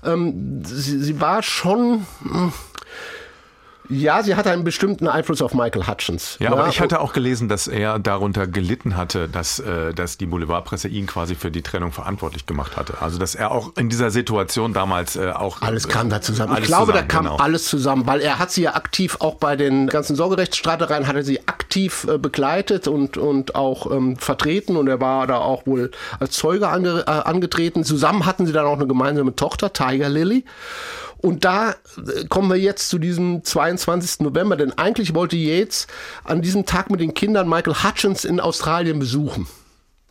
Ähm, 0.03 0.61
sie, 0.65 0.99
sie 0.99 1.21
war 1.21 1.43
schon. 1.43 2.05
hm, 2.21 2.53
Ja, 3.89 4.23
sie 4.23 4.35
hatte 4.35 4.51
einen 4.51 4.63
bestimmten 4.63 5.07
Einfluss 5.07 5.41
auf 5.41 5.53
Michael 5.53 5.87
Hutchins. 5.87 6.37
Ja, 6.39 6.51
aber 6.51 6.67
ich 6.69 6.81
hatte 6.81 6.99
auch 6.99 7.13
gelesen, 7.13 7.49
dass 7.49 7.67
er 7.67 7.99
darunter 7.99 8.47
gelitten 8.47 8.97
hatte, 8.97 9.27
dass, 9.27 9.59
äh, 9.59 9.93
dass 9.93 10.17
die 10.17 10.25
Boulevardpresse 10.25 10.87
ihn 10.87 11.05
quasi 11.05 11.35
für 11.35 11.51
die 11.51 11.61
Trennung 11.61 11.91
verantwortlich 11.91 12.45
gemacht 12.45 12.77
hatte. 12.77 13.01
Also 13.01 13.17
dass 13.17 13.35
er 13.35 13.51
auch 13.51 13.75
in 13.77 13.89
dieser 13.89 14.11
Situation 14.11 14.73
damals 14.73 15.15
äh, 15.15 15.31
auch 15.31 15.61
Alles 15.61 15.87
kam 15.87 16.09
da 16.09 16.21
zusammen. 16.21 16.57
Ich 16.59 16.65
glaube, 16.65 16.91
da 16.91 16.99
zusammen, 16.99 17.07
kam 17.07 17.23
genau. 17.25 17.37
alles 17.37 17.65
zusammen, 17.65 18.07
weil 18.07 18.21
er 18.21 18.39
hat 18.39 18.51
sie 18.51 18.63
ja 18.63 18.75
aktiv 18.75 19.17
auch 19.19 19.35
bei 19.35 19.55
den 19.55 19.87
ganzen 19.87 20.15
Sorgerechtsstreitereien 20.15 21.07
hat 21.07 21.15
er 21.15 21.23
sie 21.23 21.47
aktiv 21.47 22.07
äh, 22.09 22.17
begleitet 22.17 22.87
und, 22.87 23.17
und 23.17 23.55
auch 23.55 23.91
ähm, 23.91 24.17
vertreten 24.17 24.77
und 24.77 24.87
er 24.87 24.99
war 24.99 25.27
da 25.27 25.37
auch 25.37 25.65
wohl 25.65 25.91
als 26.19 26.35
Zeuge 26.35 26.69
ange, 26.69 27.03
äh, 27.07 27.11
angetreten. 27.11 27.83
Zusammen 27.83 28.25
hatten 28.25 28.45
sie 28.45 28.53
dann 28.53 28.65
auch 28.65 28.77
eine 28.77 28.87
gemeinsame 28.87 29.35
Tochter, 29.35 29.73
Tiger 29.73 30.09
Lily. 30.09 30.45
Und 31.25 31.43
da 31.43 31.71
äh, 31.71 32.25
kommen 32.29 32.51
wir 32.51 32.57
jetzt 32.57 32.87
zu 32.89 32.99
diesem 32.99 33.43
22. 33.43 34.19
November, 34.19 34.55
denn 34.55 34.77
eigentlich 34.77 35.15
wollte 35.15 35.35
Yates 35.35 35.87
an 36.23 36.43
diesem 36.43 36.67
Tag 36.67 36.91
mit 36.91 36.99
den 36.99 37.15
Kindern 37.15 37.49
Michael 37.49 37.83
Hutchins 37.83 38.25
in 38.25 38.39
Australien 38.39 38.99
besuchen. 38.99 39.47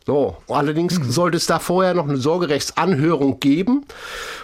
So, 0.05 0.37
allerdings 0.49 0.99
sollte 1.01 1.37
es 1.37 1.47
da 1.47 1.57
vorher 1.57 1.95
noch 1.95 2.07
eine 2.07 2.17
Sorgerechtsanhörung 2.17 3.39
geben 3.39 3.85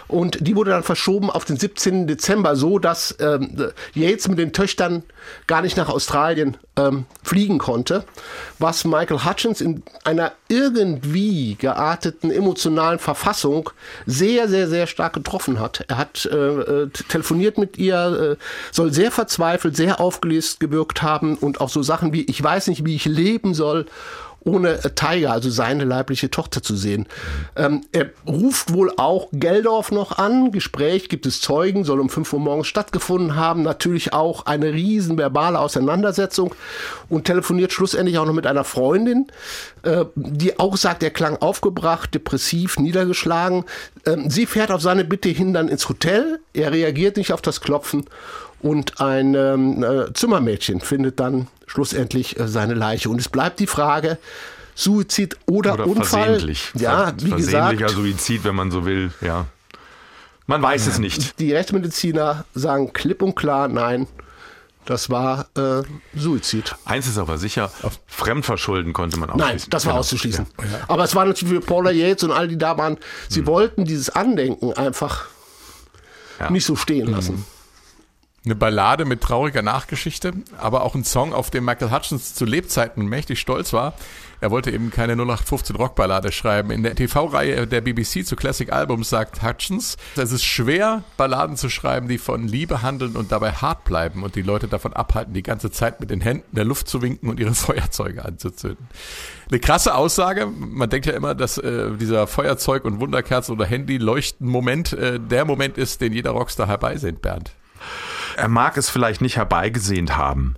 und 0.08 0.44
die 0.44 0.56
wurde 0.56 0.72
dann 0.72 0.82
verschoben 0.82 1.30
auf 1.30 1.44
den 1.44 1.56
17. 1.56 2.08
Dezember, 2.08 2.56
so 2.56 2.80
dass 2.80 3.14
ähm, 3.20 3.70
Yates 3.94 4.26
mit 4.26 4.40
den 4.40 4.52
Töchtern 4.52 5.04
gar 5.46 5.62
nicht 5.62 5.76
nach 5.76 5.88
Australien 5.88 6.56
ähm, 6.74 7.06
fliegen 7.22 7.58
konnte, 7.58 8.04
was 8.58 8.84
Michael 8.84 9.24
Hutchins 9.24 9.60
in 9.60 9.84
einer 10.02 10.32
irgendwie 10.48 11.54
gearteten 11.54 12.32
emotionalen 12.32 12.98
Verfassung 12.98 13.70
sehr, 14.04 14.48
sehr, 14.48 14.68
sehr 14.68 14.88
stark 14.88 15.12
getroffen 15.12 15.60
hat. 15.60 15.84
Er 15.86 15.96
hat 15.96 16.26
äh, 16.26 16.36
äh, 16.36 16.88
telefoniert 17.08 17.56
mit 17.58 17.78
ihr, 17.78 18.36
äh, 18.40 18.44
soll 18.72 18.92
sehr 18.92 19.12
verzweifelt, 19.12 19.76
sehr 19.76 20.00
aufgelöst 20.00 20.58
gewirkt 20.58 21.02
haben 21.02 21.36
und 21.36 21.60
auch 21.60 21.68
so 21.68 21.84
Sachen 21.84 22.12
wie, 22.12 22.22
ich 22.22 22.42
weiß 22.42 22.66
nicht, 22.66 22.84
wie 22.84 22.96
ich 22.96 23.04
leben 23.04 23.54
soll 23.54 23.86
ohne 24.44 24.84
äh, 24.84 24.90
Tiger, 24.90 25.32
also 25.32 25.50
seine 25.50 25.84
leibliche 25.84 26.30
Tochter 26.30 26.62
zu 26.62 26.76
sehen. 26.76 27.06
Ähm, 27.56 27.82
er 27.92 28.10
ruft 28.26 28.72
wohl 28.72 28.92
auch 28.96 29.28
Geldorf 29.32 29.90
noch 29.90 30.18
an. 30.18 30.50
Gespräch 30.52 31.08
gibt 31.08 31.26
es 31.26 31.40
Zeugen, 31.40 31.84
soll 31.84 32.00
um 32.00 32.08
5 32.08 32.32
Uhr 32.32 32.40
morgens 32.40 32.66
stattgefunden 32.66 33.36
haben. 33.36 33.62
Natürlich 33.62 34.12
auch 34.12 34.46
eine 34.46 34.72
riesen 34.72 35.18
verbale 35.18 35.58
Auseinandersetzung 35.58 36.54
und 37.08 37.24
telefoniert 37.24 37.72
schlussendlich 37.72 38.18
auch 38.18 38.26
noch 38.26 38.32
mit 38.32 38.46
einer 38.46 38.64
Freundin, 38.64 39.26
äh, 39.82 40.04
die 40.14 40.58
auch 40.58 40.76
sagt, 40.76 41.02
er 41.02 41.10
klang 41.10 41.36
aufgebracht, 41.36 42.14
depressiv, 42.14 42.78
niedergeschlagen. 42.78 43.64
Ähm, 44.06 44.30
sie 44.30 44.46
fährt 44.46 44.70
auf 44.70 44.82
seine 44.82 45.04
Bitte 45.04 45.28
hin 45.28 45.52
dann 45.52 45.68
ins 45.68 45.88
Hotel. 45.88 46.40
Er 46.52 46.72
reagiert 46.72 47.16
nicht 47.16 47.32
auf 47.32 47.42
das 47.42 47.60
Klopfen 47.60 48.04
und 48.62 49.00
ein 49.00 49.34
ähm, 49.34 49.82
äh, 49.82 50.12
Zimmermädchen 50.14 50.80
findet 50.80 51.20
dann 51.20 51.48
schlussendlich 51.66 52.38
äh, 52.38 52.48
seine 52.48 52.74
Leiche. 52.74 53.08
Und 53.10 53.20
es 53.20 53.28
bleibt 53.28 53.60
die 53.60 53.66
Frage, 53.66 54.18
Suizid 54.74 55.36
oder, 55.46 55.74
Oder 55.74 55.86
Unfall. 55.86 56.04
versehentlich. 56.24 56.70
Ja, 56.74 57.12
wie 57.20 57.28
Versehentlicher 57.28 57.86
gesagt, 57.88 57.90
Suizid, 57.92 58.44
wenn 58.44 58.54
man 58.54 58.70
so 58.70 58.84
will, 58.86 59.12
ja. 59.20 59.46
Man 60.46 60.60
weiß 60.62 60.86
es 60.86 60.98
nicht. 60.98 61.38
die 61.38 61.52
Rechtsmediziner 61.52 62.44
sagen 62.54 62.92
klipp 62.92 63.22
und 63.22 63.34
klar, 63.36 63.68
nein, 63.68 64.06
das 64.84 65.08
war 65.08 65.46
äh, 65.56 65.82
Suizid. 66.16 66.74
Eins 66.84 67.06
ist 67.06 67.16
aber 67.18 67.38
sicher, 67.38 67.70
Fremdverschulden 68.08 68.92
konnte 68.92 69.18
man 69.18 69.28
Nein, 69.30 69.40
ausschließen. 69.42 69.70
das 69.70 69.86
war 69.86 69.92
Genau. 69.92 70.00
auszuschließen. 70.00 70.46
Aber 70.88 71.04
es 71.04 71.14
war 71.14 71.24
natürlich 71.26 71.54
für 71.54 71.60
Paula 71.60 71.90
Yates 71.92 72.24
und 72.24 72.32
all 72.32 72.48
die 72.48 72.58
da 72.58 72.76
waren, 72.76 72.98
sie 73.28 73.40
Hm. 73.40 73.46
wollten 73.46 73.84
dieses 73.84 74.10
Andenken 74.10 74.72
einfach 74.72 75.26
Ja. 76.40 76.50
nicht 76.50 76.64
so 76.66 76.74
stehen 76.74 77.08
lassen. 77.12 77.44
Eine 78.44 78.56
Ballade 78.56 79.04
mit 79.04 79.20
trauriger 79.20 79.62
Nachgeschichte, 79.62 80.32
aber 80.58 80.82
auch 80.82 80.96
ein 80.96 81.04
Song, 81.04 81.32
auf 81.32 81.50
den 81.50 81.64
Michael 81.64 81.92
Hutchins 81.92 82.34
zu 82.34 82.44
Lebzeiten 82.44 83.06
mächtig 83.06 83.38
stolz 83.38 83.72
war. 83.72 83.94
Er 84.40 84.50
wollte 84.50 84.72
eben 84.72 84.90
keine 84.90 85.12
0815 85.12 85.76
Rockballade 85.76 86.32
schreiben. 86.32 86.72
In 86.72 86.82
der 86.82 86.96
TV-Reihe 86.96 87.68
der 87.68 87.80
BBC 87.80 88.26
zu 88.26 88.34
Classic 88.34 88.72
Albums 88.72 89.08
sagt 89.10 89.44
Hutchins, 89.44 89.96
es 90.16 90.32
ist 90.32 90.42
schwer, 90.42 91.04
Balladen 91.16 91.56
zu 91.56 91.68
schreiben, 91.68 92.08
die 92.08 92.18
von 92.18 92.48
Liebe 92.48 92.82
handeln 92.82 93.14
und 93.14 93.30
dabei 93.30 93.52
hart 93.52 93.84
bleiben 93.84 94.24
und 94.24 94.34
die 94.34 94.42
Leute 94.42 94.66
davon 94.66 94.92
abhalten, 94.92 95.32
die 95.34 95.44
ganze 95.44 95.70
Zeit 95.70 96.00
mit 96.00 96.10
den 96.10 96.20
Händen 96.20 96.56
der 96.56 96.64
Luft 96.64 96.88
zu 96.88 97.00
winken 97.00 97.30
und 97.30 97.38
ihre 97.38 97.54
Feuerzeuge 97.54 98.24
anzuzünden. 98.24 98.88
Eine 99.48 99.60
krasse 99.60 99.94
Aussage. 99.94 100.46
Man 100.46 100.90
denkt 100.90 101.06
ja 101.06 101.12
immer, 101.12 101.36
dass 101.36 101.58
äh, 101.58 101.92
dieser 101.92 102.26
Feuerzeug- 102.26 102.84
und 102.84 102.98
Wunderkerzen- 102.98 103.52
oder 103.52 103.66
Handy-Leuchten-Moment 103.66 104.94
äh, 104.94 105.20
der 105.20 105.44
Moment 105.44 105.78
ist, 105.78 106.00
den 106.00 106.12
jeder 106.12 106.32
Rockstar 106.32 106.66
herbeisehnt, 106.66 107.22
Bernd. 107.22 107.52
Er 108.36 108.48
mag 108.48 108.76
es 108.76 108.90
vielleicht 108.90 109.20
nicht 109.20 109.36
herbeigesehnt 109.36 110.16
haben, 110.16 110.54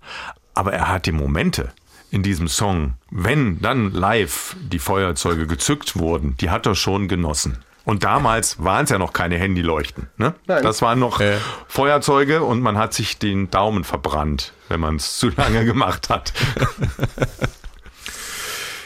aber 0.55 0.73
er 0.73 0.89
hat 0.89 1.07
die 1.07 1.13
Momente. 1.13 1.73
in 2.11 2.23
diesem 2.23 2.47
Song, 2.47 2.95
wenn 3.11 3.61
dann 3.61 3.91
live 3.91 4.55
die 4.61 4.79
Feuerzeuge 4.79 5.49
gezückt 5.49 5.99
wurden, 5.99 6.37
die 6.37 6.49
hat 6.49 6.65
er 6.65 6.77
schon 6.77 7.09
genossen. 7.09 7.59
Und 7.85 8.05
damals 8.05 8.63
waren 8.63 8.85
es 8.85 8.91
ja 8.91 8.99
noch 8.99 9.13
keine 9.13 9.37
Handyleuchten. 9.39 10.07
Ne? 10.17 10.33
Nein. 10.47 10.63
Das 10.63 10.81
waren 10.81 11.01
noch 11.01 11.21
Äh. 11.21 11.39
Feuerzeuge 11.67 12.45
und 12.45 12.61
man 12.63 12.79
hat 12.79 12.95
sich 12.95 13.19
den 13.19 13.51
Daumen 13.51 13.83
verbrannt, 13.83 14.53
wenn 14.69 14.79
man 14.79 14.95
es 14.97 15.19
zu 15.19 15.29
lange 15.31 15.65
gemacht 15.65 16.09
hat. 16.09 16.33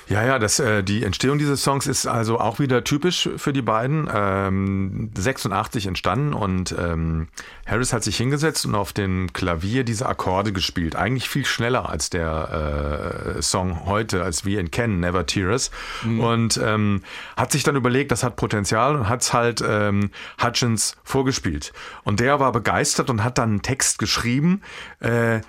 Ja, 0.08 0.24
ja, 0.24 0.38
das, 0.38 0.58
äh, 0.58 0.82
die 0.82 1.04
Entstehung 1.04 1.36
dieses 1.36 1.62
Songs 1.62 1.86
ist 1.86 2.06
also 2.06 2.40
auch 2.40 2.58
wieder 2.58 2.82
typisch 2.82 3.28
für 3.36 3.52
die 3.52 3.60
beiden. 3.60 4.08
Ähm, 4.10 5.10
86 5.14 5.86
entstanden 5.86 6.32
und 6.32 6.74
ähm, 6.78 7.28
Harris 7.66 7.92
hat 7.92 8.04
sich 8.04 8.16
hingesetzt 8.16 8.64
und 8.64 8.74
auf 8.74 8.94
dem 8.94 9.30
Klavier 9.34 9.84
diese 9.84 10.06
Akkorde 10.06 10.54
gespielt. 10.54 10.96
Eigentlich 10.96 11.28
viel 11.28 11.44
schneller 11.44 11.90
als 11.90 12.08
der 12.08 13.36
äh, 13.36 13.42
Song 13.42 13.84
heute, 13.84 14.22
als 14.22 14.46
wir 14.46 14.60
ihn 14.60 14.70
kennen, 14.70 15.00
Never 15.00 15.26
Tear 15.26 15.50
Us. 15.50 15.70
Und 16.04 16.58
ähm, 16.62 17.02
hat 17.36 17.52
sich 17.52 17.62
dann 17.62 17.76
überlegt, 17.76 18.10
das 18.10 18.22
hat 18.22 18.36
Potenzial 18.36 18.96
und 18.96 19.10
hat 19.10 19.20
es 19.20 19.34
halt 19.34 19.62
ähm, 19.66 20.10
Hutchins 20.42 20.96
vorgespielt. 21.04 21.74
Und 22.04 22.20
der 22.20 22.40
war 22.40 22.52
begeistert 22.52 23.10
und 23.10 23.24
hat 23.24 23.36
dann 23.36 23.50
einen 23.50 23.62
Text 23.62 23.98
geschrieben. 23.98 24.62
Äh, 25.00 25.40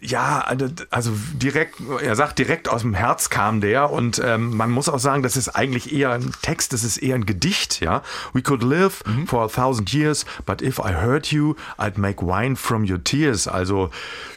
ja, 0.00 0.40
also- 0.40 0.66
also 0.90 1.12
direkt, 1.34 1.76
er 2.02 2.14
sagt, 2.16 2.38
direkt 2.38 2.68
aus 2.68 2.82
dem 2.82 2.94
Herz 2.94 3.30
kam 3.30 3.60
der 3.60 3.90
und 3.90 4.20
ähm, 4.24 4.56
man 4.56 4.70
muss 4.70 4.88
auch 4.88 4.98
sagen, 4.98 5.22
das 5.22 5.36
ist 5.36 5.48
eigentlich 5.50 5.92
eher 5.92 6.12
ein 6.12 6.32
Text, 6.42 6.72
das 6.72 6.84
ist 6.84 6.98
eher 6.98 7.14
ein 7.14 7.26
Gedicht, 7.26 7.80
ja. 7.80 8.02
We 8.32 8.42
could 8.42 8.62
live 8.62 9.02
for 9.26 9.42
a 9.44 9.48
thousand 9.48 9.92
years, 9.92 10.24
but 10.44 10.62
if 10.62 10.78
I 10.78 10.92
hurt 10.94 11.32
you, 11.32 11.54
I'd 11.78 11.98
make 11.98 12.24
wine 12.24 12.56
from 12.56 12.84
your 12.88 13.02
tears. 13.02 13.48
Also 13.48 13.90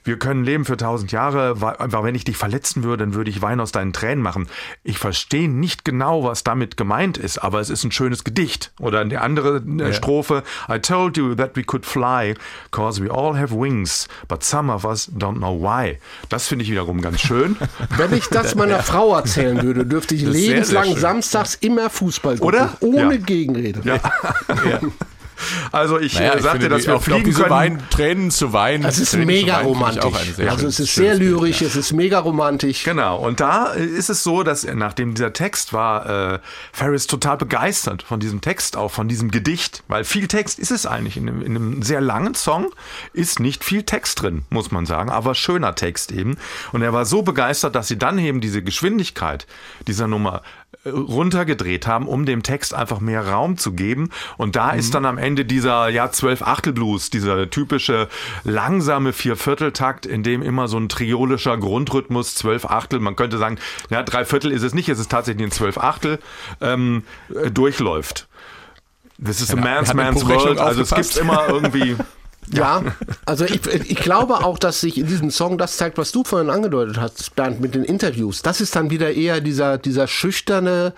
wir 0.03 0.17
können 0.17 0.43
leben 0.43 0.65
für 0.65 0.77
tausend 0.77 1.11
Jahre, 1.11 1.55
aber 1.59 2.03
wenn 2.03 2.15
ich 2.15 2.23
dich 2.23 2.37
verletzen 2.37 2.83
würde, 2.83 3.05
dann 3.05 3.13
würde 3.13 3.29
ich 3.29 3.41
Wein 3.41 3.59
aus 3.59 3.71
deinen 3.71 3.93
Tränen 3.93 4.23
machen. 4.23 4.47
Ich 4.83 4.97
verstehe 4.97 5.49
nicht 5.49 5.85
genau, 5.85 6.23
was 6.23 6.43
damit 6.43 6.77
gemeint 6.77 7.17
ist, 7.17 7.37
aber 7.39 7.59
es 7.59 7.69
ist 7.69 7.83
ein 7.83 7.91
schönes 7.91 8.23
Gedicht. 8.23 8.71
Oder 8.79 9.01
eine 9.01 9.21
andere 9.21 9.57
äh, 9.57 9.93
Strophe, 9.93 10.43
I 10.69 10.79
told 10.79 11.17
you 11.17 11.35
that 11.35 11.55
we 11.55 11.63
could 11.63 11.85
fly, 11.85 12.33
cause 12.71 13.03
we 13.03 13.11
all 13.11 13.37
have 13.37 13.53
wings, 13.55 14.07
but 14.27 14.43
some 14.43 14.71
of 14.73 14.85
us 14.85 15.09
don't 15.11 15.37
know 15.37 15.48
why. 15.51 15.97
Das 16.29 16.47
finde 16.47 16.63
ich 16.63 16.71
wiederum 16.71 17.01
ganz 17.01 17.19
schön. 17.21 17.55
Wenn 17.97 18.13
ich 18.13 18.27
das 18.27 18.55
meiner 18.55 18.83
Frau 18.83 19.15
erzählen 19.15 19.61
würde, 19.61 19.85
dürfte 19.85 20.15
ich 20.15 20.21
sehr, 20.21 20.31
lebenslang 20.31 20.83
sehr 20.85 20.93
schön. 20.93 21.01
samstags 21.01 21.55
immer 21.55 21.89
Fußball 21.89 22.37
gucken. 22.37 22.47
Oder? 22.47 22.77
Ohne 22.81 23.15
Ja. 23.15 23.21
Gegenrede. 23.21 23.81
Ja. 23.83 23.99
Also 25.71 25.99
ich 25.99 26.15
Naja, 26.15 26.33
äh, 26.33 26.37
ich 26.37 26.43
sagte, 26.43 26.59
finde, 26.59 26.75
dass 26.75 26.87
wir 26.87 26.95
auch, 26.95 27.03
fliegen 27.03 27.23
diese 27.23 27.43
können. 27.43 27.51
Wein, 27.51 27.83
Tränen 27.89 28.31
zu 28.31 28.53
weinen. 28.53 28.85
Es 28.85 28.99
ist 28.99 29.11
Tränen 29.11 29.27
mega 29.27 29.61
zu 29.61 29.65
weinen, 29.65 29.75
finde 29.75 29.99
ich 29.99 30.03
romantisch. 30.05 30.49
Also 30.49 30.67
es 30.67 30.79
ist 30.79 30.95
sehr 30.95 31.13
schönes 31.13 31.19
Bild, 31.19 31.31
lyrisch, 31.31 31.61
ja. 31.61 31.67
es 31.67 31.75
ist 31.75 31.93
mega 31.93 32.19
romantisch. 32.19 32.83
Genau, 32.83 33.17
und 33.17 33.39
da 33.39 33.65
ist 33.73 34.09
es 34.09 34.23
so, 34.23 34.43
dass 34.43 34.65
nachdem 34.65 35.13
dieser 35.15 35.33
Text 35.33 35.73
war, 35.73 36.33
äh, 36.33 36.39
Ferris 36.71 37.07
total 37.07 37.37
begeistert 37.37 38.03
von 38.03 38.19
diesem 38.19 38.41
Text, 38.41 38.77
auch 38.77 38.91
von 38.91 39.07
diesem 39.07 39.31
Gedicht, 39.31 39.83
weil 39.87 40.03
viel 40.03 40.27
Text 40.27 40.59
ist 40.59 40.71
es 40.71 40.85
eigentlich. 40.85 41.17
In 41.17 41.27
einem, 41.27 41.41
in 41.41 41.55
einem 41.55 41.81
sehr 41.81 42.01
langen 42.01 42.35
Song 42.35 42.71
ist 43.13 43.39
nicht 43.39 43.63
viel 43.63 43.83
Text 43.83 44.21
drin, 44.21 44.43
muss 44.49 44.71
man 44.71 44.85
sagen, 44.85 45.09
aber 45.09 45.35
schöner 45.35 45.75
Text 45.75 46.11
eben. 46.11 46.37
Und 46.71 46.81
er 46.81 46.93
war 46.93 47.05
so 47.05 47.21
begeistert, 47.21 47.75
dass 47.75 47.87
sie 47.87 47.97
dann 47.97 48.17
eben 48.17 48.41
diese 48.41 48.61
Geschwindigkeit 48.61 49.47
dieser 49.87 50.07
Nummer 50.07 50.41
äh, 50.83 50.89
runtergedreht 50.89 51.87
haben, 51.87 52.07
um 52.07 52.25
dem 52.25 52.43
Text 52.43 52.73
einfach 52.73 52.99
mehr 52.99 53.27
Raum 53.27 53.57
zu 53.57 53.73
geben. 53.73 54.09
Und 54.37 54.55
da 54.55 54.71
ist 54.71 54.93
dann 54.93 55.05
am 55.05 55.17
Ende 55.17 55.28
dieser 55.35 55.89
ja 55.89 56.11
zwölf 56.11 56.41
Achtel 56.41 56.73
Blues, 56.73 57.09
dieser 57.09 57.49
typische 57.49 58.07
langsame 58.43 59.13
Viervierteltakt, 59.13 60.05
in 60.05 60.23
dem 60.23 60.41
immer 60.41 60.67
so 60.67 60.77
ein 60.77 60.89
triolischer 60.89 61.57
Grundrhythmus 61.57 62.35
zwölf 62.35 62.65
Achtel, 62.65 62.99
man 62.99 63.15
könnte 63.15 63.37
sagen, 63.37 63.57
ja 63.89 64.03
drei 64.03 64.25
Viertel 64.25 64.51
ist 64.51 64.63
es 64.63 64.73
nicht, 64.73 64.89
es 64.89 64.99
ist 64.99 65.11
tatsächlich 65.11 65.47
ein 65.47 65.51
zwölf 65.51 65.77
Achtel 65.77 66.19
ähm, 66.61 67.03
äh, 67.33 67.51
durchläuft. 67.51 68.27
This 69.23 69.41
is 69.41 69.51
a 69.51 69.55
Ja, 69.55 69.61
man's 69.61 69.89
eine 69.89 70.03
man's 70.03 70.21
Buchrechnung 70.21 70.57
world. 70.57 70.59
Also 70.59 70.81
es 70.81 70.91
gibt 70.91 71.17
immer 71.17 71.47
irgendwie 71.49 71.97
Ja, 72.51 72.83
also 73.25 73.45
ich, 73.45 73.65
ich 73.67 73.97
glaube 73.97 74.43
auch, 74.43 74.57
dass 74.57 74.81
sich 74.81 74.97
in 74.97 75.05
diesem 75.05 75.29
Song 75.29 75.57
das 75.57 75.77
zeigt, 75.77 75.97
was 75.97 76.11
du 76.11 76.23
vorhin 76.23 76.49
angedeutet 76.49 76.97
hast, 76.99 77.35
Bernd, 77.35 77.59
mit 77.59 77.75
den 77.75 77.83
Interviews. 77.83 78.41
Das 78.41 78.59
ist 78.59 78.75
dann 78.75 78.89
wieder 78.89 79.13
eher 79.13 79.39
dieser, 79.39 79.77
dieser 79.77 80.07
schüchterne, 80.07 80.93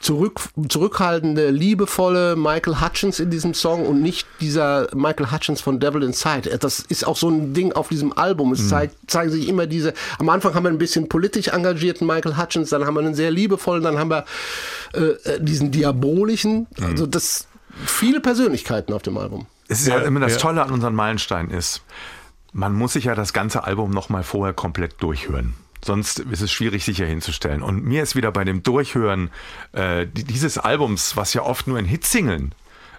zurück, 0.00 0.40
zurückhaltende, 0.68 1.50
liebevolle 1.50 2.36
Michael 2.36 2.80
Hutchins 2.80 3.20
in 3.20 3.30
diesem 3.30 3.54
Song 3.54 3.86
und 3.86 4.00
nicht 4.00 4.26
dieser 4.40 4.88
Michael 4.94 5.30
Hutchins 5.32 5.60
von 5.60 5.80
Devil 5.80 6.02
Inside. 6.02 6.56
Das 6.58 6.80
ist 6.80 7.06
auch 7.06 7.16
so 7.16 7.28
ein 7.28 7.54
Ding 7.54 7.72
auf 7.72 7.88
diesem 7.88 8.16
Album. 8.16 8.52
Es 8.52 8.68
zeigt, 8.68 9.10
zeigen 9.10 9.30
sich 9.30 9.48
immer 9.48 9.66
diese, 9.66 9.94
am 10.18 10.28
Anfang 10.28 10.54
haben 10.54 10.64
wir 10.64 10.70
ein 10.70 10.78
bisschen 10.78 11.08
politisch 11.08 11.48
engagierten 11.48 12.06
Michael 12.06 12.36
Hutchins, 12.36 12.70
dann 12.70 12.86
haben 12.86 12.94
wir 12.94 13.00
einen 13.00 13.14
sehr 13.14 13.30
liebevollen, 13.30 13.82
dann 13.82 13.98
haben 13.98 14.10
wir 14.10 14.24
äh, 14.92 15.40
diesen 15.40 15.70
diabolischen, 15.70 16.66
also 16.80 17.06
das, 17.06 17.48
viele 17.84 18.20
Persönlichkeiten 18.20 18.92
auf 18.92 19.02
dem 19.02 19.18
Album. 19.18 19.46
Es 19.68 19.80
ist 19.80 19.88
ja, 19.88 19.98
immer 19.98 20.20
das 20.20 20.34
ja. 20.34 20.38
Tolle 20.38 20.62
an 20.62 20.70
unseren 20.70 20.94
Meilensteinen 20.94 21.50
ist, 21.50 21.82
man 22.52 22.72
muss 22.72 22.94
sich 22.94 23.04
ja 23.04 23.14
das 23.14 23.32
ganze 23.32 23.64
Album 23.64 23.90
nochmal 23.90 24.22
vorher 24.22 24.54
komplett 24.54 25.02
durchhören. 25.02 25.54
Sonst 25.84 26.18
ist 26.18 26.40
es 26.42 26.50
schwierig 26.50 26.84
sicher 26.84 27.06
hinzustellen. 27.06 27.62
Und 27.62 27.84
mir 27.84 28.02
ist 28.02 28.16
wieder 28.16 28.32
bei 28.32 28.44
dem 28.44 28.62
Durchhören 28.62 29.30
äh, 29.72 30.06
die- 30.06 30.24
dieses 30.24 30.58
Albums, 30.58 31.16
was 31.16 31.34
ja 31.34 31.42
oft 31.42 31.66
nur 31.68 31.78
in 31.78 31.84
Hitsingeln 31.84 32.52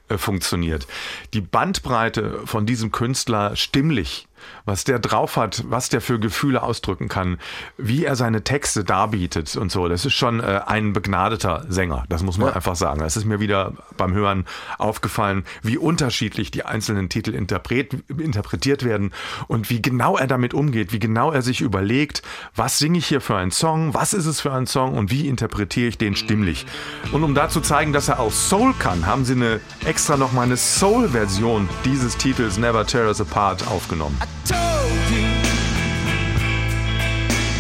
äh, 0.07 0.17
funktioniert, 0.17 0.88
die 1.34 1.41
Bandbreite 1.41 2.41
von 2.45 2.65
diesem 2.65 2.91
Künstler 2.91 3.55
stimmlich, 3.57 4.27
was 4.65 4.83
der 4.83 4.99
drauf 4.99 5.37
hat, 5.37 5.63
was 5.67 5.89
der 5.89 6.01
für 6.01 6.19
Gefühle 6.19 6.63
ausdrücken 6.63 7.07
kann, 7.07 7.37
wie 7.77 8.05
er 8.05 8.15
seine 8.15 8.43
Texte 8.43 8.83
darbietet 8.83 9.55
und 9.55 9.71
so. 9.71 9.87
Das 9.87 10.05
ist 10.05 10.13
schon 10.13 10.39
äh, 10.39 10.61
ein 10.65 10.93
begnadeter 10.93 11.65
Sänger, 11.69 12.05
das 12.09 12.23
muss 12.23 12.37
man 12.37 12.53
einfach 12.53 12.75
sagen. 12.75 12.99
Das 12.99 13.17
ist 13.17 13.25
mir 13.25 13.39
wieder 13.39 13.73
beim 13.97 14.13
Hören 14.13 14.45
aufgefallen, 14.77 15.43
wie 15.61 15.77
unterschiedlich 15.77 16.51
die 16.51 16.65
einzelnen 16.65 17.09
Titel 17.09 17.33
interpret, 17.33 17.95
interpretiert 18.09 18.83
werden 18.83 19.11
und 19.47 19.69
wie 19.69 19.81
genau 19.81 20.17
er 20.17 20.27
damit 20.27 20.53
umgeht, 20.53 20.93
wie 20.93 20.99
genau 20.99 21.31
er 21.31 21.41
sich 21.41 21.61
überlegt, 21.61 22.21
was 22.55 22.79
singe 22.79 22.99
ich 22.99 23.07
hier 23.07 23.21
für 23.21 23.35
einen 23.35 23.51
Song, 23.51 23.93
was 23.93 24.13
ist 24.13 24.25
es 24.25 24.41
für 24.41 24.53
ein 24.53 24.67
Song 24.67 24.97
und 24.97 25.11
wie 25.11 25.27
interpretiere 25.27 25.87
ich 25.87 25.97
den 25.97 26.15
stimmlich. 26.15 26.65
Und 27.11 27.23
um 27.23 27.35
da 27.35 27.49
zu 27.49 27.61
zeigen, 27.61 27.93
dass 27.93 28.07
er 28.07 28.19
auch 28.19 28.31
Soul 28.31 28.73
kann, 28.79 29.05
haben 29.05 29.25
sie 29.25 29.33
eine 29.33 29.59
extra 29.85 30.17
nochmal 30.17 30.45
eine 30.45 30.57
Soul-Version 30.57 31.69
dieses 31.85 32.17
Titels 32.17 32.57
Never 32.57 32.85
Tear 32.85 33.07
Us 33.07 33.21
Apart 33.21 33.67
aufgenommen. 33.67 34.17
Told 34.45 34.99
you 35.11 35.27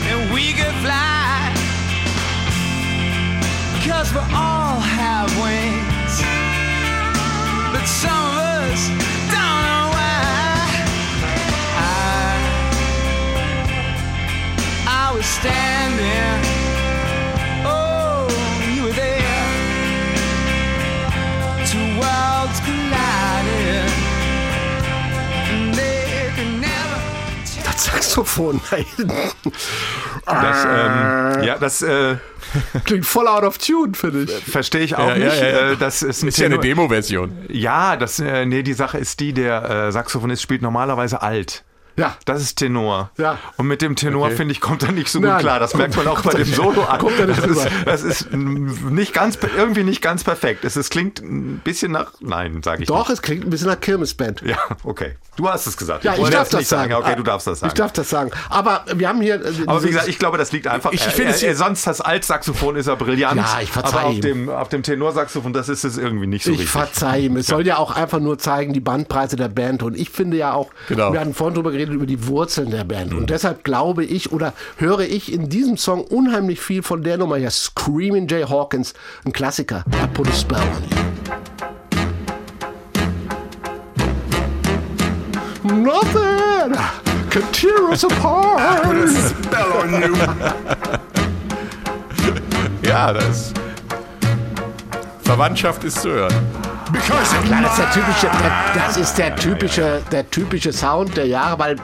that 0.05 0.19
we 0.33 0.53
could 0.53 0.75
fly. 0.83 1.53
Cause 3.85 4.11
we 4.13 4.19
all 4.33 4.79
have 4.79 5.29
wings. 5.43 6.15
But 7.73 7.85
some 7.85 8.23
of 8.29 8.37
us 8.37 8.81
don't 9.33 9.61
know 9.67 9.85
why. 9.95 10.67
I, 11.77 12.37
I 14.87 15.15
was 15.15 15.25
standing. 15.25 15.78
Saxophon 27.91 28.59
da 28.69 28.75
hinten. 28.77 29.11
Das, 30.25 30.65
ähm, 30.65 31.43
ja, 31.43 31.57
das 31.59 31.81
äh, 31.81 32.15
Klingt 32.85 33.05
voll 33.05 33.27
out 33.27 33.43
of 33.43 33.57
tune, 33.57 33.93
finde 33.93 34.23
ich. 34.23 34.31
verstehe 34.31 34.81
ich 34.81 34.95
auch 34.95 35.07
Ja, 35.09 35.15
nicht. 35.15 35.39
ja, 35.41 35.47
ja. 35.47 35.71
Äh, 35.71 35.77
das 35.77 36.01
ist 36.01 36.23
ein 36.23 36.29
Ist 36.29 36.37
ja 36.37 36.45
eine 36.47 36.59
Demo-Version. 36.59 37.37
Ja, 37.49 37.95
das, 37.95 38.19
äh, 38.19 38.45
nee, 38.45 38.63
die 38.63 38.73
Sache 38.73 38.97
ist 38.97 39.19
die, 39.19 39.33
der 39.33 39.69
äh, 39.87 39.91
Saxophonist 39.91 40.41
spielt 40.41 40.61
normalerweise 40.61 41.21
alt. 41.21 41.63
Ja. 41.99 42.15
Das 42.25 42.41
ist 42.41 42.55
Tenor. 42.55 43.11
Ja. 43.17 43.37
Und 43.57 43.67
mit 43.67 43.81
dem 43.81 43.95
Tenor, 43.95 44.27
Okay. 44.27 44.35
finde 44.37 44.51
ich, 44.53 44.61
kommt 44.61 44.83
er 44.83 44.91
nicht 44.91 45.09
so 45.09 45.19
gut 45.19 45.27
Nein, 45.29 45.39
klar. 45.39 45.59
Das 45.59 45.73
merkt 45.75 45.95
man 45.95 46.07
auch 46.07 46.21
bei 46.21 46.31
dem 46.33 46.45
Solo 46.53 46.83
an. 46.83 46.99
das, 47.27 47.39
ist, 47.45 47.67
das 47.85 48.03
ist 48.03 48.33
nicht 48.33 49.13
ganz, 49.13 49.37
irgendwie 49.57 49.83
nicht 49.83 50.01
ganz 50.01 50.23
perfekt. 50.23 50.65
Es, 50.65 50.75
es 50.75 50.89
klingt 50.89 51.19
ein 51.19 51.59
bisschen 51.63 51.91
nach, 51.91 52.13
nein, 52.19 52.61
sage 52.63 52.83
ich 52.83 52.87
Doch, 52.87 52.99
nicht. 53.09 53.09
es 53.09 53.21
klingt 53.21 53.43
ein 53.45 53.49
bisschen 53.49 53.67
nach 53.67 53.79
Kirmesband. 53.79 54.41
Ja, 54.45 54.57
okay. 54.83 55.15
Du 55.35 55.47
hast 55.49 55.67
es 55.67 55.77
gesagt. 55.77 56.03
Ja, 56.03 56.13
ich 56.13 56.19
wollte 56.19 56.35
darf 56.35 56.49
das 56.49 56.59
nicht 56.59 56.67
sagen. 56.67 56.93
Okay, 56.93 57.15
du 57.15 57.23
darfst 57.23 57.47
das 57.47 57.59
sagen. 57.61 57.69
Ich 57.69 57.73
darf 57.79 57.93
das 57.93 58.09
sagen. 58.09 58.31
Aber 58.49 58.83
wir 58.93 59.07
haben 59.07 59.21
hier. 59.21 59.35
äh, 59.35 59.51
aber 59.67 59.81
wie 59.83 59.87
gesagt, 59.87 60.07
ich 60.09 60.19
glaube, 60.19 60.37
das 60.37 60.51
liegt 60.51 60.67
einfach. 60.67 60.91
Ich- 60.91 60.99
ich 60.99 61.05
er, 61.07 61.11
finde 61.13 61.31
es 61.31 61.39
hier- 61.39 61.49
er, 61.49 61.55
sonst 61.55 61.87
das 61.87 62.01
Altsaxophon 62.01 62.75
ist 62.75 62.87
er 62.87 62.97
brillant. 62.97 63.37
Ja, 63.37 63.59
ich 63.61 63.71
verzeih 63.71 63.99
Aber 63.99 64.07
auf 64.07 64.15
ihm. 64.15 64.21
dem, 64.21 64.49
auf 64.49 64.67
dem 64.67 64.83
Tenorsaxophon, 64.83 65.53
das 65.53 65.69
ist 65.69 65.85
es 65.85 65.97
irgendwie 65.97 66.27
nicht 66.27 66.43
so 66.43 66.51
ich 66.51 66.57
richtig. 66.59 66.71
verzeih 66.71 67.19
ihm. 67.21 67.37
Es 67.37 67.47
soll 67.47 67.65
ja 67.65 67.77
auch 67.77 67.95
einfach 67.95 68.19
nur 68.19 68.37
zeigen, 68.37 68.73
die 68.73 68.81
Bandbreite 68.81 69.37
der 69.37 69.47
Band. 69.47 69.81
Und 69.81 69.95
ich 69.97 70.09
finde 70.09 70.35
ja 70.35 70.51
auch, 70.53 70.71
Genau. 70.89 71.13
wir 71.13 71.21
hatten 71.21 71.33
vorhin 71.33 71.55
drüber 71.55 71.71
geredet, 71.71 71.88
über 71.93 72.05
die 72.05 72.27
Wurzeln 72.27 72.71
der 72.71 72.83
Band. 72.83 73.11
Mhm. 73.11 73.19
Und 73.19 73.29
deshalb 73.29 73.63
glaube 73.63 74.03
ich 74.05 74.31
oder 74.31 74.53
höre 74.77 75.01
ich 75.01 75.31
in 75.31 75.49
diesem 75.49 75.77
Song 75.77 76.01
unheimlich 76.03 76.59
viel 76.59 76.83
von 76.83 77.03
der 77.03 77.17
Nummer 77.17 77.37
hier. 77.37 77.51
Screaming 77.51 78.27
Jay 78.27 78.43
Hawkins, 78.43 78.93
ein 79.25 79.31
Klassiker. 79.31 79.83
I 79.93 80.07
put 80.13 80.27
a 80.27 80.33
spell 80.33 80.59
on 80.59 80.83
you. 80.89 80.95
Nothing 85.63 86.73
Can 87.29 87.43
tear 87.51 87.89
us 87.89 88.03
apart. 88.03 89.07
Spell 89.07 89.71
on 89.73 90.01
you. 90.01 90.15
Ja, 92.81 93.13
das. 93.13 93.53
Verwandtschaft 95.21 95.83
ist 95.83 96.01
zu 96.01 96.09
hören. 96.09 96.33
Ja, 96.93 97.61
das 97.61 97.77
ist 97.77 97.79
der 97.79 97.91
typische, 97.91 98.27
der, 98.27 98.51
das 98.75 98.97
ist 98.97 99.13
der 99.17 99.35
typische, 99.35 100.01
der 100.11 100.29
typische 100.29 100.73
Sound 100.73 101.15
der 101.17 101.27
Jahre, 101.27 101.59
weil 101.59 101.75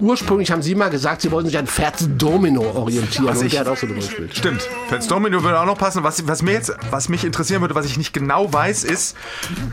ursprünglich 0.00 0.50
haben 0.50 0.62
Sie 0.62 0.74
mal 0.74 0.90
gesagt, 0.90 1.20
Sie 1.22 1.30
wollten 1.30 1.48
sich 1.48 1.58
an 1.58 1.66
Fats 1.66 2.06
Domino 2.16 2.62
orientieren 2.74 3.26
Was 3.28 3.38
und 3.40 3.46
ich- 3.46 3.52
der 3.52 3.60
hat 3.60 3.68
auch 3.68 3.76
so 3.76 3.86
drüber 3.86 4.00
gespielt. 4.00 4.36
Stimmt. 4.36 4.62
Fats 4.88 5.06
Domino 5.06 5.42
würde 5.42 5.60
auch 5.60 5.66
noch 5.66 5.78
passen. 5.78 6.02
Was, 6.02 6.26
was 6.26 6.42
mir 6.42 6.52
jetzt, 6.52 6.72
was 6.90 7.08
mich 7.08 7.24
interessieren 7.24 7.60
würde, 7.60 7.74
was 7.74 7.86
ich 7.86 7.96
nicht 7.98 8.12
genau 8.12 8.52
weiß, 8.52 8.84
ist, 8.84 9.16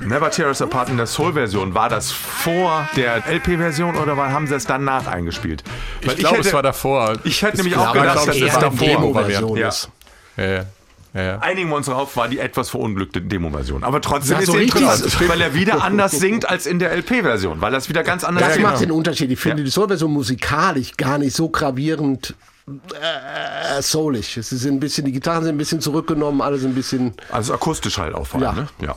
Never 0.02 0.30
Tear 0.32 0.48
Us 0.50 0.62
Apart 0.62 0.90
in 0.90 0.98
der 0.98 1.08
Soul-Version, 1.08 1.74
war 1.74 1.90
das 1.90 2.12
vor 2.12 2.88
der 2.96 3.24
LP-Version 3.28 3.96
oder 3.98 4.18
war, 4.18 4.32
haben 4.32 4.48
sie 4.48 4.56
es 4.56 4.66
danach 4.66 5.08
eingespielt? 5.08 5.64
Weil 6.04 6.14
Ich 6.14 6.20
glaube, 6.20 6.38
hätte- 6.38 6.48
es 6.50 6.54
war 6.54 6.64
davor. 6.64 7.14
Ich 7.24 7.42
hätte 7.42 7.58
nämlich 7.58 7.78
auch 7.78 7.94
gedacht, 7.94 8.14
glaub 8.14 8.26
das 8.26 8.36
ich, 8.36 8.42
ist 8.44 8.48
eher 8.50 8.58
eine 8.58 8.70
davor. 8.72 8.88
Demo-Version 8.88 9.58
Ja. 9.58 9.68
ist. 9.70 9.90
Ja, 10.38 10.66
ja. 11.14 11.40
Einigen 11.40 11.70
wir 11.70 11.76
uns 11.76 11.88
darauf, 11.88 12.16
war 12.16 12.28
die 12.28 12.40
etwas 12.40 12.70
verunglückte 12.70 13.22
Demo-Version. 13.22 13.84
Aber 13.84 14.00
trotzdem 14.02 14.34
Ja, 14.36 14.40
ist 14.40 14.46
so 14.48 14.54
sie 14.54 14.64
interessant, 14.64 15.30
weil 15.30 15.42
er 15.42 15.54
wieder 15.54 15.84
anders 15.84 16.12
singt 16.14 16.50
als 16.50 16.66
in 16.66 16.80
der 16.80 16.92
LP-Version, 16.96 17.60
weil 17.62 17.72
das 17.72 17.90
wieder 17.90 18.04
ganz 18.04 18.24
anders 18.24 18.44
Das 18.44 18.54
klingt. 18.54 18.70
macht 18.70 18.82
den 18.82 18.92
Unterschied. 18.92 19.30
Ich 19.32 19.40
finde 19.40 19.60
Ja. 19.60 19.66
die 19.66 19.72
Soul-Version 19.72 20.12
musikalisch 20.12 20.96
gar 20.98 21.18
nicht 21.18 21.36
so 21.36 21.50
gravierend 21.50 22.36
äh, 22.68 23.82
soulig. 23.82 24.38
Es 24.38 24.52
ist 24.52 24.66
ein 24.66 24.80
bisschen, 24.80 25.06
die 25.06 25.12
Gitarren 25.12 25.44
sind 25.44 25.56
ein 25.56 25.58
bisschen 25.58 25.82
zurückgenommen, 25.82 26.42
alles 26.42 26.64
ein 26.64 26.74
bisschen, 26.76 27.14
Also 27.32 27.54
akustisch 27.54 27.98
halt 27.98 28.14
auch 28.16 28.26
vor 28.28 28.42
allem, 28.42 28.56
Ja. 28.58 28.62
ne? 28.64 28.68
Ja. 28.82 28.96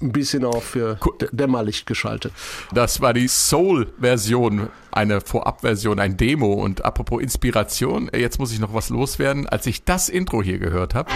Ein 0.00 0.12
bisschen 0.12 0.44
auch 0.44 0.62
für 0.62 0.98
Dämmerlicht 1.32 1.86
geschaltet. 1.86 2.32
Das 2.72 3.00
war 3.00 3.14
die 3.14 3.28
Soul-Version, 3.28 4.68
eine 4.90 5.20
Vorab-Version, 5.20 5.98
ein 5.98 6.16
Demo. 6.16 6.52
Und 6.52 6.84
apropos 6.84 7.22
Inspiration, 7.22 8.10
jetzt 8.14 8.38
muss 8.38 8.52
ich 8.52 8.58
noch 8.58 8.74
was 8.74 8.90
loswerden. 8.90 9.46
Als 9.46 9.66
ich 9.66 9.84
das 9.84 10.08
Intro 10.08 10.42
hier 10.42 10.58
gehört 10.58 10.94
habe, 10.94 11.10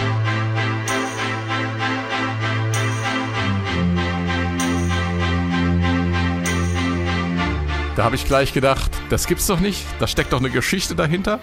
da 7.97 8.05
habe 8.05 8.16
ich 8.16 8.24
gleich 8.24 8.55
gedacht, 8.55 8.91
das 9.11 9.26
gibt's 9.26 9.47
doch 9.47 9.61
nicht. 9.61 9.85
Da 9.99 10.07
steckt 10.07 10.33
doch 10.33 10.41
eine 10.41 10.51
Geschichte 10.51 10.95
dahinter. 10.95 11.41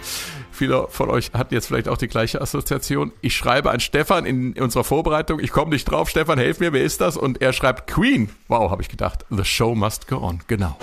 Viele 0.58 0.88
von 0.90 1.12
euch 1.12 1.32
hatten 1.34 1.54
jetzt 1.54 1.68
vielleicht 1.68 1.88
auch 1.88 1.98
die 1.98 2.08
gleiche 2.08 2.42
Assoziation. 2.42 3.12
Ich 3.22 3.36
schreibe 3.36 3.70
an 3.70 3.80
Stefan 3.80 4.26
in 4.26 4.54
unserer 4.54 4.84
Vorbereitung, 4.84 5.40
ich 5.40 5.52
komme 5.52 5.70
nicht 5.70 5.86
drauf, 5.86 6.10
Stefan, 6.10 6.40
helf 6.40 6.60
mir, 6.60 6.74
wer 6.74 6.84
ist 6.84 7.00
das? 7.00 7.16
Und 7.16 7.44
er 7.44 7.54
schreibt 7.54 7.86
Queen. 7.86 8.30
Wow, 8.48 8.72
habe 8.72 8.82
ich 8.82 8.90
gedacht. 8.90 9.24
The 9.30 9.46
show 9.46 9.76
must 9.76 10.08
go 10.08 10.18
on. 10.18 10.40
Genau. 10.48 10.76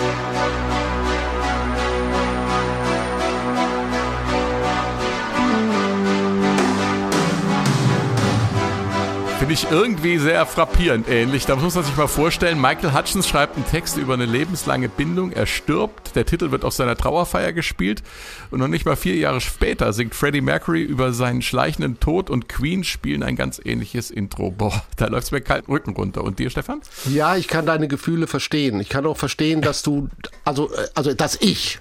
Finde 9.44 9.60
ich 9.60 9.70
irgendwie 9.70 10.16
sehr 10.16 10.46
frappierend 10.46 11.06
ähnlich. 11.06 11.44
Da 11.44 11.54
muss 11.56 11.74
man 11.74 11.84
sich 11.84 11.94
mal 11.98 12.06
vorstellen, 12.06 12.58
Michael 12.58 12.94
Hutchins 12.94 13.28
schreibt 13.28 13.56
einen 13.56 13.66
Text 13.66 13.98
über 13.98 14.14
eine 14.14 14.24
lebenslange 14.24 14.88
Bindung. 14.88 15.32
Er 15.32 15.44
stirbt, 15.44 16.16
der 16.16 16.24
Titel 16.24 16.50
wird 16.50 16.64
auf 16.64 16.72
seiner 16.72 16.96
Trauerfeier 16.96 17.52
gespielt 17.52 18.02
und 18.50 18.60
noch 18.60 18.68
nicht 18.68 18.86
mal 18.86 18.96
vier 18.96 19.16
Jahre 19.16 19.42
später 19.42 19.92
singt 19.92 20.14
Freddie 20.14 20.40
Mercury 20.40 20.82
über 20.82 21.12
seinen 21.12 21.42
schleichenden 21.42 22.00
Tod 22.00 22.30
und 22.30 22.48
Queen 22.48 22.84
spielen 22.84 23.22
ein 23.22 23.36
ganz 23.36 23.60
ähnliches 23.62 24.10
Intro. 24.10 24.50
Boah, 24.50 24.82
da 24.96 25.08
läuft's 25.08 25.30
mir 25.30 25.42
kalten 25.42 25.70
Rücken 25.70 25.90
runter. 25.90 26.24
Und 26.24 26.38
dir, 26.38 26.48
Stefan? 26.48 26.80
Ja, 27.12 27.36
ich 27.36 27.46
kann 27.46 27.66
deine 27.66 27.86
Gefühle 27.86 28.26
verstehen. 28.26 28.80
Ich 28.80 28.88
kann 28.88 29.04
auch 29.04 29.18
verstehen, 29.18 29.60
dass 29.60 29.82
du, 29.82 30.08
also, 30.46 30.72
äh, 30.72 30.86
also 30.94 31.12
dass 31.12 31.36
ich 31.42 31.80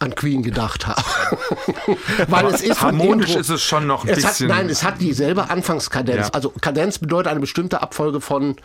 an 0.00 0.14
Queen 0.14 0.42
gedacht 0.42 0.86
habe. 0.86 1.02
Weil 2.28 2.46
es 2.46 2.62
ist 2.62 2.82
harmonisch 2.82 3.34
ist 3.34 3.48
es 3.48 3.62
schon 3.62 3.86
noch 3.86 4.04
ein 4.04 4.10
es 4.10 4.16
bisschen- 4.16 4.50
Hat, 4.50 4.58
nein, 4.58 4.68
es 4.68 4.82
hat 4.82 5.00
dieselbe 5.00 5.50
Anfangskadenz. 5.50 6.26
Ja. 6.28 6.32
Also 6.32 6.52
Kadenz 6.60 6.98
bedeutet 6.98 7.28
eine 7.28 7.40
bestimmte 7.40 7.80
Abfolge 7.82 8.20
von 8.20 8.56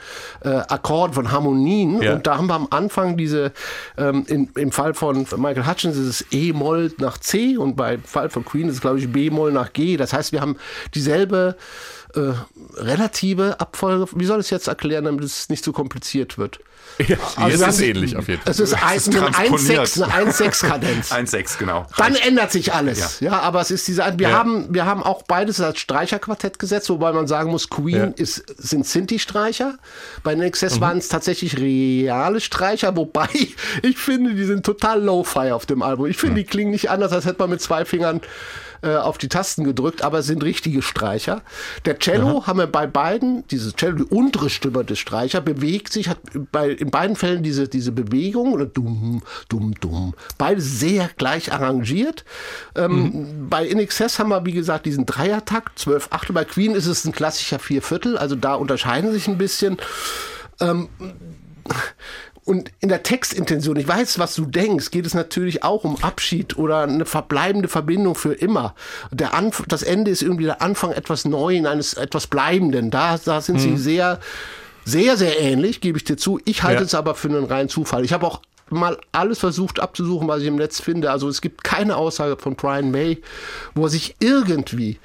äh, 0.43 0.49
Akkorden, 0.49 1.13
von 1.13 1.31
Harmonien. 1.31 2.01
Ja. 2.01 2.13
Und 2.13 2.27
da 2.27 2.37
haben 2.37 2.47
wir 2.47 2.55
am 2.55 2.67
Anfang 2.71 3.15
diese, 3.17 3.51
ähm, 3.97 4.25
in, 4.27 4.49
im 4.55 4.71
Fall 4.71 4.93
von 4.93 5.25
Michael 5.37 5.67
Hutchins 5.67 5.97
ist 5.97 6.07
es 6.07 6.25
E-Moll 6.31 6.93
nach 6.97 7.17
C 7.17 7.57
und 7.57 7.75
beim 7.75 8.03
Fall 8.03 8.29
von 8.29 8.43
Queen 8.43 8.67
ist 8.67 8.75
es, 8.75 8.81
glaube 8.81 8.99
ich, 8.99 9.11
B-Moll 9.11 9.51
nach 9.51 9.73
G. 9.73 9.97
Das 9.97 10.13
heißt, 10.13 10.31
wir 10.31 10.41
haben 10.41 10.57
dieselbe 10.95 11.55
äh, 12.15 12.33
relative 12.77 13.59
Abfolge. 13.59 14.07
Wie 14.15 14.25
soll 14.25 14.39
ich 14.39 14.45
es 14.47 14.49
jetzt 14.49 14.67
erklären, 14.67 15.05
damit 15.05 15.23
es 15.23 15.49
nicht 15.49 15.63
zu 15.63 15.71
kompliziert 15.73 16.37
wird? 16.37 16.59
Ja, 17.07 17.15
Also 17.37 17.63
es 17.65 17.75
ist 17.75 17.81
ähnlich 17.81 18.17
auf 18.17 18.27
jeden 18.27 18.41
Fall. 18.41 18.51
Es 18.51 18.59
ist, 18.59 18.73
ein, 18.73 18.97
ist 18.97 19.07
eine 19.15 19.31
transponiert. 19.31 19.87
1,6 19.87 20.03
eine 20.03 20.31
1,6-Kadenz. 20.31 21.11
1,6, 21.13 21.57
genau. 21.59 21.85
Dann 21.97 22.15
ändert 22.15 22.51
sich 22.51 22.73
alles. 22.73 23.19
Ja, 23.21 23.39
aber 23.39 23.61
es 23.61 23.71
ist 23.71 23.87
diese, 23.87 24.03
wir 24.17 24.29
Ja. 24.29 24.37
haben, 24.37 24.73
wir 24.73 24.85
haben 24.85 25.01
auch 25.03 25.23
beides 25.23 25.61
als 25.61 25.79
Streicherquartett 25.79 26.59
gesetzt, 26.59 26.89
wobei 26.89 27.13
man 27.13 27.25
sagen 27.27 27.51
muss, 27.51 27.69
Queen 27.69 27.95
Ja. 27.95 28.03
ist, 28.17 28.43
sind 28.57 28.85
Sinti-Streicher. 28.85 29.77
Bei 30.23 30.35
NXS 30.35 30.75
Mhm. 30.77 30.81
waren 30.81 30.97
es 30.97 31.07
tatsächlich 31.07 31.57
reale 31.57 32.41
Streicher, 32.41 32.95
wobei 32.97 33.29
ich 33.81 33.97
finde, 33.97 34.33
die 34.33 34.43
sind 34.45 34.65
total 34.65 35.01
low-fi 35.01 35.51
auf 35.51 35.65
dem 35.65 35.83
Album. 35.83 36.07
Ich 36.07 36.17
finde, 36.17 36.35
die 36.41 36.43
klingen 36.45 36.71
nicht 36.71 36.89
anders, 36.89 37.13
als 37.13 37.25
hätte 37.25 37.39
man 37.39 37.51
mit 37.51 37.61
zwei 37.61 37.85
Fingern 37.85 38.19
äh, 38.81 38.95
auf 38.95 39.17
die 39.17 39.29
Tasten 39.29 39.63
gedrückt, 39.63 40.03
aber 40.03 40.19
es 40.19 40.27
sind 40.27 40.43
richtige 40.43 40.81
Streicher. 40.81 41.41
Der 41.85 41.99
Cello 41.99 42.47
haben 42.47 42.59
wir 42.59 42.67
bei 42.67 42.87
beiden, 42.87 43.45
dieses 43.47 43.75
Cello, 43.75 43.97
die 43.97 44.03
untere 44.03 44.49
Stimme 44.49 44.83
des 44.83 44.99
Streicher, 44.99 45.41
bewegt 45.41 45.91
sich, 45.91 46.09
hat 46.09 46.19
bei, 46.51 46.69
in 46.69 46.91
beiden 46.91 47.15
Fällen 47.15 47.43
diese, 47.43 47.67
diese 47.67 47.91
Bewegung, 47.91 48.53
oder 48.53 48.65
dumm, 48.65 49.21
dumm, 49.49 49.73
dumm, 49.79 50.13
beide 50.37 50.61
sehr 50.61 51.09
gleich 51.17 51.51
arrangiert. 51.51 52.23
Ähm, 52.75 53.47
Bei 53.49 53.65
In 53.65 53.79
Excess 53.79 54.19
haben 54.19 54.29
wir, 54.29 54.45
wie 54.45 54.53
gesagt, 54.53 54.85
diesen 54.85 55.05
Dreiertakt, 55.05 55.79
12 55.79 56.07
Achtel. 56.11 56.33
Bei 56.33 56.45
Queen 56.45 56.73
ist 56.73 56.85
es 56.85 57.05
ein 57.05 57.11
klassischer 57.11 57.59
Vierviertel, 57.59 58.17
also 58.17 58.35
da 58.35 58.55
unterscheiden 58.55 59.11
sich 59.11 59.27
ein 59.27 59.37
bisschen. 59.37 59.77
Und 62.45 62.71
in 62.79 62.89
der 62.89 63.03
Textintention, 63.03 63.75
ich 63.77 63.87
weiß, 63.87 64.17
was 64.19 64.33
du 64.35 64.45
denkst, 64.45 64.91
geht 64.91 65.05
es 65.05 65.13
natürlich 65.13 65.63
auch 65.63 65.83
um 65.83 66.01
Abschied 66.03 66.57
oder 66.57 66.83
eine 66.83 67.05
verbleibende 67.05 67.67
Verbindung 67.67 68.15
für 68.15 68.33
immer. 68.33 68.73
Der 69.11 69.33
Anf 69.33 69.63
das 69.67 69.83
Ende 69.83 70.09
ist 70.11 70.21
irgendwie 70.21 70.45
der 70.45 70.61
Anfang 70.61 70.91
etwas 70.91 71.25
Neuen, 71.25 71.67
eines 71.67 71.93
etwas 71.93 72.27
Bleibenden. 72.27 72.89
Da, 72.91 73.17
da 73.23 73.41
sind 73.41 73.59
sie 73.59 73.77
sehr, 73.77 74.19
sehr, 74.85 75.17
sehr 75.17 75.39
ähnlich, 75.39 75.81
gebe 75.81 75.97
ich 75.97 76.03
dir 76.05 76.17
zu. 76.17 76.39
Ich 76.45 76.63
halte 76.63 76.81
Ja. 76.81 76.85
es 76.85 76.95
aber 76.95 77.13
für 77.15 77.27
einen 77.27 77.45
reinen 77.45 77.69
Zufall. 77.69 78.03
Ich 78.03 78.13
habe 78.13 78.25
auch 78.25 78.41
mal 78.71 78.97
alles 79.11 79.39
versucht 79.39 79.79
abzusuchen, 79.79 80.27
was 80.27 80.41
ich 80.41 80.47
im 80.47 80.55
Netz 80.55 80.79
finde. 80.81 81.11
Also 81.11 81.27
es 81.27 81.41
gibt 81.41 81.63
keine 81.63 81.97
Aussage 81.97 82.37
von 82.37 82.55
Brian 82.55 82.91
May, 82.91 83.21
wo 83.75 83.83
er 83.83 83.89
sich 83.89 84.15
irgendwie 84.19 84.99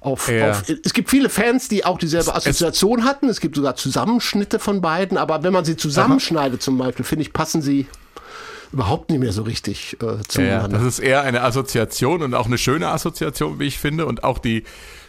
auf, 0.00 0.28
Ja. 0.30 0.50
auf 0.50 0.64
es 0.82 0.92
gibt 0.94 1.10
viele 1.10 1.28
Fans, 1.28 1.68
die 1.68 1.84
auch 1.84 1.98
dieselbe 1.98 2.34
Assoziation 2.34 3.04
hatten. 3.04 3.28
Es 3.28 3.40
gibt 3.40 3.56
sogar 3.56 3.76
Zusammenschnitte 3.76 4.58
von 4.58 4.80
beiden, 4.80 5.18
aber 5.18 5.42
wenn 5.42 5.52
man 5.52 5.64
sie 5.64 5.76
zusammenschneidet 5.76 6.62
zum 6.62 6.78
Beispiel, 6.78 7.04
finde 7.04 7.22
ich, 7.22 7.32
passen 7.32 7.60
sie 7.62 7.86
überhaupt 8.72 9.10
nicht 9.10 9.18
mehr 9.20 9.32
so 9.32 9.42
richtig 9.42 9.96
äh, 10.00 10.04
Ja, 10.06 10.12
ja, 10.12 10.20
zueinander. 10.28 10.78
das 10.78 10.86
ist 10.86 10.98
eher 11.00 11.22
eine 11.22 11.42
Assoziation 11.42 12.22
und 12.22 12.34
auch 12.34 12.46
eine 12.46 12.56
schöne 12.58 12.88
Assoziation, 12.88 13.58
wie 13.58 13.64
ich 13.64 13.78
finde. 13.78 14.06
Und 14.06 14.22
auch 14.24 14.38
die 14.38 14.62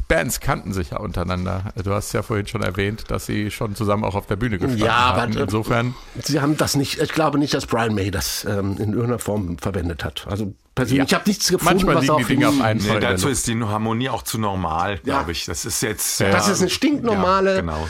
Bands 0.07 0.39
kannten 0.39 0.73
sich 0.73 0.89
ja 0.89 0.97
untereinander. 0.97 1.71
Du 1.83 1.91
hast 1.93 2.11
ja 2.13 2.21
vorhin 2.23 2.47
schon 2.47 2.63
erwähnt, 2.63 3.05
dass 3.09 3.27
sie 3.27 3.51
schon 3.51 3.75
zusammen 3.75 4.03
auch 4.03 4.15
auf 4.15 4.25
der 4.25 4.35
Bühne 4.35 4.57
gestanden 4.57 4.83
Ja, 4.85 4.93
aber- 4.95 5.21
haben. 5.21 5.37
Insofern, 5.37 5.93
Sie 6.23 6.41
haben 6.41 6.57
das 6.57 6.75
nicht, 6.75 6.99
ich 6.99 7.11
glaube 7.13 7.37
nicht, 7.37 7.53
dass 7.53 7.65
Brian 7.67 7.93
May 7.93 8.09
das 8.11 8.43
ähm, 8.45 8.71
in 8.77 8.91
irgendeiner 8.93 9.19
Form 9.19 9.57
verwendet 9.59 10.03
hat. 10.03 10.25
Also 10.27 10.53
persönlich, 10.76 10.97
Ja. 10.99 11.03
ich 11.05 11.13
habe 11.13 11.24
nichts 11.30 11.47
gefunden, 11.47 11.65
manchmal 11.74 11.95
was 11.95 12.01
liegen 12.03 12.17
die 12.17 12.24
auf 12.24 12.28
Dinge 12.28 12.49
auf 12.49 12.61
einen 12.61 12.80
Nee, 12.82 12.99
dazu 12.99 13.28
Luft. 13.28 13.38
ist 13.38 13.47
die 13.47 13.59
Harmonie 13.61 14.09
auch 14.09 14.24
zu 14.24 14.38
normal, 14.38 14.99
Ja. 15.03 15.17
glaube 15.17 15.32
ich. 15.32 15.45
Das 15.45 15.65
ist 15.65 15.82
jetzt. 15.82 16.22
Das 16.22 16.47
ja, 16.47 16.53
ist 16.53 16.61
eine 16.61 16.69
stinknormale 16.69 17.55
Ja, 17.55 17.61
genau. 17.61 17.88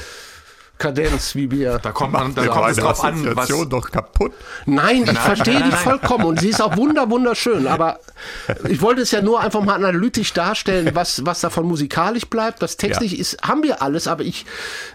Kadenz, 0.82 1.36
wie 1.36 1.52
wir. 1.52 1.78
Da 1.78 1.92
kommt 1.92 2.14
man, 2.14 2.34
da 2.34 2.48
kommt 2.48 2.72
es 2.72 2.78
drauf 2.78 3.04
an, 3.04 3.36
was. 3.36 3.50
Doch 3.70 3.92
kaputt. 3.92 4.32
Nein, 4.66 5.04
ich 5.04 5.20
verstehe 5.20 5.62
die 5.62 5.72
vollkommen 5.72 6.26
und 6.26 6.40
sie 6.40 6.50
ist 6.50 6.60
auch 6.60 6.76
wunder 6.76 7.08
wunderschön. 7.12 7.68
Aber 7.68 8.00
ich 8.68 8.82
wollte 8.82 9.02
es 9.02 9.12
ja 9.12 9.22
nur 9.22 9.42
einfach 9.42 9.62
mal 9.64 9.76
analytisch 9.76 10.34
darstellen, 10.34 10.90
was 10.96 11.24
was 11.24 11.42
davon 11.42 11.68
musikalisch 11.68 12.26
bleibt. 12.26 12.64
Das 12.64 12.78
textlich 12.78 13.20
ist 13.20 13.38
haben 13.44 13.62
wir 13.62 13.84
alles, 13.84 14.08
aber 14.08 14.24
ich 14.24 14.48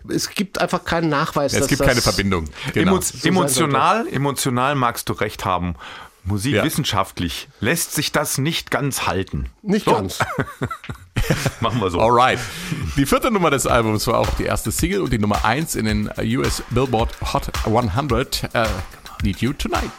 es 0.08 0.30
gibt 0.30 0.60
einfach 0.60 0.84
keinen 0.84 1.08
Nachweis. 1.08 1.52
Es 1.52 1.60
dass 1.60 1.68
gibt 1.68 1.82
das, 1.82 1.86
keine 1.86 2.00
Verbindung. 2.02 2.46
Genau. 2.74 2.96
Emo 2.96 3.00
emotional, 3.22 4.08
emotional 4.08 4.74
magst 4.74 5.08
du 5.08 5.12
recht 5.12 5.44
haben. 5.44 5.76
Musik 6.26 6.54
Ja. 6.54 6.64
wissenschaftlich 6.64 7.48
lässt 7.60 7.94
sich 7.94 8.12
das 8.12 8.36
nicht 8.38 8.70
ganz 8.70 9.06
halten. 9.06 9.48
Nicht 9.62 9.84
So, 9.84 9.92
ganz. 9.92 10.18
Machen 11.60 11.80
wir 11.80 11.90
so. 11.90 12.00
Alright. 12.00 12.38
Die 12.96 13.06
vierte 13.06 13.30
Nummer 13.30 13.50
des 13.50 13.66
Albums 13.66 14.06
war 14.06 14.18
auch 14.18 14.28
die 14.34 14.44
erste 14.44 14.70
Single 14.72 15.00
und 15.02 15.12
die 15.12 15.18
Nummer 15.18 15.44
eins 15.44 15.74
in 15.76 15.84
den 15.86 16.10
US 16.36 16.62
Billboard 16.70 17.14
Hot 17.32 17.50
100. 17.64 18.50
Äh, 18.54 18.66
Need 19.22 19.40
You 19.40 19.52
Tonight. 19.52 19.90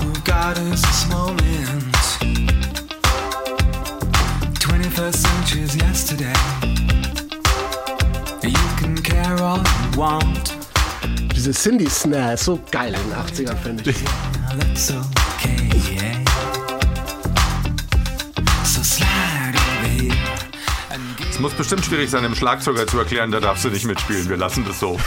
You 0.00 0.12
got 0.24 0.58
is 0.58 0.82
Diese 11.34 11.50
Cindy 11.50 11.90
Snare 11.90 12.34
ist 12.34 12.44
so 12.44 12.60
geil 12.70 12.94
in 12.94 13.00
den 13.10 13.18
80ern, 13.18 13.56
finde 13.56 13.90
ich. 13.90 13.96
Es 21.28 21.40
muss 21.40 21.54
bestimmt 21.54 21.84
schwierig 21.84 22.08
sein, 22.08 22.22
dem 22.22 22.36
Schlagzeuger 22.36 22.86
zu 22.86 22.98
erklären, 22.98 23.32
da 23.32 23.40
darfst 23.40 23.64
du 23.64 23.70
nicht 23.70 23.84
mitspielen. 23.84 24.28
Wir 24.28 24.36
lassen 24.36 24.64
das 24.64 24.78
so. 24.78 24.96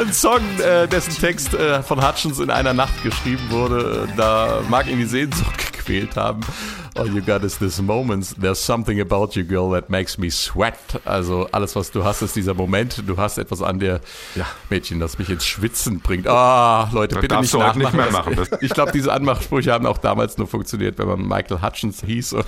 Ein 0.00 0.12
Song, 0.12 0.40
äh, 0.58 0.88
dessen 0.88 1.14
Text 1.14 1.54
äh, 1.54 1.80
von 1.84 2.04
Hutchins 2.04 2.40
in 2.40 2.50
einer 2.50 2.74
Nacht 2.74 3.04
geschrieben 3.04 3.50
wurde, 3.50 4.08
äh, 4.10 4.16
da 4.16 4.62
mag 4.68 4.88
ihn 4.88 4.98
die 4.98 5.04
Sehnsucht 5.04 5.72
gequält 5.72 6.16
haben. 6.16 6.40
All 6.96 7.08
you 7.08 7.20
got 7.22 7.42
is 7.42 7.58
this 7.58 7.80
moment. 7.82 8.36
There's 8.40 8.58
something 8.64 9.00
about 9.00 9.30
you, 9.34 9.42
girl, 9.44 9.70
that 9.72 9.90
makes 9.90 10.16
me 10.16 10.30
sweat. 10.30 10.78
Also 11.04 11.48
alles, 11.50 11.74
was 11.74 11.90
du 11.90 12.04
hast, 12.04 12.22
ist 12.22 12.36
dieser 12.36 12.54
Moment. 12.54 13.02
Du 13.06 13.16
hast 13.16 13.36
etwas 13.36 13.62
an 13.62 13.80
dir, 13.80 14.00
Ja. 14.36 14.46
Mädchen, 14.70 15.00
das 15.00 15.18
mich 15.18 15.28
ins 15.28 15.44
Schwitzen 15.44 15.98
bringt. 15.98 16.28
Ah, 16.28 16.88
Leute, 16.92 17.16
Das 17.16 17.22
bitte 17.22 17.40
nicht 17.40 17.52
du 17.52 17.62
heute 17.62 17.78
nicht 17.80 17.92
nachmachen. 17.94 18.30
mehr 18.30 18.36
Das- 18.36 18.50
machen. 18.52 18.58
Ich 18.64 18.70
glaube, 18.72 18.92
diese 18.92 19.12
Anmachsprüche 19.12 19.72
haben 19.72 19.86
auch 19.86 19.98
damals 19.98 20.38
nur 20.38 20.46
funktioniert, 20.46 20.96
wenn 20.98 21.08
man 21.08 21.22
Michael 21.26 21.60
Hutchins 21.62 22.00
hieß 22.06 22.34
und, 22.34 22.44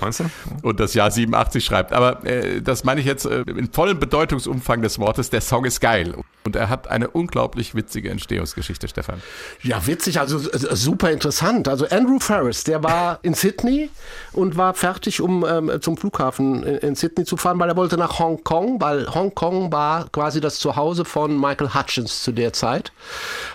und 0.61 0.79
das 0.79 0.93
Jahr 0.93 1.11
87 1.11 1.65
schreibt. 1.65 1.91
Aber 1.91 2.25
äh, 2.25 2.61
das 2.61 2.85
meine 2.85 3.01
ich 3.01 3.05
jetzt 3.05 3.25
äh, 3.25 3.41
in 3.41 3.69
vollem 3.73 3.99
Bedeutungsumfang 3.99 4.81
des 4.81 4.97
Wortes. 4.97 5.29
Der 5.29 5.41
Song 5.41 5.65
ist 5.65 5.81
geil. 5.81 6.15
Und 6.45 6.55
er 6.55 6.69
hat 6.69 6.87
eine 6.87 7.09
unglaublich 7.09 7.75
witzige 7.75 8.09
Entstehungsgeschichte, 8.09 8.87
Stefan. 8.87 9.21
Ja, 9.61 9.85
witzig, 9.85 10.21
also 10.21 10.37
äh, 10.49 10.75
super 10.77 11.11
interessant. 11.11 11.67
Also 11.67 11.85
Andrew 11.89 12.19
Ferris, 12.19 12.63
der 12.63 12.81
war 12.81 13.19
in 13.23 13.33
Sydney 13.33 13.89
und 14.37 14.55
war 14.55 14.75
fertig, 14.75 15.19
um 15.19 15.43
ähm, 15.43 15.81
zum 15.81 15.97
Flughafen 15.97 16.61
in, 16.61 16.77
in 16.77 16.95
Sydney 16.95 17.25
zu 17.25 17.37
fahren, 17.37 17.57
weil 17.59 17.69
er 17.69 17.75
wollte 17.75 17.97
nach 17.97 18.19
Hongkong, 18.19 18.79
weil 18.79 19.13
Hongkong 19.13 19.71
war 19.71 20.07
quasi 20.09 20.39
das 20.39 20.59
Zuhause 20.59 21.05
von 21.05 21.39
Michael 21.39 21.73
Hutchins 21.73 22.21
zu 22.21 22.31
der 22.31 22.53
Zeit. 22.53 22.91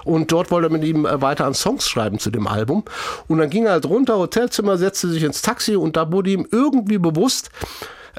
Und 0.04 0.32
dort 0.32 0.50
wollte 0.50 0.66
er 0.68 0.72
mit 0.72 0.82
ihm 0.82 1.06
äh, 1.06 1.22
weiter 1.22 1.46
an 1.46 1.54
Songs 1.54 1.88
schreiben 1.88 2.18
zu 2.18 2.30
dem 2.30 2.48
Album. 2.48 2.82
Und 3.28 3.38
dann 3.38 3.48
ging 3.48 3.66
er 3.66 3.72
halt 3.72 3.86
runter, 3.86 4.18
Hotelzimmer, 4.18 4.76
setzte 4.76 5.08
sich 5.08 5.22
ins 5.22 5.40
Taxi 5.40 5.76
und 5.76 5.96
da 5.96 6.10
wurde 6.10 6.30
ihm 6.30 6.48
irgendwie 6.50 6.98
bewusst, 6.98 7.50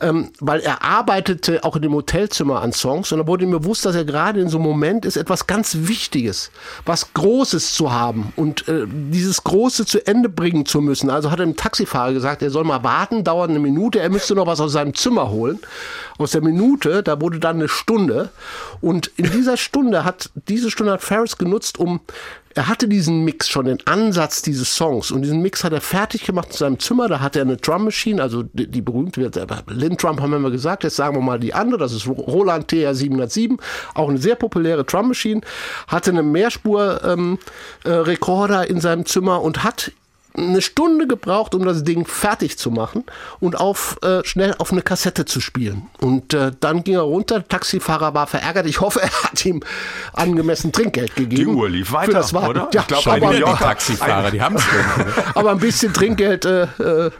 ähm, 0.01 0.31
weil 0.39 0.61
er 0.61 0.83
arbeitete 0.83 1.63
auch 1.63 1.75
in 1.75 1.83
dem 1.83 1.93
Hotelzimmer 1.93 2.61
an 2.61 2.73
Songs 2.73 3.11
und 3.11 3.19
da 3.19 3.27
wurde 3.27 3.45
ihm 3.45 3.51
bewusst, 3.51 3.85
dass 3.85 3.95
er 3.95 4.05
gerade 4.05 4.39
in 4.39 4.49
so 4.49 4.57
einem 4.57 4.65
Moment 4.65 5.05
ist, 5.05 5.17
etwas 5.17 5.47
ganz 5.47 5.77
Wichtiges, 5.81 6.51
was 6.85 7.13
Großes 7.13 7.73
zu 7.73 7.91
haben 7.91 8.33
und 8.35 8.67
äh, 8.67 8.85
dieses 8.87 9.43
Große 9.43 9.85
zu 9.85 10.05
Ende 10.05 10.29
bringen 10.29 10.65
zu 10.65 10.81
müssen. 10.81 11.09
Also 11.09 11.31
hat 11.31 11.39
er 11.39 11.45
dem 11.45 11.55
Taxifahrer 11.55 12.13
gesagt, 12.13 12.41
er 12.41 12.49
soll 12.49 12.63
mal 12.63 12.83
warten, 12.83 13.23
dauert 13.23 13.49
eine 13.49 13.59
Minute, 13.59 13.99
er 13.99 14.09
müsste 14.09 14.35
noch 14.35 14.47
was 14.47 14.59
aus 14.59 14.71
seinem 14.71 14.95
Zimmer 14.95 15.29
holen. 15.29 15.59
Aus 16.17 16.31
der 16.31 16.41
Minute, 16.41 17.01
da 17.03 17.19
wurde 17.19 17.39
dann 17.39 17.57
eine 17.57 17.67
Stunde 17.67 18.29
und 18.81 19.11
in 19.17 19.31
dieser 19.31 19.57
Stunde 19.57 20.05
hat, 20.05 20.29
diese 20.47 20.69
Stunde 20.69 20.93
hat 20.93 21.01
Ferris 21.01 21.37
genutzt, 21.37 21.79
um 21.79 22.01
er 22.55 22.67
hatte 22.67 22.87
diesen 22.87 23.23
Mix 23.23 23.49
schon, 23.49 23.65
den 23.65 23.77
Ansatz 23.85 24.41
dieses 24.41 24.75
Songs. 24.75 25.11
Und 25.11 25.21
diesen 25.23 25.41
Mix 25.41 25.63
hat 25.63 25.73
er 25.73 25.81
fertig 25.81 26.25
gemacht 26.25 26.49
in 26.51 26.57
seinem 26.57 26.79
Zimmer. 26.79 27.07
Da 27.07 27.19
hat 27.19 27.35
er 27.35 27.41
eine 27.43 27.57
Drum 27.57 27.85
Machine, 27.85 28.21
also 28.21 28.43
die, 28.43 28.67
die 28.67 28.81
berühmte, 28.81 29.31
Lin 29.67 29.97
Drum 29.97 30.21
haben 30.21 30.29
wir 30.29 30.37
immer 30.37 30.51
gesagt. 30.51 30.83
Jetzt 30.83 30.97
sagen 30.97 31.15
wir 31.15 31.21
mal 31.21 31.39
die 31.39 31.53
andere, 31.53 31.79
das 31.79 31.93
ist 31.93 32.07
Roland 32.07 32.67
TR 32.67 32.93
707. 32.93 33.57
Auch 33.93 34.09
eine 34.09 34.19
sehr 34.19 34.35
populäre 34.35 34.83
Drum 34.83 35.07
Machine. 35.09 35.41
Hatte 35.87 36.11
einen 36.11 36.31
Mehrspur-Rekorder 36.31 38.61
ähm, 38.61 38.63
äh, 38.63 38.69
in 38.69 38.79
seinem 38.79 39.05
Zimmer 39.05 39.41
und 39.41 39.63
hat 39.63 39.91
eine 40.35 40.61
Stunde 40.61 41.07
gebraucht, 41.07 41.53
um 41.53 41.63
das 41.63 41.83
Ding 41.83 42.05
fertig 42.05 42.57
zu 42.57 42.71
machen 42.71 43.03
und 43.39 43.55
auf 43.59 43.97
äh, 44.03 44.23
schnell 44.23 44.55
auf 44.57 44.71
eine 44.71 44.81
Kassette 44.81 45.25
zu 45.25 45.39
spielen. 45.41 45.89
Und 45.99 46.33
äh, 46.33 46.51
dann 46.59 46.83
ging 46.83 46.95
er 46.95 47.01
runter, 47.01 47.39
der 47.39 47.47
Taxifahrer 47.47 48.13
war 48.13 48.25
verärgert. 48.27 48.65
Ich 48.65 48.81
hoffe, 48.81 49.01
er 49.03 49.11
hat 49.23 49.45
ihm 49.45 49.61
angemessen 50.13 50.71
Trinkgeld 50.71 51.15
gegeben. 51.15 51.51
Die 51.51 51.57
Uhr 51.57 51.69
lief 51.69 51.89
Für 51.89 51.93
weiter, 51.95 52.13
das 52.13 52.33
Warten. 52.33 52.49
oder? 52.49 52.69
Ja, 52.73 52.81
Ich 52.81 52.87
glaub, 52.87 53.01
Schon 53.03 53.13
Aber 53.13 53.29
wieder 53.31 53.47
New 53.47 53.53
die 53.53 53.59
Taxifahrer, 53.63 54.31
die 54.31 54.41
haben 54.41 54.55
es 54.55 54.63
aber 55.35 55.51
ein 55.51 55.59
bisschen 55.59 55.93
Trinkgeld 55.93 56.45
äh, 56.45 56.63
äh, 56.63 57.11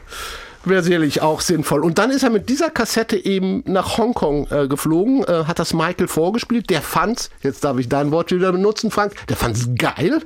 wäre 0.66 0.82
sicherlich 0.82 1.22
auch 1.22 1.40
sinnvoll. 1.40 1.84
Und 1.84 1.98
dann 1.98 2.10
ist 2.10 2.22
er 2.22 2.30
mit 2.30 2.48
dieser 2.48 2.70
Kassette 2.70 3.16
eben 3.16 3.62
nach 3.66 3.98
Hongkong 3.98 4.46
äh, 4.50 4.68
geflogen, 4.68 5.24
äh, 5.24 5.44
hat 5.44 5.58
das 5.58 5.74
Michael 5.74 6.08
vorgespielt. 6.08 6.70
Der 6.70 6.82
fand's, 6.82 7.30
jetzt 7.42 7.64
darf 7.64 7.78
ich 7.78 7.88
dein 7.88 8.10
Wort 8.10 8.30
wieder 8.30 8.52
benutzen, 8.52 8.90
Frank, 8.90 9.14
der 9.28 9.36
fand's 9.36 9.68
geil. 9.76 10.20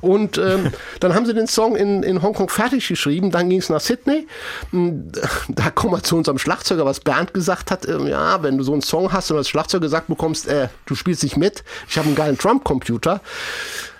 Und 0.00 0.38
ähm, 0.38 0.72
dann 1.00 1.14
haben 1.14 1.26
sie 1.26 1.34
den 1.34 1.46
Song 1.46 1.76
in, 1.76 2.02
in 2.02 2.22
Hongkong 2.22 2.48
fertig 2.48 2.86
geschrieben. 2.88 3.30
Dann 3.30 3.48
ging's 3.48 3.68
nach 3.68 3.80
Sydney. 3.80 4.26
Hm, 4.70 5.10
Da 5.48 5.70
kommen 5.70 5.92
wir 5.92 6.02
zu 6.02 6.16
unserem 6.16 6.38
Schlagzeuger, 6.38 6.84
was 6.84 7.00
Bernd 7.00 7.34
gesagt 7.34 7.70
hat. 7.70 7.88
Ähm, 7.88 8.06
ja, 8.06 8.42
wenn 8.42 8.58
du 8.58 8.64
so 8.64 8.72
einen 8.72 8.82
Song 8.82 9.12
hast 9.12 9.30
und 9.30 9.36
als 9.36 9.48
Schlagzeuger 9.48 9.82
gesagt 9.82 10.08
bekommst, 10.08 10.48
äh, 10.48 10.68
du 10.86 10.94
spielst 10.94 11.22
nicht 11.22 11.36
mit, 11.36 11.64
ich 11.88 11.98
habe 11.98 12.06
einen 12.06 12.16
geilen 12.16 12.38
Trump-Computer. 12.38 13.20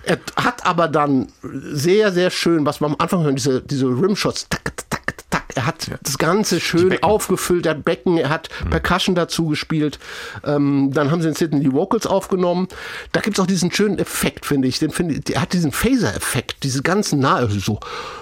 Er 0.04 0.18
hat 0.36 0.64
aber 0.64 0.88
dann 0.88 1.28
sehr, 1.42 2.12
sehr 2.12 2.30
schön, 2.30 2.64
was 2.64 2.80
wir 2.80 2.86
am 2.86 2.96
Anfang 2.98 3.24
hören, 3.24 3.36
diese, 3.36 3.60
diese 3.60 3.86
Rimshots, 3.86 4.48
tak, 4.48 4.64
tak, 4.64 5.00
tak. 5.30 5.37
Er 5.58 5.66
hat 5.66 5.90
das 6.04 6.18
Ganze 6.18 6.60
schön 6.60 7.02
aufgefüllt, 7.02 7.66
er 7.66 7.70
hat 7.70 7.84
Becken, 7.84 8.16
er 8.16 8.28
hat 8.28 8.48
Percussion 8.70 9.16
dazu 9.16 9.46
gespielt. 9.46 9.98
Ähm, 10.44 10.92
dann 10.92 11.10
haben 11.10 11.20
sie 11.20 11.26
in 11.26 11.34
Sydney 11.34 11.64
die 11.64 11.72
Vocals 11.72 12.06
aufgenommen. 12.06 12.68
Da 13.10 13.20
gibt's 13.20 13.40
auch 13.40 13.46
diesen 13.46 13.72
schönen 13.72 13.98
Effekt, 13.98 14.46
finde 14.46 14.68
ich. 14.68 14.78
Den 14.78 14.92
finde 14.92 15.14
ich, 15.14 15.24
der 15.24 15.42
hat 15.42 15.52
diesen 15.52 15.72
Phaser-Effekt, 15.72 16.62
diese 16.62 16.82
ganzen 16.82 17.18
nahe, 17.18 17.38
also 17.38 17.58
so, 17.58 17.80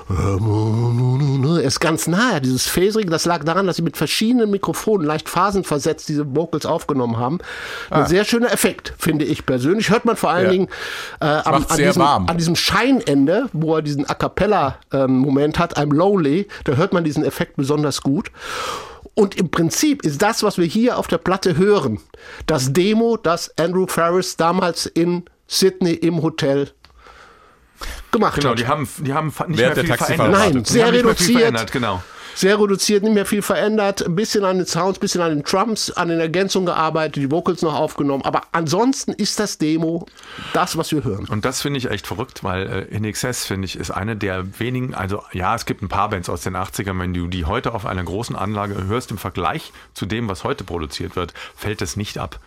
er 0.09 1.63
ist 1.65 1.81
ganz 1.81 2.07
nahe, 2.07 2.41
dieses 2.41 2.67
Phaserige, 2.67 3.11
das 3.11 3.27
lag 3.27 3.45
daran, 3.45 3.67
dass 3.67 3.77
sie 3.77 3.83
mit 3.83 3.99
verschiedenen 3.99 4.51
Mikrofonen 4.51 5.07
leicht 5.07 5.29
phasenversetzt 5.29 6.09
diese 6.09 6.35
Vocals 6.35 6.65
aufgenommen 6.65 7.19
haben. 7.19 7.39
Ein 7.91 8.07
sehr 8.07 8.25
schöner 8.25 8.51
Effekt, 8.51 8.95
finde 8.99 9.27
ich 9.27 9.45
persönlich. 9.45 9.91
Hört 9.91 10.07
man 10.07 10.17
vor 10.17 10.31
allen 10.31 10.47
Ja. 10.47 10.51
Dingen 10.53 10.69
äh, 11.21 11.27
am, 11.27 11.67
an, 11.69 11.77
diesem, 11.77 12.01
an 12.03 12.39
diesem 12.39 12.57
Scheinende, 12.57 13.51
wo 13.53 13.75
er 13.77 13.83
diesen 13.83 14.09
A 14.09 14.15
Cappella-Moment 14.15 15.59
hat, 15.59 15.77
I'm 15.77 15.93
Lonely, 15.93 16.47
da 16.65 16.75
hört 16.75 16.93
man 16.93 17.05
diesen 17.05 17.25
Effekt 17.27 17.57
besonders 17.57 18.01
gut. 18.01 18.31
Und 19.15 19.35
im 19.37 19.51
Prinzip 19.51 20.05
ist 20.05 20.21
das, 20.23 20.43
was 20.43 20.59
wir 20.59 20.67
hier 20.67 20.99
auf 20.99 21.07
der 21.07 21.19
Platte 21.19 21.57
hören, 21.57 22.01
das 22.47 22.73
Demo, 22.73 23.17
das 23.17 23.51
Andrew 23.59 23.87
Ferris 23.87 24.37
damals 24.37 24.87
in 24.87 25.25
Sydney 25.47 25.93
im 25.95 26.23
Hotel 26.23 26.71
gemacht 28.13 28.37
Genau, 28.37 28.51
hat. 28.51 28.59
die 28.59 28.67
haben, 28.67 28.89
die 28.99 29.13
haben 29.13 29.27
nicht 29.29 29.39
Während 29.39 29.59
mehr 29.59 29.75
viel 29.75 29.85
der 29.87 29.97
Taxifahrer 29.97 30.33
verändert. 30.35 30.55
Nein, 30.55 30.65
sehr 30.65 30.93
reduziert. 30.93 31.39
verändert, 31.41 31.73
genau. 31.73 32.03
Sehr 32.37 32.61
reduziert, 32.61 33.03
nicht 33.03 33.15
mehr 33.15 33.25
viel 33.25 33.41
verändert, 33.41 34.05
ein 34.05 34.15
bisschen 34.15 34.45
an 34.45 34.59
den 34.59 34.67
Sounds, 34.67 34.99
ein 34.99 35.01
bisschen 35.01 35.23
an 35.23 35.31
den 35.31 35.43
Drums, 35.43 35.91
an 35.91 36.09
den 36.09 36.21
Ergänzungen 36.21 36.67
gearbeitet, 36.67 37.17
die 37.17 37.31
Vocals 37.31 37.63
noch 37.63 37.75
aufgenommen. 37.75 38.27
Aber 38.27 38.43
ansonsten 38.53 39.13
ist 39.13 39.41
das 39.41 39.57
Demo 39.57 40.05
das, 40.53 40.77
was 40.77 40.93
wir 40.93 41.03
hören. 41.03 41.27
Und 41.31 41.47
das 41.47 41.63
finde 41.63 41.79
ich 41.79 41.91
echt 41.91 42.07
verrückt, 42.07 42.45
weil 42.45 42.67
äh, 42.67 42.95
In 42.95 43.05
Excess, 43.05 43.47
finde 43.47 43.65
ich, 43.65 43.77
ist 43.77 43.91
eine 43.91 44.17
der 44.17 44.61
wenigen, 44.61 44.95
also 44.95 45.23
ja, 45.33 45.55
es 45.55 45.65
gibt 45.65 45.81
ein 45.81 45.89
paar 45.89 46.11
Bands 46.11 46.29
aus 46.29 46.43
den 46.43 46.55
80ern, 46.57 47.01
wenn 47.01 47.15
du 47.15 47.27
die 47.27 47.47
heute 47.47 47.73
auf 47.73 47.87
einer 47.87 48.05
großen 48.05 48.37
Anlage 48.37 48.87
hörst, 48.87 49.11
im 49.11 49.17
Vergleich 49.17 49.73
zu 49.95 50.05
dem, 50.05 50.29
was 50.29 50.45
heute 50.45 50.63
produziert 50.63 51.17
wird, 51.17 51.33
fällt 51.57 51.81
das 51.81 51.97
nicht 51.97 52.19
ab. 52.19 52.39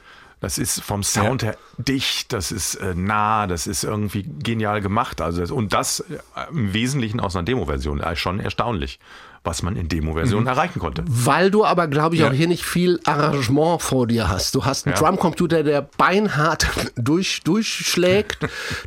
Das 0.41 0.57
ist 0.57 0.81
vom 0.81 1.03
Sound 1.03 1.43
her 1.43 1.57
dicht, 1.77 2.31
das 2.31 2.51
ist 2.51 2.75
äh, 2.75 2.93
nah, 2.95 3.45
das 3.45 3.67
ist 3.67 3.83
irgendwie 3.83 4.23
genial 4.23 4.79
gemacht. 4.79 5.19
Also 5.19 5.41
das, 5.41 5.51
und 5.51 5.73
das 5.73 5.99
äh, 6.01 6.17
im 6.51 6.73
Wesentlichen 6.73 7.19
aus 7.19 7.35
einer 7.35 7.43
Demo-Version. 7.43 7.99
Äh, 7.99 8.15
schon 8.15 8.39
erstaunlich, 8.39 8.99
was 9.43 9.63
man 9.63 9.75
in 9.75 9.87
Demo-Versionen 9.87 10.47
erreichen 10.47 10.79
konnte. 10.79 11.03
Weil 11.07 11.49
du 11.51 11.63
aber, 11.65 11.87
glaube 11.87 12.15
ich, 12.15 12.21
Ja. 12.21 12.29
auch 12.29 12.33
hier 12.33 12.47
nicht 12.47 12.63
viel 12.65 12.99
Arrangement 13.05 13.81
vor 13.81 14.05
dir 14.07 14.27
hast. 14.27 14.53
Du 14.55 14.65
hast 14.65 14.85
einen 14.85 14.95
Ja. 14.95 15.01
Drumcomputer, 15.01 15.63
der 15.63 15.81
beinhart 15.97 16.67
durch, 16.95 17.41
durchschlägt. 17.43 18.37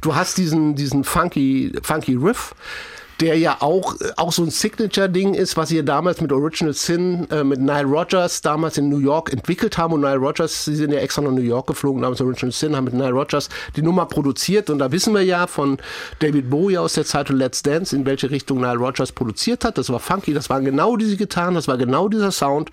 du 0.01 0.15
hast 0.15 0.39
diesen, 0.39 0.75
diesen 0.75 1.05
funky, 1.05 1.73
funky 1.83 2.15
Riff. 2.15 2.55
Der 3.23 3.39
ja 3.39 3.59
auch, 3.61 3.95
auch 4.17 4.33
so 4.33 4.43
ein 4.43 4.51
Signature-Ding 4.51 5.35
ist, 5.35 5.57
was 5.57 5.71
ihr 5.71 5.85
damals 5.85 6.21
mit 6.21 6.33
Original 6.33 6.75
Sin, 6.75 7.31
äh, 7.31 7.45
mit 7.45 7.61
Nile 7.61 7.85
Rodgers 7.85 8.41
damals 8.41 8.79
in 8.79 8.89
New 8.89 8.99
York 8.99 9.33
entwickelt 9.33 9.79
haben. 9.79 9.93
Und 9.93 10.01
Nile 10.01 10.17
Rodgers, 10.17 10.65
sie 10.65 10.75
sind 10.75 10.93
ja 10.93 10.99
extra 10.99 11.23
nach 11.23 11.31
New 11.31 11.41
York 11.41 11.69
geflogen, 11.69 12.03
damals 12.03 12.21
Original 12.21 12.51
Sin, 12.51 12.75
haben 12.75 12.87
mit 12.87 12.95
Nile 12.95 13.13
Rodgers 13.13 13.49
die 13.77 13.83
Nummer 13.83 14.07
produziert. 14.07 14.71
Und 14.71 14.81
da 14.81 14.91
wissen 14.91 15.15
wir 15.15 15.23
ja 15.23 15.47
von 15.47 15.79
David 16.19 16.51
Bowie 16.51 16.79
aus 16.79 16.95
der 16.95 17.05
Zeit 17.05 17.29
Let's 17.29 17.63
Dance, 17.63 17.95
in 17.95 18.05
welche 18.07 18.29
Richtung 18.29 18.61
Nile 18.61 18.77
Rodgers 18.77 19.13
produziert 19.13 19.65
hat. 19.65 19.79
Das 19.79 19.89
war 19.89 20.01
funky, 20.01 20.35
das 20.35 20.51
waren 20.51 20.65
genau 20.65 20.97
diese 20.97 21.17
Gitarren, 21.17 21.55
das 21.55 21.69
war 21.69 21.79
genau 21.79 22.09
dieser 22.09 22.33
Sound. 22.33 22.73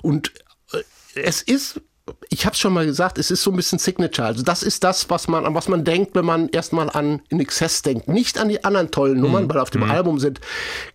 Und 0.00 0.32
äh, 0.72 0.82
es 1.16 1.42
ist, 1.42 1.80
ich 2.28 2.46
habe 2.46 2.54
es 2.54 2.60
schon 2.60 2.72
mal 2.72 2.86
gesagt, 2.86 3.18
es 3.18 3.30
ist 3.30 3.42
so 3.42 3.50
ein 3.50 3.56
bisschen 3.56 3.78
Signature. 3.78 4.28
Also 4.28 4.42
das 4.42 4.62
ist 4.62 4.84
das, 4.84 5.10
was 5.10 5.28
man, 5.28 5.44
an 5.44 5.54
was 5.54 5.68
man 5.68 5.84
denkt, 5.84 6.14
wenn 6.14 6.24
man 6.24 6.48
erstmal 6.48 6.90
an 6.90 7.22
In 7.28 7.40
Excess 7.40 7.82
denkt. 7.82 8.08
Nicht 8.08 8.38
an 8.38 8.48
die 8.48 8.64
anderen 8.64 8.90
tollen 8.90 9.20
Nummern, 9.20 9.48
weil 9.48 9.58
auf 9.58 9.70
dem 9.70 9.82
Album 9.82 10.18
sind 10.18 10.40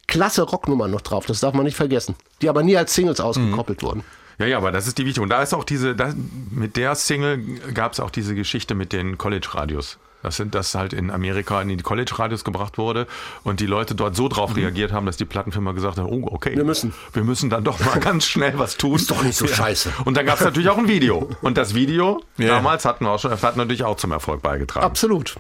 klasse 0.07 0.43
Rocknummern 0.43 0.91
noch 0.91 1.01
drauf. 1.01 1.26
Das 1.26 1.39
darf 1.39 1.53
man 1.53 1.66
nicht 1.66 1.76
vergessen. 1.76 2.16
Die 2.41 2.49
aber 2.49 2.64
nie 2.64 2.78
als 2.78 2.93
Singles 2.93 3.20
ausgekoppelt 3.20 3.84
wurden. 3.84 4.03
Ja, 4.39 4.45
ja, 4.47 4.57
aber 4.57 4.72
das 4.72 4.88
ist 4.88 4.97
die 4.97 5.05
Wichtung. 5.05 5.24
Und 5.24 5.30
da 5.30 5.43
ist 5.43 5.53
auch 5.53 5.64
diese, 5.64 5.95
da, 5.95 6.14
mit 6.49 6.76
der 6.76 6.95
Single 6.95 7.38
gab 7.74 7.93
es 7.93 7.99
auch 7.99 8.09
diese 8.09 8.36
Geschichte 8.36 8.76
mit 8.76 8.91
den 8.91 9.18
College-Radios. 9.18 9.97
Das 10.24 10.38
sind 10.38 10.55
das 10.55 10.74
halt 10.74 10.93
in 10.93 11.11
Amerika 11.11 11.61
in 11.61 11.67
die 11.67 11.78
College-Radios 11.78 12.43
gebracht 12.43 12.78
wurde 12.78 13.05
und 13.43 13.59
die 13.59 13.65
Leute 13.65 13.93
dort 13.93 14.15
so 14.15 14.28
drauf 14.30 14.55
reagiert 14.55 14.91
haben, 14.91 15.05
dass 15.05 15.17
die 15.17 15.26
Plattenfirma 15.26 15.74
gesagt 15.74 15.97
hat, 15.97 16.05
oh, 16.05 16.28
okay. 16.32 16.51
Mhm. 16.53 16.57
Wir 16.57 16.63
müssen. 16.65 16.93
Wir 17.13 17.24
müssen 17.24 17.49
dann 17.49 17.63
doch 17.63 17.80
mal 17.86 17.99
ganz 17.99 18.26
schnell 18.26 18.57
was 18.57 18.78
tun. 18.78 18.95
Ist 18.95 19.11
doch 19.11 19.21
nicht 19.21 19.36
so 19.38 19.47
scheiße. 19.47 19.91
Und 20.05 20.17
dann 20.17 20.26
gab 20.26 20.39
es 20.39 20.45
natürlich 20.45 20.69
auch 20.69 20.78
ein 20.78 20.88
Video. 20.88 21.30
Und 21.41 21.57
das 21.57 21.76
Video, 21.76 22.24
Ja. 22.38 22.47
damals 22.47 22.86
hatten 22.86 23.05
wir 23.05 23.11
auch 23.11 23.19
schon, 23.19 23.32
hat 23.32 23.57
natürlich 23.57 23.84
auch 23.84 23.97
zum 23.97 24.11
Erfolg 24.11 24.41
beigetragen. 24.41 24.86
Absolut. 24.86 25.36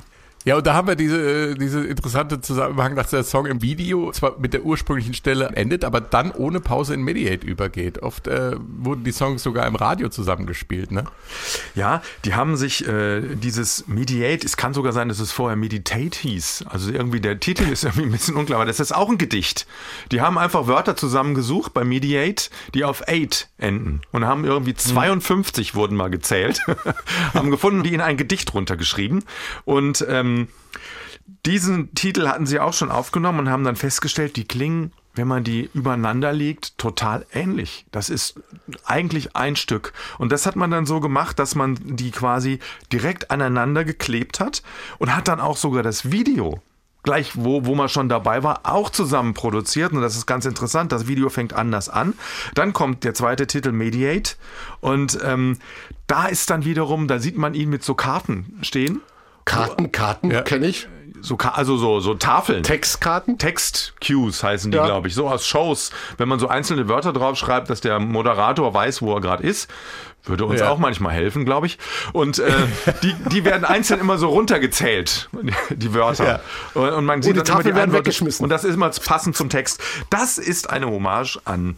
Ja, 0.45 0.57
und 0.57 0.67
da 0.67 0.73
haben 0.73 0.87
wir 0.87 0.95
diese, 0.95 1.51
äh, 1.51 1.55
diese 1.55 1.85
interessante 1.85 2.41
Zusammenhang, 2.41 2.95
dass 2.95 3.11
der 3.11 3.23
Song 3.23 3.45
im 3.45 3.61
Video 3.61 4.11
zwar 4.11 4.37
mit 4.39 4.53
der 4.53 4.63
ursprünglichen 4.63 5.13
Stelle 5.13 5.47
endet, 5.55 5.85
aber 5.85 6.01
dann 6.01 6.31
ohne 6.31 6.59
Pause 6.59 6.93
in 6.93 7.01
Mediate 7.01 7.45
übergeht. 7.47 8.03
Oft 8.03 8.27
äh, 8.27 8.55
wurden 8.57 9.05
die 9.05 9.13
Songs 9.13 9.41
sogar 9.41 9.65
im 9.67 9.75
Radio 9.75 10.09
zusammengespielt, 10.09 10.91
ne? 10.91 11.05
Ja, 11.75 12.01
die 12.25 12.35
haben 12.35 12.57
sich 12.57 12.85
äh, 12.87 13.21
dieses 13.35 13.87
Mediate, 13.87 14.45
es 14.45 14.57
kann 14.57 14.73
sogar 14.73 14.91
sein, 14.91 15.07
dass 15.07 15.19
es 15.19 15.31
vorher 15.31 15.55
Meditate 15.55 16.19
hieß. 16.19 16.65
Also 16.67 16.91
irgendwie 16.91 17.21
der 17.21 17.39
Titel 17.39 17.63
ist 17.63 17.83
irgendwie 17.83 18.03
ein 18.03 18.11
bisschen 18.11 18.35
unklar, 18.35 18.59
aber 18.59 18.65
das 18.65 18.81
ist 18.81 18.93
auch 18.93 19.09
ein 19.09 19.17
Gedicht. 19.17 19.65
Die 20.11 20.19
haben 20.19 20.37
einfach 20.37 20.67
Wörter 20.67 20.97
zusammengesucht 20.97 21.73
bei 21.73 21.85
Mediate, 21.85 22.49
die 22.73 22.83
auf 22.83 23.07
8 23.07 23.49
enden 23.57 24.01
und 24.11 24.25
haben 24.25 24.43
irgendwie 24.43 24.73
52 24.73 25.75
wurden 25.75 25.95
mal 25.95 26.09
gezählt, 26.09 26.59
haben 27.33 27.49
gefunden, 27.49 27.83
die 27.83 27.93
in 27.93 28.01
ein 28.01 28.17
Gedicht 28.17 28.53
runtergeschrieben 28.53 29.23
und 29.63 30.05
ähm, 30.33 30.47
diesen 31.45 31.93
Titel 31.95 32.27
hatten 32.27 32.45
sie 32.45 32.59
auch 32.59 32.73
schon 32.73 32.91
aufgenommen 32.91 33.39
und 33.39 33.49
haben 33.49 33.63
dann 33.63 33.75
festgestellt, 33.75 34.35
die 34.35 34.45
klingen, 34.45 34.91
wenn 35.15 35.27
man 35.27 35.43
die 35.43 35.69
übereinander 35.73 36.33
legt, 36.33 36.77
total 36.77 37.25
ähnlich. 37.31 37.85
Das 37.91 38.09
ist 38.09 38.39
eigentlich 38.85 39.35
ein 39.35 39.55
Stück. 39.55 39.93
Und 40.17 40.31
das 40.31 40.45
hat 40.45 40.55
man 40.55 40.71
dann 40.71 40.85
so 40.85 40.99
gemacht, 40.99 41.39
dass 41.39 41.55
man 41.55 41.77
die 41.81 42.11
quasi 42.11 42.59
direkt 42.91 43.29
aneinander 43.29 43.85
geklebt 43.85 44.39
hat 44.39 44.63
und 44.97 45.15
hat 45.15 45.27
dann 45.27 45.39
auch 45.39 45.57
sogar 45.57 45.83
das 45.83 46.11
Video 46.11 46.61
gleich 47.03 47.31
wo, 47.35 47.65
wo 47.65 47.75
man 47.75 47.89
schon 47.89 48.09
dabei 48.09 48.43
war, 48.43 48.61
auch 48.63 48.89
zusammen 48.89 49.33
produziert. 49.33 49.91
Und 49.91 50.01
das 50.01 50.15
ist 50.15 50.25
ganz 50.25 50.45
interessant. 50.45 50.91
Das 50.91 51.05
Video 51.05 51.29
fängt 51.29 51.53
anders 51.53 51.89
an. 51.89 52.13
Dann 52.55 52.73
kommt 52.73 53.03
der 53.03 53.13
zweite 53.13 53.45
Titel 53.45 53.73
Mediate. 53.73 54.35
Und 54.79 55.19
ähm, 55.21 55.59
da 56.07 56.27
ist 56.27 56.49
dann 56.49 56.65
wiederum, 56.65 57.07
da 57.07 57.19
sieht 57.19 57.37
man 57.37 57.53
ihn 57.53 57.69
mit 57.69 57.83
so 57.83 57.93
Karten 57.93 58.57
stehen. 58.61 59.01
Karten, 59.45 59.91
Karten 59.91 60.31
Ja. 60.31 60.41
kenne 60.41 60.67
ich. 60.67 60.87
So, 61.21 61.37
also 61.37 61.77
so, 61.77 62.01
so 62.01 62.15
Tafeln. 62.15 62.63
Textkarten. 62.63 63.37
Text-Cues 63.37 64.43
heißen 64.43 64.71
die, 64.71 64.77
Ja. 64.77 64.85
glaube 64.85 65.07
ich. 65.07 65.15
So 65.15 65.29
aus 65.29 65.47
Shows. 65.47 65.91
Wenn 66.17 66.27
man 66.27 66.37
so 66.39 66.49
einzelne 66.49 66.89
Wörter 66.89 67.13
draufschreibt, 67.13 67.69
dass 67.69 67.79
der 67.79 67.99
Moderator 67.99 68.73
weiß, 68.73 69.01
wo 69.01 69.15
er 69.15 69.21
gerade 69.21 69.43
ist. 69.43 69.69
Würde 70.25 70.45
uns 70.45 70.59
Ja. 70.59 70.69
auch 70.69 70.77
manchmal 70.77 71.13
helfen, 71.13 71.45
glaube 71.45 71.67
ich. 71.67 71.77
Und 72.13 72.39
äh, 72.39 72.51
die, 73.03 73.13
die 73.29 73.45
werden 73.45 73.63
einzeln 73.65 73.99
immer 74.01 74.17
so 74.17 74.29
runtergezählt, 74.29 75.29
die 75.69 75.93
Wörter. 75.93 76.41
Und, 76.73 76.89
und 76.89 77.05
man 77.05 77.21
sieht 77.21 77.35
die 77.35 77.39
dann 77.39 77.45
immer 77.47 77.55
Tafeln 77.57 77.75
werden 77.75 77.93
weggeschmissen. 77.93 78.43
Und 78.43 78.49
das 78.49 78.63
ist 78.65 78.75
immer 78.75 78.89
passend 78.89 79.35
zum 79.37 79.49
Text. 79.49 79.81
Das 80.09 80.37
ist 80.37 80.69
eine 80.69 80.87
Hommage 80.87 81.39
an 81.45 81.77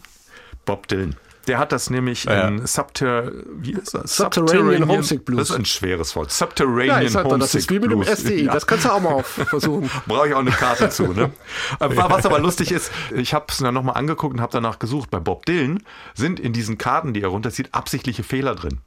Bob 0.64 0.88
Dylan. 0.88 1.14
Der 1.46 1.58
hat 1.58 1.72
das 1.72 1.90
nämlich 1.90 2.24
Ja. 2.24 2.48
in 2.48 2.66
Subter, 2.66 3.30
wie 3.58 3.72
ist 3.72 3.94
das? 3.94 4.16
Subterranean 4.16 4.88
Homesick 4.88 5.24
Blues. 5.24 5.38
Das 5.38 5.50
ist 5.50 5.56
ein 5.56 5.64
schweres 5.64 6.16
Wort. 6.16 6.30
Subterranean 6.32 7.02
Ja, 7.02 7.08
sag 7.08 7.24
doch, 7.24 7.38
das 7.38 7.52
Homesick 7.54 7.60
ist 7.60 7.70
wie 7.70 7.78
mit 7.78 7.90
dem. 7.90 8.02
SDI. 8.02 8.44
Ja. 8.46 8.52
Das 8.52 8.66
kannst 8.66 8.84
du 8.84 8.90
auch 8.90 9.00
mal 9.00 9.22
versuchen. 9.24 9.90
Brauche 10.06 10.28
ich 10.28 10.34
auch 10.34 10.40
eine 10.40 10.50
Karte 10.50 10.88
zu, 10.90 11.12
ne? 11.12 11.30
Äh, 11.80 11.88
Was 11.96 12.26
aber 12.26 12.38
lustig 12.38 12.72
ist, 12.72 12.90
ich 13.14 13.34
habe 13.34 13.46
es 13.48 13.58
dann 13.58 13.74
nochmal 13.74 13.96
angeguckt 13.96 14.34
und 14.34 14.40
habe 14.40 14.52
danach 14.52 14.78
gesucht. 14.78 15.10
Bei 15.10 15.20
Bob 15.20 15.46
Dylan 15.46 15.82
sind 16.14 16.40
in 16.40 16.52
diesen 16.52 16.78
Karten, 16.78 17.12
die 17.14 17.22
er 17.22 17.28
runterzieht, 17.28 17.68
absichtliche 17.72 18.22
Fehler 18.22 18.54
drin. 18.54 18.78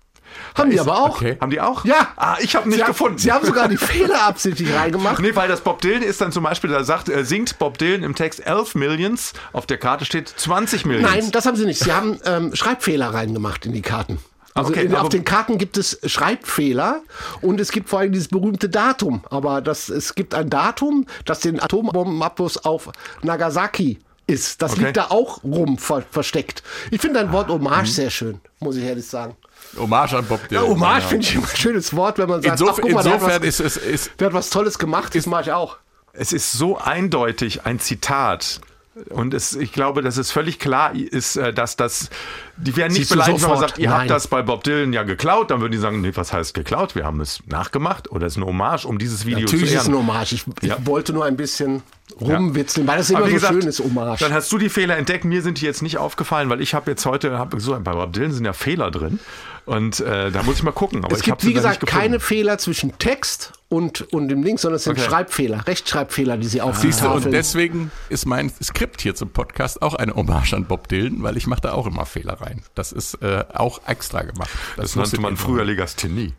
Haben 0.55 0.69
die 0.71 0.79
aber 0.79 0.97
auch. 0.99 1.15
Okay. 1.17 1.37
Haben 1.39 1.51
die 1.51 1.61
auch? 1.61 1.85
Ja. 1.85 2.09
Ah, 2.15 2.37
ich 2.41 2.55
habe 2.55 2.67
nicht 2.69 2.81
haben- 2.81 2.87
gefunden. 2.89 3.17
Sie 3.17 3.31
haben 3.31 3.45
sogar 3.45 3.67
die 3.67 3.77
Fehler 3.77 4.23
absichtlich 4.27 4.73
reingemacht. 4.73 5.19
Nee, 5.21 5.35
weil 5.35 5.47
das 5.47 5.61
Bob 5.61 5.81
Dylan 5.81 6.01
ist 6.01 6.21
dann 6.21 6.31
zum 6.31 6.43
Beispiel, 6.43 6.69
da 6.69 6.83
sagt, 6.83 7.09
äh, 7.09 7.23
singt 7.25 7.59
Bob 7.59 7.77
Dylan 7.77 8.03
im 8.03 8.15
Text 8.15 8.45
11 8.45 8.75
Millions, 8.75 9.33
auf 9.53 9.65
der 9.65 9.77
Karte 9.77 10.05
steht 10.05 10.27
20 10.29 10.85
Millions. 10.85 11.09
Nein, 11.09 11.31
das 11.31 11.45
haben 11.45 11.55
sie 11.57 11.65
nicht. 11.65 11.79
Sie 11.83 11.91
haben 11.93 12.19
ähm, 12.25 12.55
Schreibfehler 12.55 13.13
reingemacht 13.13 13.65
in 13.65 13.73
die 13.73 13.81
Karten. 13.81 14.19
Also 14.55 14.71
Okay, 14.71 14.85
in, 14.85 14.95
auf 14.95 15.09
den 15.09 15.23
Karten 15.23 15.57
gibt 15.57 15.77
es 15.77 15.99
Schreibfehler 16.05 17.01
und 17.41 17.59
es 17.61 17.71
gibt 17.71 17.87
vor 17.89 17.99
allem 17.99 18.11
dieses 18.11 18.27
berühmte 18.29 18.67
Datum. 18.67 19.23
Aber 19.29 19.61
das, 19.61 19.89
es 19.89 20.15
gibt 20.15 20.33
ein 20.33 20.49
Datum, 20.49 21.05
das 21.25 21.39
den 21.41 21.59
Atombombenabwurf 21.61 22.57
auf 22.63 22.89
Nagasaki 23.21 23.99
ist. 24.27 24.61
Das 24.61 24.73
Okay. 24.73 24.85
liegt 24.85 24.97
da 24.97 25.07
auch 25.09 25.43
rum 25.43 25.77
ver 25.77 26.03
versteckt. 26.11 26.63
Ich 26.91 26.99
finde 26.99 27.19
dein 27.19 27.31
Wort 27.31 27.49
Hommage 27.49 27.87
sehr 27.89 28.09
schön, 28.09 28.39
muss 28.59 28.75
ich 28.75 28.83
ehrlich 28.83 29.05
sagen. 29.05 29.35
Hommage 29.77 30.13
an 30.13 30.25
Bob 30.25 30.41
Ja, 30.43 30.61
Dylan. 30.61 30.67
Hommage 30.69 31.01
Ja. 31.03 31.07
finde 31.09 31.25
ich 31.27 31.35
immer 31.35 31.49
ein 31.49 31.55
schönes 31.57 31.95
Wort, 31.95 32.17
wenn 32.17 32.29
man 32.29 32.41
sagt, 32.41 32.59
Insof 32.59 32.69
ach, 32.77 32.81
guck 32.81 32.91
mal, 32.91 33.03
der 33.03 33.11
hat, 33.13 33.19
insofern 33.21 33.41
was, 33.41 33.47
ist 33.47 33.59
es 33.59 33.77
ist, 33.77 34.11
der 34.19 34.27
hat 34.27 34.33
was 34.33 34.49
Tolles 34.49 34.79
gemacht, 34.79 35.15
das 35.15 35.25
mache 35.25 35.41
ich 35.43 35.51
auch. 35.51 35.77
Es 36.13 36.33
ist 36.33 36.51
so 36.53 36.77
eindeutig 36.77 37.65
ein 37.65 37.79
Zitat. 37.79 38.61
Und 39.09 39.33
es, 39.33 39.55
ich 39.55 39.71
glaube, 39.71 40.01
dass 40.01 40.17
es 40.17 40.31
völlig 40.31 40.59
klar 40.59 40.93
ist, 40.95 41.35
äh, 41.35 41.53
dass 41.53 41.75
das, 41.75 42.09
die 42.57 42.75
werden 42.75 42.91
nicht 42.93 43.01
Siehst 43.01 43.11
beleidigt, 43.11 43.41
wenn 43.43 43.49
man 43.49 43.59
sagt, 43.59 43.77
ihr 43.77 43.89
Nein. 43.89 43.99
habt 44.01 44.09
das 44.09 44.27
bei 44.27 44.41
Bob 44.41 44.63
Dylan 44.63 44.93
ja 44.93 45.03
geklaut, 45.03 45.51
dann 45.51 45.61
würden 45.61 45.71
die 45.71 45.77
sagen, 45.77 46.01
nee, 46.01 46.11
was 46.15 46.33
heißt 46.33 46.53
geklaut? 46.53 46.95
Wir 46.95 47.05
haben 47.05 47.21
es 47.21 47.39
nachgemacht 47.47 48.11
oder 48.11 48.27
es 48.27 48.33
ist 48.33 48.37
eine 48.37 48.45
Hommage, 48.45 48.85
um 48.85 48.97
dieses 48.97 49.25
Video 49.25 49.41
Natürlich 49.41 49.69
zu 49.69 49.75
ist 49.75 49.81
es 49.81 49.87
ehren. 49.87 49.97
eine 49.99 50.07
Hommage. 50.07 50.33
Ich, 50.33 50.45
ich 50.61 50.69
Ja. 50.69 50.77
wollte 50.85 51.13
nur 51.13 51.25
ein 51.25 51.37
bisschen 51.37 51.81
rumwitzeln, 52.19 52.87
weil 52.87 52.97
das 52.97 53.09
immer 53.09 53.25
so 53.27 53.33
gesagt, 53.33 53.53
schön 53.53 53.67
ist, 53.67 53.79
Hommage. 53.79 54.19
Dann 54.19 54.33
hast 54.33 54.51
du 54.51 54.57
die 54.57 54.69
Fehler 54.69 54.97
entdeckt. 54.97 55.25
Mir 55.25 55.41
sind 55.41 55.61
die 55.61 55.65
jetzt 55.65 55.81
nicht 55.81 55.97
aufgefallen, 55.97 56.49
weil 56.49 56.61
ich 56.61 56.73
habe 56.73 56.89
jetzt 56.91 57.05
heute, 57.05 57.37
hab 57.37 57.53
so, 57.59 57.79
bei 57.79 57.91
Bob 57.93 58.13
Dylan 58.13 58.31
sind 58.31 58.45
ja 58.45 58.53
Fehler 58.53 58.91
drin. 58.91 59.19
Und 59.65 59.99
äh, 59.99 60.31
da 60.31 60.41
muss 60.43 60.55
ich 60.57 60.63
mal 60.63 60.71
gucken. 60.71 61.03
Aber 61.05 61.13
Es 61.13 61.19
ich 61.19 61.25
gibt, 61.25 61.45
wie 61.45 61.53
gesagt, 61.53 61.85
keine 61.85 62.19
Fehler 62.19 62.57
zwischen 62.57 62.97
Text 62.97 63.53
und, 63.69 64.01
und 64.13 64.27
dem 64.29 64.43
Ding, 64.43 64.57
sondern 64.57 64.77
es 64.77 64.83
sind 64.83 64.97
Okay. 64.97 65.07
Schreibfehler, 65.07 65.65
Rechtschreibfehler, 65.67 66.37
die 66.37 66.47
sie 66.47 66.61
auf 66.61 66.79
die 66.81 66.87
Siehst 66.87 67.03
du, 67.03 67.09
und 67.09 67.31
deswegen 67.31 67.91
ist 68.09 68.25
mein 68.25 68.49
Skript 68.61 69.01
hier 69.01 69.13
zum 69.15 69.29
Podcast 69.29 69.81
auch 69.81 69.93
eine 69.93 70.15
Hommage 70.15 70.53
an 70.53 70.65
Bob 70.65 70.87
Dylan, 70.87 71.21
weil 71.23 71.37
ich 71.37 71.45
mache 71.47 71.61
da 71.61 71.73
auch 71.73 71.85
immer 71.85 72.05
Fehler 72.05 72.41
rein. 72.41 72.63
Das 72.75 72.91
ist 72.91 73.21
äh, 73.21 73.45
auch 73.53 73.81
extra 73.87 74.23
gemacht. 74.23 74.49
Das 74.75 74.95
muss 74.95 75.11
nannte 75.11 75.21
man 75.21 75.37
früher 75.37 75.63
Legasthenie. 75.63 76.33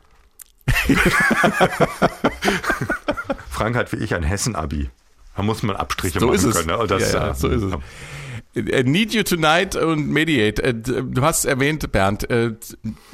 Frank 3.51 3.77
hat 3.77 3.93
wie 3.93 3.97
ich 3.97 4.15
ein 4.15 4.23
Hessen-Abi. 4.23 4.91
Da 5.37 5.43
muss 5.43 5.63
man 5.63 5.77
Abstriche 5.77 6.21
So 6.21 6.27
machen 6.27 6.37
ist 6.37 6.45
es. 6.45 6.55
können. 6.67 6.79
Ne? 6.79 6.87
Das, 6.87 7.13
ja, 7.13 7.19
ja, 7.27 7.31
äh, 7.31 7.35
so 7.35 7.49
ist 7.49 7.63
es. 7.63 7.73
Need 8.55 9.15
You 9.15 9.23
Tonight 9.23 9.77
und 9.77 10.09
Mediate. 10.09 10.63
Äh, 10.63 10.75
Du 10.75 11.23
hast 11.23 11.45
erwähnt, 11.45 11.91
Bernd, 11.93 12.29
äh, 12.31 12.53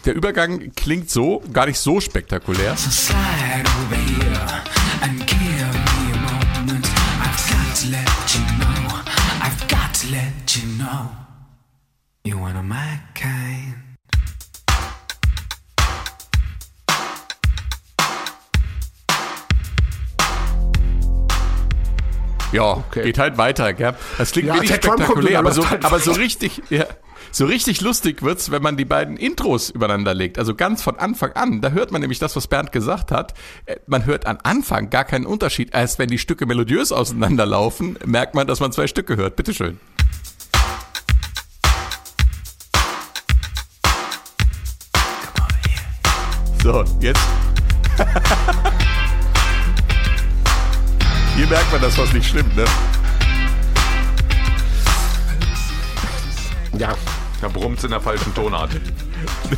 der 0.05 0.14
Übergang 0.14 0.72
klingt 0.74 1.11
so, 1.11 1.43
gar 1.53 1.66
nicht 1.66 1.78
so 1.78 2.01
spektakulär. 2.01 2.76
You're 12.24 12.41
one 12.41 12.57
of 12.57 12.64
my 12.64 12.99
kind. 13.14 13.86
Ja, 22.57 22.84
geht 22.92 23.18
halt 23.18 23.38
weiter, 23.38 23.72
gell? 23.72 23.94
Das 24.18 24.32
klingt 24.32 24.48
Ja, 24.48 24.54
wenig 24.57 24.68
spektakulär, 24.70 25.38
aber 25.38 25.52
so, 25.52 25.68
halt 25.68 25.84
aber 25.84 25.98
so 26.00 26.12
richtig, 26.12 26.62
ja, 26.70 26.84
so 27.30 27.44
richtig 27.44 27.80
lustig 27.82 28.22
wird's, 28.22 28.50
wenn 28.50 28.62
man 28.62 28.76
die 28.78 28.84
beiden 28.86 29.16
Intros 29.18 29.68
übereinander 29.70 30.14
legt. 30.14 30.38
Also 30.38 30.54
ganz 30.54 30.82
von 30.82 30.98
Anfang 30.98 31.32
an. 31.32 31.61
Da 31.61 31.70
hört 31.70 31.92
man 31.92 32.00
nämlich 32.00 32.18
das, 32.18 32.34
was 32.34 32.46
Bernd 32.46 32.72
gesagt 32.72 33.12
hat. 33.12 33.34
Äh, 33.66 33.76
Man 33.86 34.07
hört 34.07 34.26
am 34.26 34.38
Anfang 34.42 34.88
gar 34.90 35.04
keinen 35.04 35.26
Unterschied. 35.26 35.74
Erst 35.74 35.98
wenn 35.98 36.09
die 36.09 36.18
Stücke 36.18 36.46
melodiös 36.46 36.92
auseinanderlaufen, 36.92 37.98
merkt 38.07 38.34
man, 38.34 38.46
dass 38.46 38.61
man 38.61 38.72
zwei 38.72 38.86
Stücke 38.86 39.16
hört. 39.16 39.36
Bitteschön. 39.36 39.78
So, 46.62 46.84
jetzt. 47.00 47.20
Hier 51.37 51.47
merkt 51.49 51.70
man, 51.70 51.82
dass 51.82 51.99
was 51.99 52.12
nicht 52.14 52.26
stimmt, 52.26 52.57
ne? 52.57 52.64
ja, 56.78 56.95
Da 57.43 57.49
brummt 57.49 57.84
in 57.84 57.91
der 57.91 58.01
falschen 58.01 58.34
Tonart. 58.34 58.70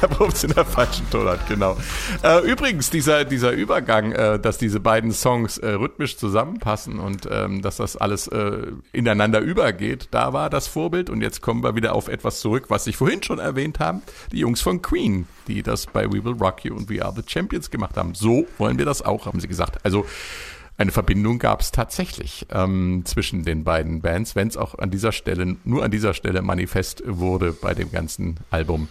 Der 0.03 0.09
brummt 0.09 0.43
in 0.43 0.53
der 0.53 0.65
falschen 0.65 1.09
Tonart, 1.11 1.47
genau. 1.49 1.77
Äh, 2.23 2.51
übrigens, 2.51 2.91
dieser, 2.91 3.25
dieser 3.25 3.53
Übergang, 3.53 4.13
äh, 4.13 4.39
dass 4.39 4.59
diese 4.59 4.81
beiden 4.81 5.13
Songs 5.13 5.59
äh, 5.59 5.71
rhythmisch 5.71 6.17
zusammenpassen 6.17 6.99
und 6.99 7.29
ähm, 7.31 7.63
dass 7.63 7.77
das 7.77 7.97
alles 7.97 8.27
äh, 8.29 8.73
ineinander 8.93 9.41
übergeht, 9.41 10.09
da 10.11 10.33
war 10.33 10.51
das 10.51 10.67
Vorbild. 10.67 11.09
Und 11.11 11.23
jetzt 11.23 11.43
kommen 11.43 11.63
wir 11.63 11.77
wieder 11.77 11.95
auf 11.95 12.09
etwas 12.09 12.41
zurück, 12.41 12.67
was 12.69 12.87
ich 12.87 12.97
vorhin 12.97 13.23
schon 13.23 13.39
erwähnt 13.39 13.79
haben. 13.79 14.03
Die 14.33 14.41
Jungs 14.41 14.61
von 14.61 14.83
Queen, 14.83 15.27
die 15.47 15.63
das 15.63 15.87
bei 15.87 16.07
We 16.07 16.25
Will 16.25 16.35
Rock 16.35 16.65
You 16.65 16.75
und 16.75 16.91
We 16.91 17.05
Are 17.05 17.15
the 17.15 17.23
Champions 17.27 17.71
gemacht 17.71 17.97
haben. 17.97 18.15
So 18.15 18.47
wollen 18.59 18.79
wir 18.79 18.85
das 18.85 19.03
auch, 19.03 19.27
haben 19.27 19.41
sie 19.41 19.49
gesagt. 19.49 19.85
Also 19.85 20.05
eine 20.79 20.93
Verbindung 20.93 21.41
gab 21.41 21.61
es 21.61 21.73
tatsächlich 21.73 22.47
ähm, 22.51 23.03
zwischen 23.05 23.45
den 23.45 23.65
beiden 23.65 24.01
Bands, 24.01 24.37
wenn 24.37 24.47
es 24.47 24.57
auch 24.57 24.79
an 24.79 24.91
dieser 24.93 25.11
Stelle, 25.11 25.57
nur 25.65 25.83
an 25.83 25.91
dieser 25.91 26.15
Stelle 26.15 26.41
manifest 26.41 27.03
wurde 27.05 27.53
bei 27.53 27.75
dem 27.75 27.91
ganzen 27.91 28.37
Album. 28.51 28.89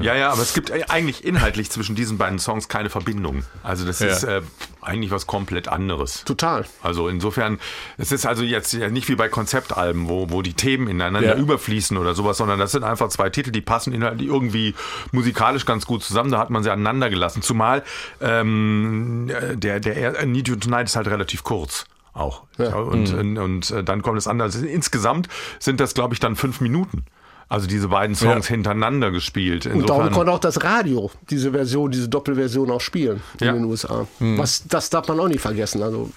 Ja, 0.00 0.14
ja, 0.14 0.30
aber 0.30 0.42
es 0.42 0.54
gibt 0.54 0.72
eigentlich 0.90 1.24
inhaltlich 1.24 1.70
zwischen 1.70 1.94
diesen 1.94 2.18
beiden 2.18 2.38
Songs 2.38 2.68
keine 2.68 2.88
Verbindung. 2.90 3.44
Also 3.62 3.84
das 3.84 4.00
Ja. 4.00 4.06
ist 4.08 4.24
äh, 4.24 4.40
eigentlich 4.80 5.10
was 5.10 5.26
komplett 5.26 5.68
anderes. 5.68 6.24
Total. 6.24 6.64
Also 6.82 7.08
insofern, 7.08 7.58
es 7.98 8.10
ist 8.12 8.24
also 8.26 8.42
jetzt 8.42 8.72
nicht 8.74 9.08
wie 9.08 9.14
bei 9.16 9.28
Konzeptalben, 9.28 10.08
wo, 10.08 10.30
wo 10.30 10.42
die 10.42 10.54
Themen 10.54 10.88
ineinander 10.88 11.36
Ja. 11.36 11.36
überfließen 11.36 11.96
oder 11.96 12.14
sowas, 12.14 12.38
sondern 12.38 12.58
das 12.58 12.72
sind 12.72 12.84
einfach 12.84 13.08
zwei 13.08 13.28
Titel, 13.30 13.50
die 13.50 13.60
passen 13.60 13.92
inhaltlich 13.92 14.28
irgendwie 14.28 14.74
musikalisch 15.12 15.66
ganz 15.66 15.86
gut 15.86 16.02
zusammen. 16.02 16.30
Da 16.30 16.38
hat 16.38 16.50
man 16.50 16.62
sie 16.62 16.70
aneinander 16.70 17.10
gelassen. 17.10 17.42
Zumal 17.42 17.82
ähm, 18.20 19.30
der, 19.54 19.80
der 19.80 20.18
äh, 20.20 20.26
Need 20.26 20.48
You 20.48 20.56
Tonight 20.56 20.86
ist 20.86 20.96
halt 20.96 21.08
relativ 21.08 21.44
kurz. 21.44 21.84
Auch. 22.14 22.42
Ja. 22.58 22.74
Und, 22.76 23.12
und, 23.14 23.38
und 23.38 23.70
äh, 23.70 23.82
dann 23.82 24.02
kommt 24.02 24.16
das 24.18 24.26
andere. 24.26 24.46
Also 24.46 24.64
Insgesamt 24.66 25.28
sind 25.58 25.80
das, 25.80 25.94
glaube 25.94 26.14
ich, 26.14 26.20
dann 26.20 26.36
fünf 26.36 26.60
Minuten. 26.60 27.04
Also 27.52 27.66
diese 27.66 27.88
beiden 27.88 28.16
Songs 28.16 28.48
Ja. 28.48 28.54
hintereinander 28.54 29.10
gespielt. 29.10 29.66
Und 29.66 29.72
darum 29.72 29.82
Insofern, 30.06 30.12
konnte 30.12 30.32
auch 30.32 30.38
das 30.38 30.64
Radio 30.64 31.10
diese 31.28 31.50
Version, 31.52 31.90
diese 31.90 32.08
Doppelversion 32.08 32.70
auch 32.70 32.80
spielen 32.80 33.22
in 33.40 33.46
Ja. 33.46 33.52
den 33.52 33.64
USA. 33.66 34.06
Was, 34.20 34.64
das 34.66 34.88
darf 34.88 35.06
man 35.08 35.20
auch 35.20 35.28
nicht 35.28 35.40
vergessen. 35.42 35.82
Also 35.82 36.10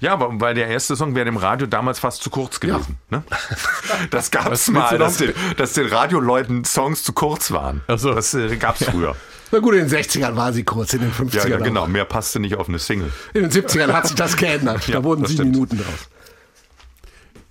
Ja, 0.00 0.16
weil 0.20 0.54
der 0.54 0.68
erste 0.68 0.94
Song 0.94 1.14
wäre 1.16 1.24
dem 1.24 1.36
Radio 1.38 1.66
damals 1.66 1.98
fast 1.98 2.22
zu 2.22 2.30
kurz 2.30 2.60
gewesen. 2.60 2.98
Ne? 3.10 3.24
Das 4.10 4.30
gab 4.30 4.52
es 4.52 4.68
mal, 4.68 4.96
dass, 4.96 5.16
den, 5.16 5.32
dass 5.56 5.72
den 5.72 5.86
Radioleuten 5.88 6.64
Songs 6.64 7.02
zu 7.02 7.12
kurz 7.12 7.50
waren. 7.50 7.80
Ach 7.88 7.98
so. 7.98 8.14
Das 8.14 8.32
äh, 8.34 8.56
gab 8.56 8.80
es 8.80 8.88
früher. 8.88 9.16
Na 9.50 9.58
gut, 9.60 9.74
in 9.74 9.88
den 9.88 9.90
60ern 9.90 10.36
war 10.36 10.52
sie 10.52 10.62
kurz, 10.62 10.92
in 10.94 11.00
den 11.00 11.10
50ern. 11.12 11.34
Ja, 11.36 11.46
ja, 11.48 11.58
auch. 11.58 11.62
genau. 11.64 11.86
Mehr 11.88 12.04
passte 12.04 12.38
nicht 12.38 12.54
auf 12.56 12.68
eine 12.68 12.78
Single. 12.78 13.10
In 13.34 13.42
den 13.42 13.50
70ern 13.50 13.92
hat 13.92 14.06
sich 14.06 14.14
das 14.16 14.36
geändert. 14.36 14.84
Ja, 14.88 14.96
da 14.96 15.04
wurden 15.04 15.24
sieben 15.24 15.34
stimmt. 15.38 15.50
Minuten 15.52 15.78
draus. 15.78 16.08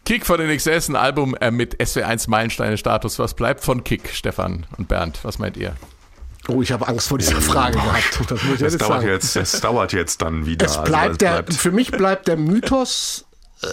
Kick 0.08 0.26
von 0.26 0.40
NXS, 0.40 0.88
ein 0.88 0.96
Album 0.96 1.36
äh, 1.42 1.52
mit 1.52 1.82
SW1 1.82 2.30
Meilensteine-Status. 2.30 3.20
Was 3.20 3.34
bleibt 3.34 3.62
von 3.62 3.84
Kick, 3.84 4.10
Stefan 4.14 4.66
und 4.78 4.88
Bernd? 4.88 5.20
Was 5.24 5.38
meint 5.38 5.58
ihr? 5.58 5.76
Oh, 6.48 6.62
ich 6.62 6.72
habe 6.72 6.88
Angst 6.88 7.10
vor 7.10 7.18
dieser 7.18 7.42
Frage 7.42 7.74
gehabt. 7.74 8.22
Das 8.30 8.42
muss 8.46 8.56
ich 8.56 8.62
jetzt 8.62 8.80
dauert 8.80 9.02
sagen. 9.02 9.08
jetzt, 9.10 9.36
das 9.36 9.60
dauert 9.60 9.92
jetzt 9.92 10.22
dann 10.22 10.46
wieder. 10.46 10.66
Es 10.66 10.78
Also 10.78 10.90
bleibt 10.90 11.12
es 11.12 11.18
der, 11.18 11.44
für 11.50 11.72
mich 11.72 11.92
bleibt 11.92 12.30
der 12.30 12.38
Mythos 12.38 13.26
äh, 13.62 13.68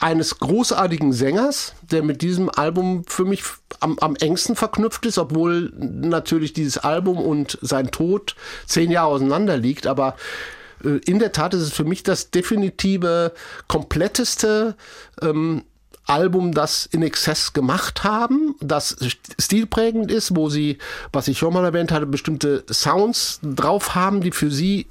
eines 0.00 0.40
großartigen 0.40 1.12
Sängers, 1.12 1.74
der 1.82 2.02
mit 2.02 2.20
diesem 2.20 2.50
Album 2.50 3.04
für 3.06 3.24
mich 3.24 3.44
am, 3.78 3.96
am 4.00 4.16
engsten 4.16 4.56
verknüpft 4.56 5.06
ist, 5.06 5.18
obwohl 5.18 5.72
natürlich 5.76 6.52
dieses 6.52 6.78
Album 6.78 7.18
und 7.18 7.58
sein 7.62 7.92
Tod 7.92 8.34
zehn 8.66 8.90
Jahre 8.90 9.10
auseinander 9.10 9.56
liegt, 9.56 9.86
aber 9.86 10.16
äh, 10.16 10.59
in 10.82 11.18
der 11.18 11.32
Tat 11.32 11.54
ist 11.54 11.62
es 11.62 11.72
für 11.72 11.84
mich 11.84 12.02
das 12.02 12.30
definitive, 12.30 13.32
kompletteste 13.68 14.76
ähm, 15.22 15.64
Album, 16.06 16.52
das 16.52 16.86
in 16.86 17.02
Exzess 17.02 17.52
gemacht 17.52 18.02
haben, 18.02 18.56
das 18.60 18.96
stilprägend 19.38 20.10
ist, 20.10 20.34
wo 20.34 20.48
sie, 20.48 20.78
was 21.12 21.28
ich 21.28 21.38
schon 21.38 21.54
mal 21.54 21.64
erwähnt 21.64 21.92
hatte, 21.92 22.06
bestimmte 22.06 22.64
Sounds 22.70 23.38
drauf 23.42 23.94
haben, 23.94 24.20
die 24.20 24.32
für 24.32 24.50
sie 24.50 24.86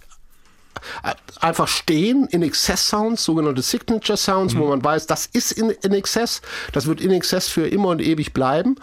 einfach 1.41 1.67
stehen. 1.67 2.27
In 2.31 2.41
Excess 2.41 2.87
Sounds, 2.87 3.23
sogenannte 3.23 3.61
Signature 3.61 4.17
Sounds, 4.17 4.55
wo 4.55 4.67
man 4.67 4.83
weiß, 4.83 5.07
das 5.07 5.25
ist 5.25 5.51
in, 5.51 5.71
in 5.71 5.93
Excess, 5.93 6.41
das 6.71 6.85
wird 6.85 7.01
in 7.01 7.11
Excess 7.11 7.49
für 7.49 7.67
immer 7.67 7.89
und 7.89 8.01
ewig 8.01 8.33
bleiben. 8.33 8.75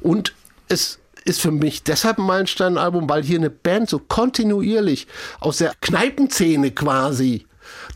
Und 0.00 0.32
es 0.68 0.98
ist 1.24 1.40
für 1.40 1.50
mich 1.50 1.82
deshalb 1.82 2.18
ein 2.18 2.26
Meilenstein-Album, 2.26 3.08
weil 3.08 3.22
hier 3.22 3.38
eine 3.38 3.50
Band 3.50 3.88
so 3.88 3.98
kontinuierlich 3.98 5.06
aus 5.40 5.58
der 5.58 5.72
Kneipenszene 5.80 6.70
quasi 6.72 7.46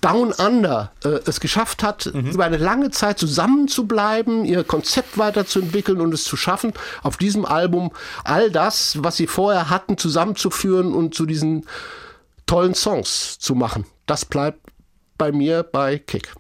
Down 0.01 0.33
Under 0.33 0.93
äh, 1.05 1.21
es 1.27 1.41
geschafft 1.41 1.83
hat, 1.83 2.07
über 2.07 2.45
eine 2.45 2.57
lange 2.57 2.91
Zeit 2.91 3.19
zusammen 3.19 3.69
zu 3.69 3.87
bleiben, 3.87 4.45
ihr 4.45 4.65
Konzept 4.65 5.19
weiterzuentwickeln 5.19 6.01
und 6.01 6.15
es 6.15 6.25
zu 6.25 6.37
schaffen, 6.37 6.73
auf 7.03 7.17
diesem 7.17 7.45
Album 7.45 7.91
all 8.25 8.51
das, 8.51 9.03
was 9.03 9.17
sie 9.17 9.27
vorher 9.27 9.71
hatten, 9.71 9.99
zusammenzuführen 9.99 10.95
und 10.95 11.15
zu 11.15 11.27
diesen 11.27 11.67
tollen 12.47 12.75
Songs 12.75 13.39
zu 13.39 13.55
machen. 13.55 13.85
Das 14.07 14.25
bleibt 14.25 14.61
bei 15.19 15.33
mir 15.33 15.63
bei 15.65 15.99
Kick. 15.99 16.33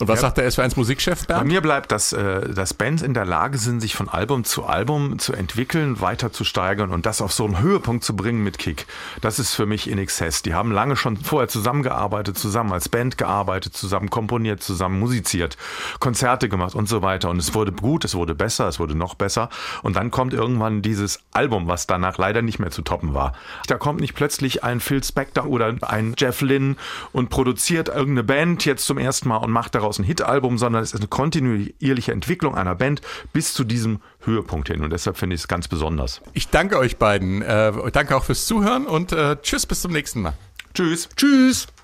Und 0.00 0.08
was 0.08 0.20
sagt 0.20 0.38
der 0.38 0.50
SW1 0.50 0.72
Musikchef, 0.76 1.26
Bei 1.26 1.34
Bernd? 1.34 1.46
mir 1.48 1.60
bleibt, 1.60 1.92
dass, 1.92 2.12
äh, 2.12 2.48
dass 2.52 2.74
Bands 2.74 3.02
in 3.02 3.14
der 3.14 3.24
Lage 3.24 3.58
sind, 3.58 3.80
sich 3.80 3.94
von 3.94 4.08
Album 4.08 4.44
zu 4.44 4.64
Album 4.64 5.18
zu 5.18 5.32
entwickeln, 5.32 6.00
weiter 6.00 6.32
zu 6.32 6.44
steigern 6.44 6.90
und 6.90 7.06
das 7.06 7.20
auf 7.20 7.32
so 7.32 7.44
einen 7.44 7.60
Höhepunkt 7.60 8.04
zu 8.04 8.16
bringen 8.16 8.42
mit 8.42 8.58
Kick. 8.58 8.86
Das 9.20 9.38
ist 9.38 9.54
für 9.54 9.66
mich 9.66 9.88
in 9.88 9.98
Excess. 9.98 10.42
Die 10.42 10.54
haben 10.54 10.72
lange 10.72 10.96
schon 10.96 11.16
vorher 11.16 11.48
zusammengearbeitet, 11.48 12.38
zusammen 12.38 12.72
als 12.72 12.88
Band 12.88 13.18
gearbeitet, 13.18 13.76
zusammen 13.76 14.10
komponiert, 14.10 14.62
zusammen 14.62 14.98
musiziert, 14.98 15.56
Konzerte 16.00 16.48
gemacht 16.48 16.74
und 16.74 16.88
so 16.88 17.02
weiter. 17.02 17.30
Und 17.30 17.38
es 17.38 17.54
wurde 17.54 17.72
gut, 17.72 18.04
es 18.04 18.14
wurde 18.14 18.34
besser, 18.34 18.68
es 18.68 18.78
wurde 18.80 18.94
noch 18.94 19.14
besser. 19.14 19.48
Und 19.82 19.96
dann 19.96 20.10
kommt 20.10 20.32
irgendwann 20.32 20.82
dieses 20.82 21.20
Album, 21.32 21.66
was 21.68 21.86
danach 21.86 22.18
leider 22.18 22.42
nicht 22.42 22.58
mehr 22.58 22.70
zu 22.70 22.82
toppen 22.82 23.14
war. 23.14 23.32
Da 23.66 23.76
kommt 23.78 24.00
nicht 24.00 24.14
plötzlich 24.14 24.64
ein 24.64 24.80
Phil 24.80 25.02
Spector 25.02 25.46
oder 25.46 25.74
ein 25.82 26.14
Jeff 26.16 26.40
Lynne 26.40 26.76
und 27.12 27.30
produziert 27.30 27.88
irgendeine 27.88 28.24
Band 28.24 28.64
jetzt 28.64 28.84
zum 28.86 28.98
ersten 28.98 29.28
Mal 29.28 29.36
und 29.38 29.50
macht 29.50 29.74
daraus 29.84 29.98
ein 29.98 30.04
Hitalbum, 30.04 30.58
sondern 30.58 30.82
es 30.82 30.92
ist 30.92 31.00
eine 31.00 31.08
kontinuierliche 31.08 32.12
Entwicklung 32.12 32.54
einer 32.54 32.74
Band 32.74 33.00
bis 33.32 33.54
zu 33.54 33.64
diesem 33.64 34.00
Höhepunkt 34.20 34.68
hin. 34.68 34.82
Und 34.82 34.90
deshalb 34.90 35.16
finde 35.16 35.34
ich 35.34 35.42
es 35.42 35.48
ganz 35.48 35.68
besonders. 35.68 36.20
Ich 36.32 36.48
danke 36.48 36.78
euch 36.78 36.96
beiden. 36.96 37.42
Äh, 37.42 37.72
danke 37.92 38.16
auch 38.16 38.24
fürs 38.24 38.46
Zuhören 38.46 38.86
und 38.86 39.12
äh, 39.12 39.36
tschüss, 39.40 39.66
bis 39.66 39.82
zum 39.82 39.92
nächsten 39.92 40.22
Mal. 40.22 40.34
Tschüss. 40.72 41.08
Tschüss! 41.16 41.68